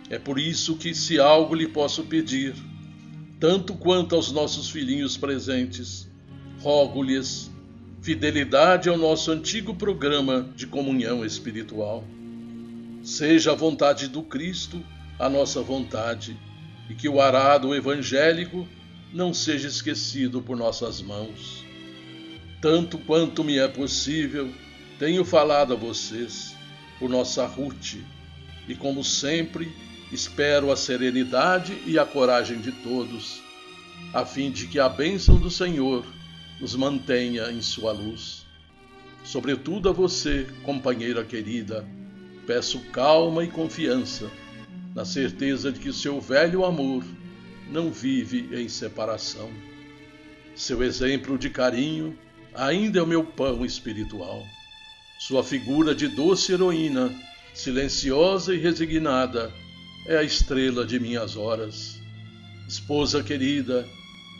É 0.09 0.17
por 0.17 0.39
isso 0.39 0.75
que, 0.75 0.93
se 0.93 1.19
algo 1.19 1.53
lhe 1.53 1.67
posso 1.67 2.03
pedir, 2.05 2.55
tanto 3.39 3.75
quanto 3.75 4.15
aos 4.15 4.31
nossos 4.31 4.69
filhinhos 4.69 5.17
presentes, 5.17 6.09
rogo-lhes 6.61 7.51
fidelidade 8.01 8.89
ao 8.89 8.97
nosso 8.97 9.31
antigo 9.31 9.75
programa 9.75 10.49
de 10.55 10.65
comunhão 10.65 11.23
espiritual. 11.23 12.03
Seja 13.05 13.53
a 13.53 13.55
vontade 13.55 14.09
do 14.09 14.21
Cristo 14.21 14.83
a 15.17 15.29
nossa 15.29 15.61
vontade, 15.61 16.37
e 16.89 16.93
que 16.93 17.07
o 17.07 17.21
arado 17.21 17.73
evangélico 17.73 18.67
não 19.13 19.33
seja 19.33 19.69
esquecido 19.69 20.41
por 20.41 20.57
nossas 20.57 21.01
mãos. 21.01 21.63
Tanto 22.59 22.97
quanto 22.97 23.45
me 23.45 23.57
é 23.57 23.67
possível, 23.69 24.53
tenho 24.99 25.23
falado 25.23 25.71
a 25.71 25.77
vocês 25.77 26.53
por 26.99 27.09
nossa 27.09 27.45
Ruth, 27.45 27.95
e 28.67 28.75
como 28.75 29.05
sempre, 29.05 29.71
Espero 30.11 30.71
a 30.71 30.77
serenidade 30.77 31.81
e 31.85 31.97
a 31.97 32.05
coragem 32.05 32.59
de 32.61 32.71
todos, 32.71 33.41
a 34.13 34.23
fim 34.23 34.51
de 34.51 34.67
que 34.67 34.79
a 34.79 34.87
bênção 34.87 35.37
do 35.37 35.49
Senhor 35.49 36.05
nos 36.61 36.75
mantenha 36.75 37.51
em 37.51 37.59
sua 37.59 37.91
luz. 37.91 38.45
Sobretudo 39.23 39.89
a 39.89 39.91
você, 39.91 40.47
companheira 40.61 41.25
querida, 41.25 41.85
peço 42.45 42.79
calma 42.91 43.43
e 43.43 43.47
confiança, 43.47 44.29
na 44.93 45.03
certeza 45.03 45.71
de 45.71 45.79
que 45.79 45.91
seu 45.91 46.21
velho 46.21 46.63
amor 46.63 47.03
não 47.69 47.91
vive 47.91 48.49
em 48.53 48.69
separação. 48.69 49.51
Seu 50.55 50.83
exemplo 50.83 51.37
de 51.37 51.49
carinho 51.49 52.17
ainda 52.53 52.99
é 52.99 53.01
o 53.01 53.07
meu 53.07 53.23
pão 53.23 53.65
espiritual. 53.65 54.43
Sua 55.19 55.43
figura 55.43 55.93
de 55.93 56.07
doce 56.07 56.53
heroína, 56.53 57.13
silenciosa 57.53 58.53
e 58.53 58.57
resignada, 58.57 59.51
é 60.07 60.17
a 60.17 60.23
estrela 60.23 60.85
de 60.85 60.99
minhas 60.99 61.35
horas, 61.35 61.99
esposa 62.67 63.23
querida 63.23 63.87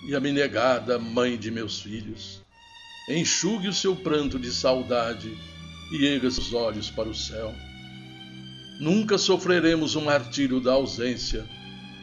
e 0.08 0.16
abnegada 0.16 1.00
mãe 1.00 1.38
de 1.38 1.50
meus 1.50 1.80
filhos. 1.80 2.42
Enxugue 3.10 3.68
o 3.68 3.74
seu 3.74 3.96
pranto 3.96 4.38
de 4.38 4.52
saudade 4.52 5.36
e 5.92 6.06
erga 6.06 6.30
seus 6.30 6.54
olhos 6.54 6.90
para 6.90 7.10
o 7.10 7.16
céu. 7.16 7.54
Nunca 8.80 9.18
sofreremos 9.18 9.96
o 9.96 10.00
um 10.00 10.06
martírio 10.06 10.60
da 10.60 10.74
ausência, 10.74 11.46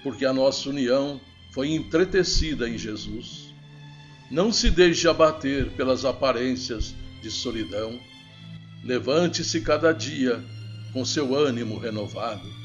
porque 0.03 0.25
a 0.25 0.33
nossa 0.33 0.69
união 0.69 1.21
foi 1.53 1.71
entretecida 1.71 2.69
em 2.69 2.79
Jesus. 2.79 3.53
Não 4.31 4.53
se 4.53 4.71
deixe 4.71 5.07
abater 5.07 5.71
pelas 5.73 6.05
aparências 6.05 6.95
de 7.23 7.31
solidão. 7.31 8.01
Levante-se 8.83 9.61
cada 9.61 9.93
dia 9.93 10.43
com 10.93 11.05
seu 11.05 11.35
ânimo 11.35 11.79
renovado 11.79 12.63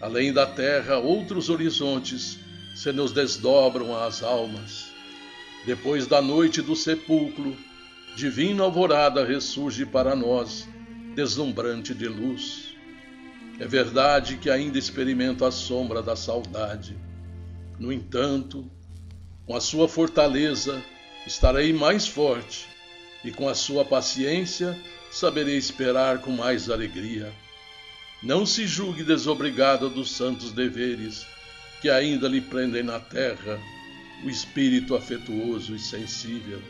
Além 0.00 0.32
da 0.32 0.44
terra, 0.44 0.98
outros 0.98 1.48
horizontes 1.48 2.38
se 2.74 2.92
nos 2.92 3.12
desdobram 3.12 3.96
às 3.96 4.22
almas. 4.22 4.86
Depois 5.64 6.06
da 6.06 6.20
noite 6.20 6.60
do 6.60 6.76
sepulcro, 6.76 7.56
divina 8.14 8.62
alvorada 8.62 9.24
ressurge 9.24 9.86
para 9.86 10.14
nós, 10.14 10.68
deslumbrante 11.14 11.94
de 11.94 12.06
luz. 12.08 12.65
É 13.58 13.66
verdade 13.66 14.36
que 14.36 14.50
ainda 14.50 14.78
experimento 14.78 15.44
a 15.44 15.50
sombra 15.50 16.02
da 16.02 16.14
saudade. 16.14 16.96
No 17.78 17.90
entanto, 17.90 18.70
com 19.46 19.56
a 19.56 19.60
sua 19.60 19.88
fortaleza 19.88 20.82
estarei 21.26 21.72
mais 21.72 22.06
forte 22.06 22.66
e 23.24 23.30
com 23.30 23.48
a 23.48 23.54
sua 23.54 23.84
paciência 23.84 24.78
saberei 25.10 25.56
esperar 25.56 26.18
com 26.18 26.30
mais 26.32 26.68
alegria. 26.68 27.32
Não 28.22 28.44
se 28.44 28.66
julgue 28.66 29.02
desobrigado 29.02 29.88
dos 29.88 30.10
santos 30.10 30.52
deveres 30.52 31.26
que 31.80 31.88
ainda 31.88 32.28
lhe 32.28 32.40
prendem 32.40 32.82
na 32.82 33.00
terra 33.00 33.58
o 34.24 34.28
espírito 34.28 34.94
afetuoso 34.94 35.74
e 35.74 35.78
sensível. 35.78 36.60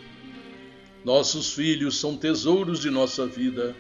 Nossos 1.05 1.53
filhos 1.53 1.99
são 1.99 2.17
tesouros 2.17 2.81
de 2.81 2.91
nossa 2.91 3.27
vida, 3.27 3.75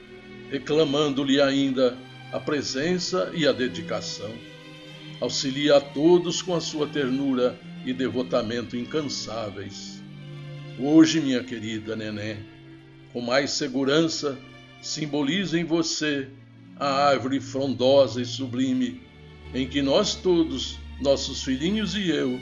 reclamando-lhe 0.50 1.40
ainda 1.40 1.96
a 2.32 2.40
presença 2.40 3.30
e 3.34 3.46
a 3.46 3.52
dedicação. 3.52 4.32
Auxilia 5.20 5.76
a 5.76 5.80
todos 5.80 6.42
com 6.42 6.54
a 6.54 6.60
sua 6.60 6.86
ternura 6.86 7.58
e 7.84 7.92
devotamento 7.92 8.76
incansáveis. 8.76 10.02
Hoje, 10.78 11.20
minha 11.20 11.42
querida 11.42 11.96
neném, 11.96 12.38
com 13.12 13.20
mais 13.20 13.52
segurança, 13.52 14.38
simboliza 14.82 15.58
em 15.58 15.64
você 15.64 16.28
a 16.78 17.08
árvore 17.08 17.40
frondosa 17.40 18.20
e 18.20 18.26
sublime 18.26 19.00
em 19.54 19.66
que 19.66 19.80
nós 19.80 20.14
todos, 20.14 20.78
nossos 21.00 21.42
filhinhos 21.42 21.94
e 21.94 22.10
eu, 22.10 22.38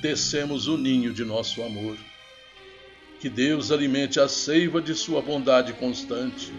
tecemos 0.00 0.68
o 0.68 0.76
ninho 0.76 1.12
de 1.12 1.24
nosso 1.24 1.62
amor. 1.62 1.96
Que 3.18 3.28
Deus 3.28 3.72
alimente 3.72 4.20
a 4.20 4.28
seiva 4.28 4.80
de 4.80 4.94
sua 4.94 5.22
bondade 5.22 5.72
constante, 5.72 6.52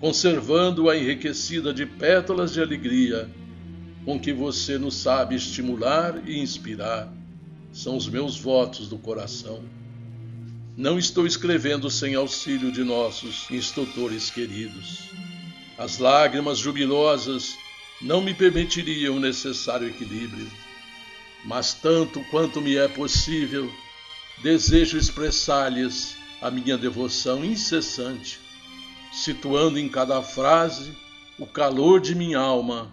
conservando-a 0.00 0.96
enriquecida 0.96 1.74
de 1.74 1.84
pétalas 1.84 2.54
de 2.54 2.62
alegria, 2.62 3.30
com 4.04 4.18
que 4.18 4.32
você 4.32 4.78
nos 4.78 4.94
sabe 4.94 5.34
estimular 5.34 6.26
e 6.26 6.40
inspirar. 6.40 7.12
São 7.70 7.96
os 7.96 8.08
meus 8.08 8.38
votos 8.38 8.88
do 8.88 8.96
coração. 8.96 9.62
Não 10.74 10.98
estou 10.98 11.26
escrevendo 11.26 11.90
sem 11.90 12.14
auxílio 12.14 12.72
de 12.72 12.82
nossos 12.82 13.48
instrutores 13.50 14.30
queridos. 14.30 15.10
As 15.76 15.98
lágrimas 15.98 16.58
jubilosas 16.58 17.54
não 18.00 18.22
me 18.22 18.32
permitiriam 18.32 19.16
o 19.16 19.20
necessário 19.20 19.86
equilíbrio, 19.86 20.50
mas 21.44 21.74
tanto 21.74 22.24
quanto 22.30 22.60
me 22.60 22.76
é 22.76 22.88
possível, 22.88 23.70
desejo 24.42 24.96
expressar-lhes 24.96 26.16
a 26.40 26.50
minha 26.50 26.78
devoção 26.78 27.44
incessante, 27.44 28.40
situando 29.12 29.78
em 29.78 29.88
cada 29.88 30.22
frase 30.22 30.96
o 31.38 31.46
calor 31.46 32.00
de 32.00 32.14
minha 32.14 32.38
alma, 32.38 32.90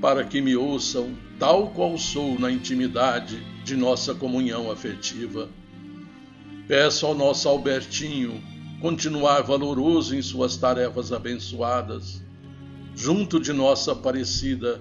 para 0.00 0.24
que 0.24 0.40
me 0.40 0.56
ouçam 0.56 1.14
tal 1.38 1.70
qual 1.70 1.96
sou 1.98 2.38
na 2.38 2.50
intimidade 2.50 3.42
de 3.64 3.76
nossa 3.76 4.14
comunhão 4.14 4.70
afetiva. 4.70 5.48
Peço 6.68 7.06
ao 7.06 7.14
nosso 7.14 7.48
Albertinho 7.48 8.42
continuar 8.80 9.42
valoroso 9.42 10.14
em 10.14 10.22
suas 10.22 10.56
tarefas 10.56 11.12
abençoadas, 11.12 12.22
junto 12.94 13.40
de 13.40 13.52
nossa 13.52 13.92
Aparecida 13.92 14.80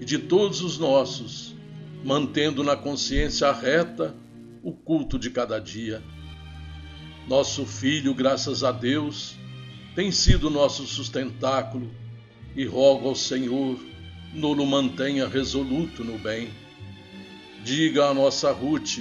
e 0.00 0.04
de 0.04 0.18
todos 0.18 0.60
os 0.60 0.78
nossos, 0.78 1.54
mantendo 2.04 2.62
na 2.62 2.76
consciência 2.76 3.50
reta 3.52 4.14
o 4.62 4.72
culto 4.72 5.18
de 5.18 5.30
cada 5.30 5.58
dia. 5.58 6.02
Nosso 7.28 7.64
filho, 7.64 8.14
graças 8.14 8.62
a 8.64 8.72
Deus, 8.72 9.36
tem 9.94 10.10
sido 10.10 10.50
nosso 10.50 10.86
sustentáculo 10.86 11.90
e 12.54 12.64
rogo 12.64 13.08
ao 13.08 13.14
Senhor 13.14 13.78
nolo 14.32 14.64
mantenha 14.64 15.26
resoluto 15.28 16.04
no 16.04 16.18
bem. 16.18 16.48
Diga 17.64 18.06
à 18.06 18.14
nossa 18.14 18.52
Ruth 18.52 19.00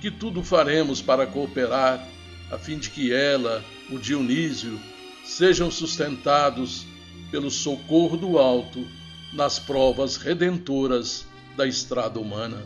que 0.00 0.10
tudo 0.10 0.42
faremos 0.42 1.02
para 1.02 1.26
cooperar, 1.26 2.06
a 2.50 2.58
fim 2.58 2.78
de 2.78 2.90
que 2.90 3.12
ela, 3.12 3.64
o 3.90 3.98
Dionísio, 3.98 4.78
sejam 5.24 5.70
sustentados 5.70 6.86
pelo 7.30 7.50
socorro 7.50 8.16
do 8.16 8.38
alto 8.38 8.86
nas 9.32 9.58
provas 9.58 10.16
redentoras 10.16 11.26
da 11.56 11.66
estrada 11.66 12.20
humana. 12.20 12.64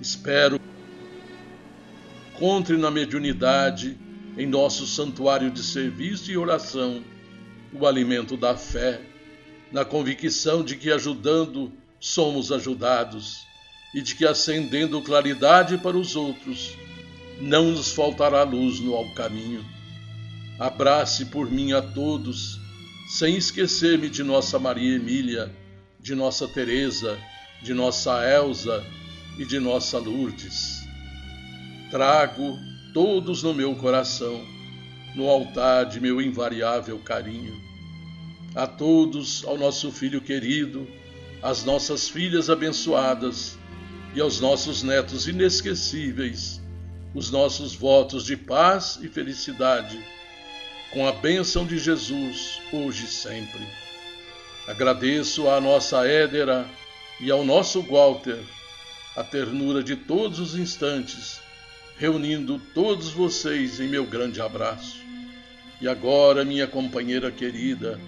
Espero 0.00 0.60
encontre 2.32 2.78
na 2.78 2.90
mediunidade, 2.90 3.98
em 4.36 4.46
nosso 4.46 4.86
santuário 4.86 5.50
de 5.50 5.62
serviço 5.62 6.30
e 6.30 6.36
oração, 6.36 7.02
o 7.72 7.86
alimento 7.86 8.36
da 8.36 8.56
fé, 8.56 9.00
na 9.70 9.84
convicção 9.84 10.64
de 10.64 10.76
que 10.76 10.90
ajudando 10.90 11.72
somos 11.98 12.50
ajudados 12.50 13.46
e 13.94 14.00
de 14.02 14.14
que 14.14 14.26
acendendo 14.26 15.02
claridade 15.02 15.78
para 15.78 15.96
os 15.96 16.16
outros, 16.16 16.76
não 17.40 17.70
nos 17.72 17.92
faltará 17.92 18.42
luz 18.42 18.80
no 18.80 19.14
caminho. 19.14 19.64
Abrace 20.58 21.26
por 21.26 21.50
mim 21.50 21.72
a 21.72 21.80
todos, 21.80 22.58
sem 23.08 23.36
esquecer-me 23.36 24.08
de 24.08 24.22
nossa 24.22 24.58
Maria 24.58 24.96
Emília, 24.96 25.54
de 25.98 26.14
nossa 26.14 26.46
Teresa, 26.46 27.18
de 27.62 27.72
nossa 27.72 28.24
Elsa 28.28 28.84
e 29.38 29.44
de 29.44 29.58
nossa 29.58 29.98
Lourdes 29.98 30.80
trago 31.90 32.56
todos 32.92 33.42
no 33.42 33.54
meu 33.54 33.74
coração, 33.74 34.44
no 35.14 35.28
altar 35.28 35.86
de 35.86 36.00
meu 36.00 36.20
invariável 36.20 36.98
carinho. 36.98 37.60
A 38.54 38.66
todos, 38.66 39.44
ao 39.44 39.56
nosso 39.56 39.92
filho 39.92 40.20
querido, 40.20 40.88
às 41.42 41.64
nossas 41.64 42.08
filhas 42.08 42.50
abençoadas 42.50 43.58
e 44.14 44.20
aos 44.20 44.40
nossos 44.40 44.82
netos 44.82 45.28
inesquecíveis, 45.28 46.60
os 47.14 47.30
nossos 47.30 47.74
votos 47.74 48.24
de 48.24 48.36
paz 48.36 48.98
e 49.02 49.08
felicidade, 49.08 49.98
com 50.92 51.06
a 51.06 51.12
bênção 51.12 51.64
de 51.64 51.78
Jesus, 51.78 52.60
hoje 52.72 53.04
e 53.04 53.08
sempre. 53.08 53.66
Agradeço 54.66 55.48
à 55.48 55.60
nossa 55.60 56.06
Édera 56.06 56.68
e 57.20 57.30
ao 57.30 57.44
nosso 57.44 57.82
Walter 57.82 58.40
a 59.16 59.22
ternura 59.22 59.82
de 59.82 59.96
todos 59.96 60.38
os 60.38 60.54
instantes 60.54 61.40
reunindo 62.00 62.58
todos 62.72 63.10
vocês 63.10 63.78
em 63.78 63.86
meu 63.86 64.06
grande 64.06 64.40
abraço. 64.40 64.96
E 65.82 65.86
agora, 65.86 66.46
minha 66.46 66.66
companheira 66.66 67.30
querida, 67.30 68.00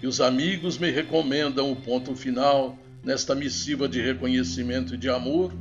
que 0.00 0.06
os 0.06 0.18
amigos 0.18 0.78
me 0.78 0.90
recomendam 0.90 1.70
o 1.70 1.76
ponto 1.76 2.16
final 2.16 2.78
nesta 3.04 3.34
missiva 3.34 3.86
de 3.86 4.00
reconhecimento 4.00 4.94
e 4.94 4.96
de 4.96 5.10
amor, 5.10 5.52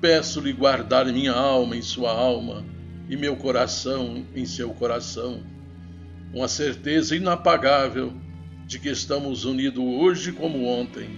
peço-lhe 0.00 0.52
guardar 0.52 1.06
minha 1.06 1.32
alma 1.32 1.76
em 1.76 1.82
sua 1.82 2.10
alma 2.10 2.64
e 3.08 3.16
meu 3.16 3.36
coração 3.36 4.26
em 4.34 4.44
seu 4.44 4.70
coração, 4.70 5.40
com 6.32 6.42
a 6.42 6.48
certeza 6.48 7.14
inapagável 7.14 8.12
de 8.66 8.80
que 8.80 8.88
estamos 8.88 9.44
unidos 9.44 9.84
hoje 9.84 10.32
como 10.32 10.66
ontem, 10.66 11.08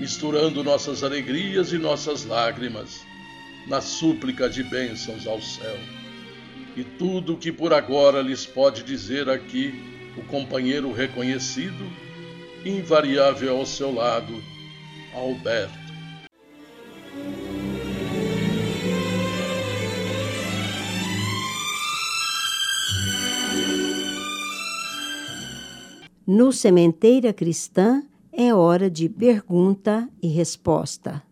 misturando 0.00 0.64
nossas 0.64 1.04
alegrias 1.04 1.72
e 1.72 1.78
nossas 1.78 2.24
lágrimas 2.24 3.06
na 3.66 3.80
súplica 3.80 4.48
de 4.48 4.62
bênçãos 4.62 5.26
ao 5.26 5.40
céu. 5.40 5.76
E 6.76 6.84
tudo 6.84 7.34
o 7.34 7.38
que 7.38 7.50
por 7.50 7.72
agora 7.72 8.20
lhes 8.20 8.46
pode 8.46 8.82
dizer 8.82 9.28
aqui 9.28 9.74
o 10.16 10.22
companheiro 10.22 10.92
reconhecido, 10.92 11.84
invariável 12.64 13.56
ao 13.56 13.66
seu 13.66 13.92
lado, 13.92 14.32
Alberto. 15.14 15.86
No 26.26 26.52
Sementeira 26.52 27.32
Cristã 27.32 28.02
é 28.32 28.52
hora 28.52 28.90
de 28.90 29.08
pergunta 29.08 30.08
e 30.20 30.26
resposta. 30.26 31.25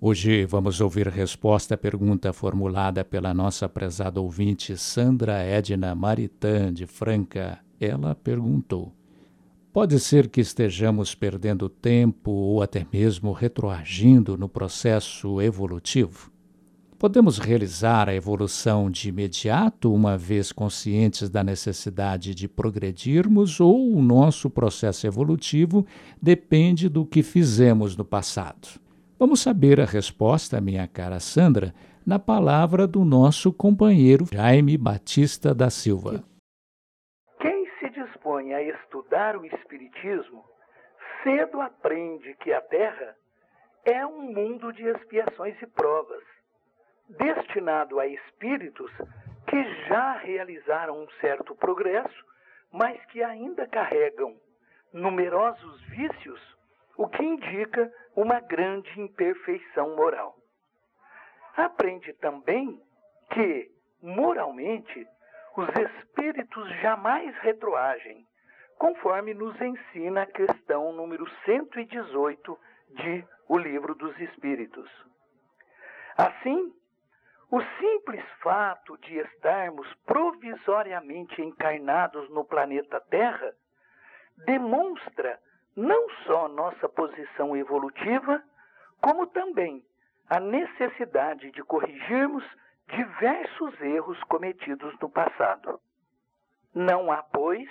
Hoje 0.00 0.44
vamos 0.44 0.80
ouvir 0.80 1.08
resposta 1.08 1.74
à 1.74 1.76
pergunta 1.76 2.32
formulada 2.32 3.04
pela 3.04 3.34
nossa 3.34 3.68
prezada 3.68 4.20
ouvinte 4.20 4.76
Sandra 4.76 5.42
Edna 5.42 5.92
Maritã, 5.92 6.72
de 6.72 6.86
Franca. 6.86 7.58
Ela 7.80 8.14
perguntou: 8.14 8.94
Pode 9.72 9.98
ser 9.98 10.28
que 10.28 10.40
estejamos 10.40 11.16
perdendo 11.16 11.68
tempo 11.68 12.30
ou 12.30 12.62
até 12.62 12.86
mesmo 12.92 13.32
retroagindo 13.32 14.38
no 14.38 14.48
processo 14.48 15.42
evolutivo? 15.42 16.30
Podemos 16.96 17.38
realizar 17.38 18.08
a 18.08 18.14
evolução 18.14 18.88
de 18.88 19.08
imediato, 19.08 19.92
uma 19.92 20.16
vez 20.16 20.52
conscientes 20.52 21.28
da 21.28 21.42
necessidade 21.42 22.36
de 22.36 22.46
progredirmos, 22.46 23.58
ou 23.58 23.96
o 23.96 24.00
nosso 24.00 24.48
processo 24.48 25.08
evolutivo 25.08 25.84
depende 26.22 26.88
do 26.88 27.04
que 27.04 27.20
fizemos 27.20 27.96
no 27.96 28.04
passado? 28.04 28.78
Vamos 29.18 29.42
saber 29.42 29.80
a 29.80 29.84
resposta, 29.84 30.60
minha 30.60 30.86
cara 30.86 31.18
Sandra, 31.18 31.74
na 32.06 32.20
palavra 32.20 32.86
do 32.86 33.04
nosso 33.04 33.52
companheiro 33.52 34.24
Jaime 34.32 34.78
Batista 34.78 35.52
da 35.52 35.68
Silva. 35.70 36.22
Quem 37.40 37.66
se 37.80 37.90
dispõe 37.90 38.54
a 38.54 38.62
estudar 38.62 39.36
o 39.36 39.44
Espiritismo 39.44 40.44
cedo 41.24 41.60
aprende 41.60 42.32
que 42.34 42.52
a 42.52 42.60
Terra 42.60 43.16
é 43.84 44.06
um 44.06 44.32
mundo 44.32 44.72
de 44.72 44.84
expiações 44.84 45.60
e 45.60 45.66
provas, 45.66 46.22
destinado 47.08 47.98
a 47.98 48.06
espíritos 48.06 48.92
que 49.48 49.88
já 49.88 50.12
realizaram 50.18 51.02
um 51.02 51.08
certo 51.20 51.56
progresso, 51.56 52.24
mas 52.72 53.04
que 53.06 53.20
ainda 53.20 53.66
carregam 53.66 54.36
numerosos 54.92 55.80
vícios, 55.88 56.40
o 56.98 57.08
que 57.08 57.22
indica 57.22 57.90
uma 58.16 58.40
grande 58.40 59.00
imperfeição 59.00 59.94
moral. 59.94 60.36
Aprende 61.56 62.12
também 62.14 62.82
que, 63.30 63.70
moralmente, 64.02 65.06
os 65.56 65.68
espíritos 65.68 66.68
jamais 66.80 67.36
retroagem, 67.38 68.26
conforme 68.78 69.32
nos 69.32 69.58
ensina 69.60 70.22
a 70.22 70.26
questão 70.26 70.92
número 70.92 71.24
118 71.44 72.58
de 72.90 73.24
O 73.48 73.56
Livro 73.56 73.94
dos 73.94 74.18
Espíritos. 74.20 74.90
Assim, 76.16 76.74
o 77.48 77.62
simples 77.78 78.24
fato 78.42 78.98
de 78.98 79.18
estarmos 79.18 79.88
provisoriamente 80.04 81.40
encarnados 81.40 82.28
no 82.30 82.44
planeta 82.44 83.00
Terra 83.02 83.54
demonstra 84.44 85.38
não 85.78 86.10
só 86.26 86.48
nossa 86.48 86.88
posição 86.88 87.56
evolutiva, 87.56 88.42
como 89.00 89.28
também 89.28 89.80
a 90.28 90.40
necessidade 90.40 91.52
de 91.52 91.62
corrigirmos 91.62 92.44
diversos 92.88 93.80
erros 93.80 94.20
cometidos 94.24 94.92
no 94.98 95.08
passado. 95.08 95.80
Não 96.74 97.12
há, 97.12 97.22
pois, 97.22 97.70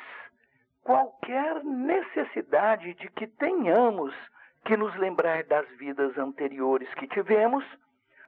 qualquer 0.86 1.62
necessidade 1.66 2.94
de 2.94 3.10
que 3.10 3.28
tenhamos 3.28 4.16
que 4.64 4.78
nos 4.78 4.96
lembrar 4.96 5.44
das 5.44 5.68
vidas 5.78 6.18
anteriores 6.18 6.92
que 6.94 7.10
tivemos 7.10 7.66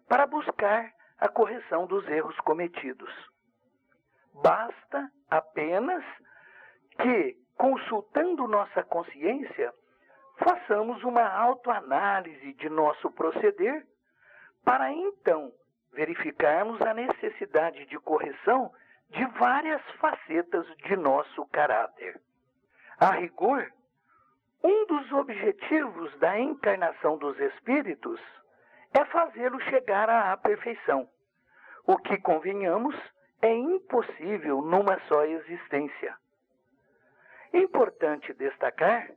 para 0.09 0.27
buscar 0.27 0.91
a 1.17 1.30
correção 1.30 1.88
dos 1.88 2.05
erros 2.09 2.38
cometidos. 2.41 3.11
Basta 4.43 5.09
apenas 5.30 6.03
que, 7.01 7.38
consultando 7.60 8.47
nossa 8.47 8.82
consciência, 8.84 9.74
façamos 10.38 11.03
uma 11.03 11.28
autoanálise 11.28 12.53
de 12.53 12.70
nosso 12.70 13.12
proceder, 13.12 13.86
para 14.64 14.89
então 14.93 15.51
verificarmos 15.91 16.82
a 16.82 16.93
necessidade 16.93 17.86
de 17.88 17.99
correção 17.99 18.72
de 19.10 19.26
várias 19.38 19.82
facetas 19.99 20.66
de 20.78 20.95
nosso 20.95 21.45
caráter. 21.47 22.22
A 22.97 23.12
rigor, 23.12 23.70
um 24.64 24.86
dos 24.86 25.12
objetivos 25.12 26.18
da 26.20 26.39
encarnação 26.39 27.18
dos 27.18 27.38
espíritos 27.39 28.22
é 28.93 29.03
fazê-lo 29.03 29.60
chegar 29.64 30.10
à 30.10 30.38
perfeição. 30.38 31.10
O 31.86 31.97
que, 31.97 32.18
convenhamos, 32.20 32.95
é 33.41 33.53
impossível 33.53 34.62
numa 34.62 34.97
só 35.10 35.26
existência. 35.26 36.16
Importante 37.54 38.34
destacar 38.34 39.10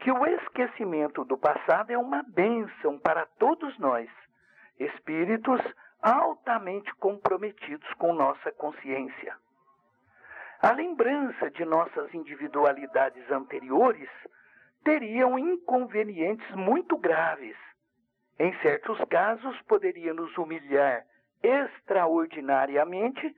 que 0.00 0.10
o 0.10 0.26
esquecimento 0.26 1.24
do 1.24 1.36
passado 1.36 1.90
é 1.90 1.98
uma 1.98 2.22
bênção 2.22 2.98
para 2.98 3.26
todos 3.38 3.78
nós, 3.78 4.08
espíritos 4.78 5.60
altamente 6.00 6.94
comprometidos 6.94 7.92
com 7.94 8.12
nossa 8.12 8.50
consciência. 8.52 9.36
A 10.62 10.72
lembrança 10.72 11.50
de 11.50 11.64
nossas 11.64 12.12
individualidades 12.14 13.30
anteriores 13.30 14.08
teriam 14.82 15.38
inconvenientes 15.38 16.50
muito 16.54 16.96
graves 16.96 17.56
em 18.40 18.58
certos 18.62 18.98
casos, 19.10 19.60
poderia 19.68 20.14
nos 20.14 20.34
humilhar 20.38 21.04
extraordinariamente, 21.42 23.36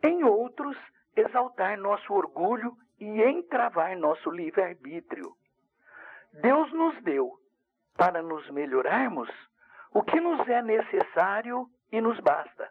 em 0.00 0.22
outros, 0.22 0.76
exaltar 1.16 1.76
nosso 1.76 2.14
orgulho 2.14 2.72
e 3.00 3.22
entravar 3.22 3.96
nosso 3.96 4.30
livre-arbítrio. 4.30 5.34
Deus 6.42 6.72
nos 6.72 7.00
deu, 7.02 7.38
para 7.96 8.22
nos 8.22 8.48
melhorarmos, 8.50 9.28
o 9.92 10.02
que 10.02 10.20
nos 10.20 10.48
é 10.48 10.62
necessário 10.62 11.68
e 11.92 12.00
nos 12.00 12.18
basta: 12.20 12.68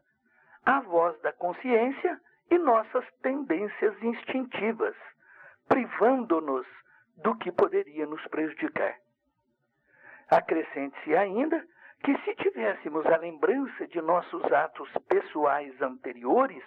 a 0.66 0.82
voz 0.82 1.20
da 1.22 1.32
consciência 1.32 2.20
e 2.50 2.58
nossas 2.58 3.06
tendências 3.22 4.02
instintivas, 4.04 4.96
privando-nos 5.68 6.68
do 7.18 7.36
que 7.36 7.52
poderia 7.52 8.06
nos 8.06 8.26
prejudicar. 8.28 8.96
Acrescente-se 10.30 11.16
ainda 11.16 11.66
que 12.04 12.18
se 12.24 12.36
tivéssemos 12.36 13.06
a 13.06 13.18
lembrança 13.18 13.88
de 13.88 14.02
nossos 14.02 14.44
atos 14.52 14.90
pessoais 15.08 15.82
anteriores, 15.82 16.64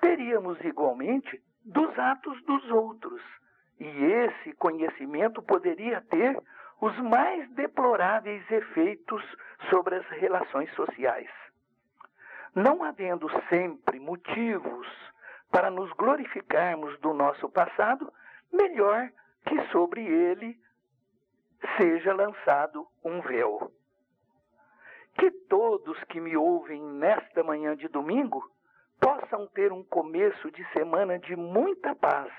teríamos 0.00 0.60
igualmente 0.64 1.40
dos 1.64 1.98
atos 1.98 2.42
dos 2.44 2.70
outros, 2.70 3.22
e 3.78 3.86
esse 3.86 4.52
conhecimento 4.54 5.42
poderia 5.42 6.00
ter 6.02 6.40
os 6.80 6.96
mais 6.98 7.48
deploráveis 7.50 8.48
efeitos 8.50 9.22
sobre 9.70 9.96
as 9.96 10.06
relações 10.08 10.72
sociais. 10.74 11.30
Não 12.54 12.82
havendo 12.82 13.28
sempre 13.48 13.98
motivos 13.98 14.86
para 15.50 15.70
nos 15.70 15.92
glorificarmos 15.92 16.98
do 17.00 17.14
nosso 17.14 17.48
passado, 17.48 18.12
melhor 18.52 19.10
que 19.46 19.60
sobre 19.70 20.04
ele 20.04 20.58
seja 21.76 22.12
lançado 22.12 22.86
um 23.04 23.20
véu. 23.20 23.72
Que 25.14 25.30
todos 25.30 26.02
que 26.04 26.20
me 26.20 26.36
ouvem 26.36 26.82
nesta 26.82 27.42
manhã 27.42 27.76
de 27.76 27.86
domingo 27.88 28.51
possam 29.02 29.48
ter 29.52 29.72
um 29.72 29.82
começo 29.82 30.48
de 30.52 30.64
semana 30.72 31.18
de 31.18 31.34
muita 31.34 31.92
paz. 31.96 32.30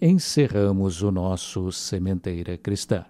encerramos 0.00 1.02
o 1.02 1.10
nosso 1.10 1.72
Sementeira 1.72 2.56
Cristã. 2.58 3.04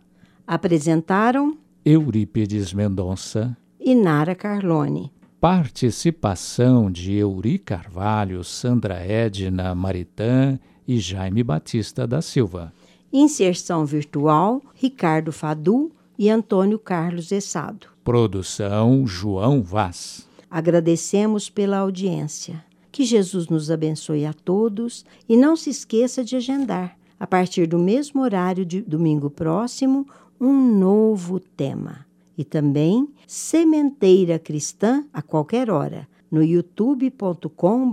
Apresentaram 0.46 1.58
Eurípides 1.84 2.74
Mendonça 2.74 3.56
e 3.80 3.94
Nara 3.94 4.34
Carlone. 4.34 5.10
Participação 5.40 6.90
de 6.90 7.14
Euri 7.14 7.58
Carvalho, 7.58 8.44
Sandra 8.44 8.96
Edna 8.96 9.74
Maritã 9.74 10.58
e 10.86 10.98
Jaime 10.98 11.42
Batista 11.42 12.06
da 12.06 12.20
Silva. 12.20 12.70
Inserção 13.10 13.86
virtual 13.86 14.60
Ricardo 14.74 15.32
Fadu 15.32 15.90
e 16.18 16.28
Antônio 16.28 16.78
Carlos 16.78 17.32
Essado. 17.32 17.86
Produção 18.04 19.06
João 19.06 19.62
Vaz. 19.62 20.28
Agradecemos 20.50 21.48
pela 21.48 21.78
audiência. 21.78 22.62
Que 22.92 23.04
Jesus 23.04 23.48
nos 23.48 23.70
abençoe 23.70 24.26
a 24.26 24.34
todos 24.34 25.06
e 25.26 25.34
não 25.34 25.56
se 25.56 25.70
esqueça 25.70 26.22
de 26.22 26.36
agendar, 26.36 26.98
a 27.18 27.26
partir 27.26 27.66
do 27.66 27.78
mesmo 27.78 28.20
horário 28.20 28.66
de 28.66 28.82
domingo 28.82 29.30
próximo, 29.30 30.06
um 30.40 30.78
novo 30.78 31.38
tema. 31.38 32.06
E 32.38 32.44
também 32.44 33.08
Sementeira 33.26 34.38
Cristã 34.38 35.04
a 35.12 35.20
qualquer 35.20 35.68
hora 35.70 36.08
no 36.30 36.42
youtube.com 36.42 37.92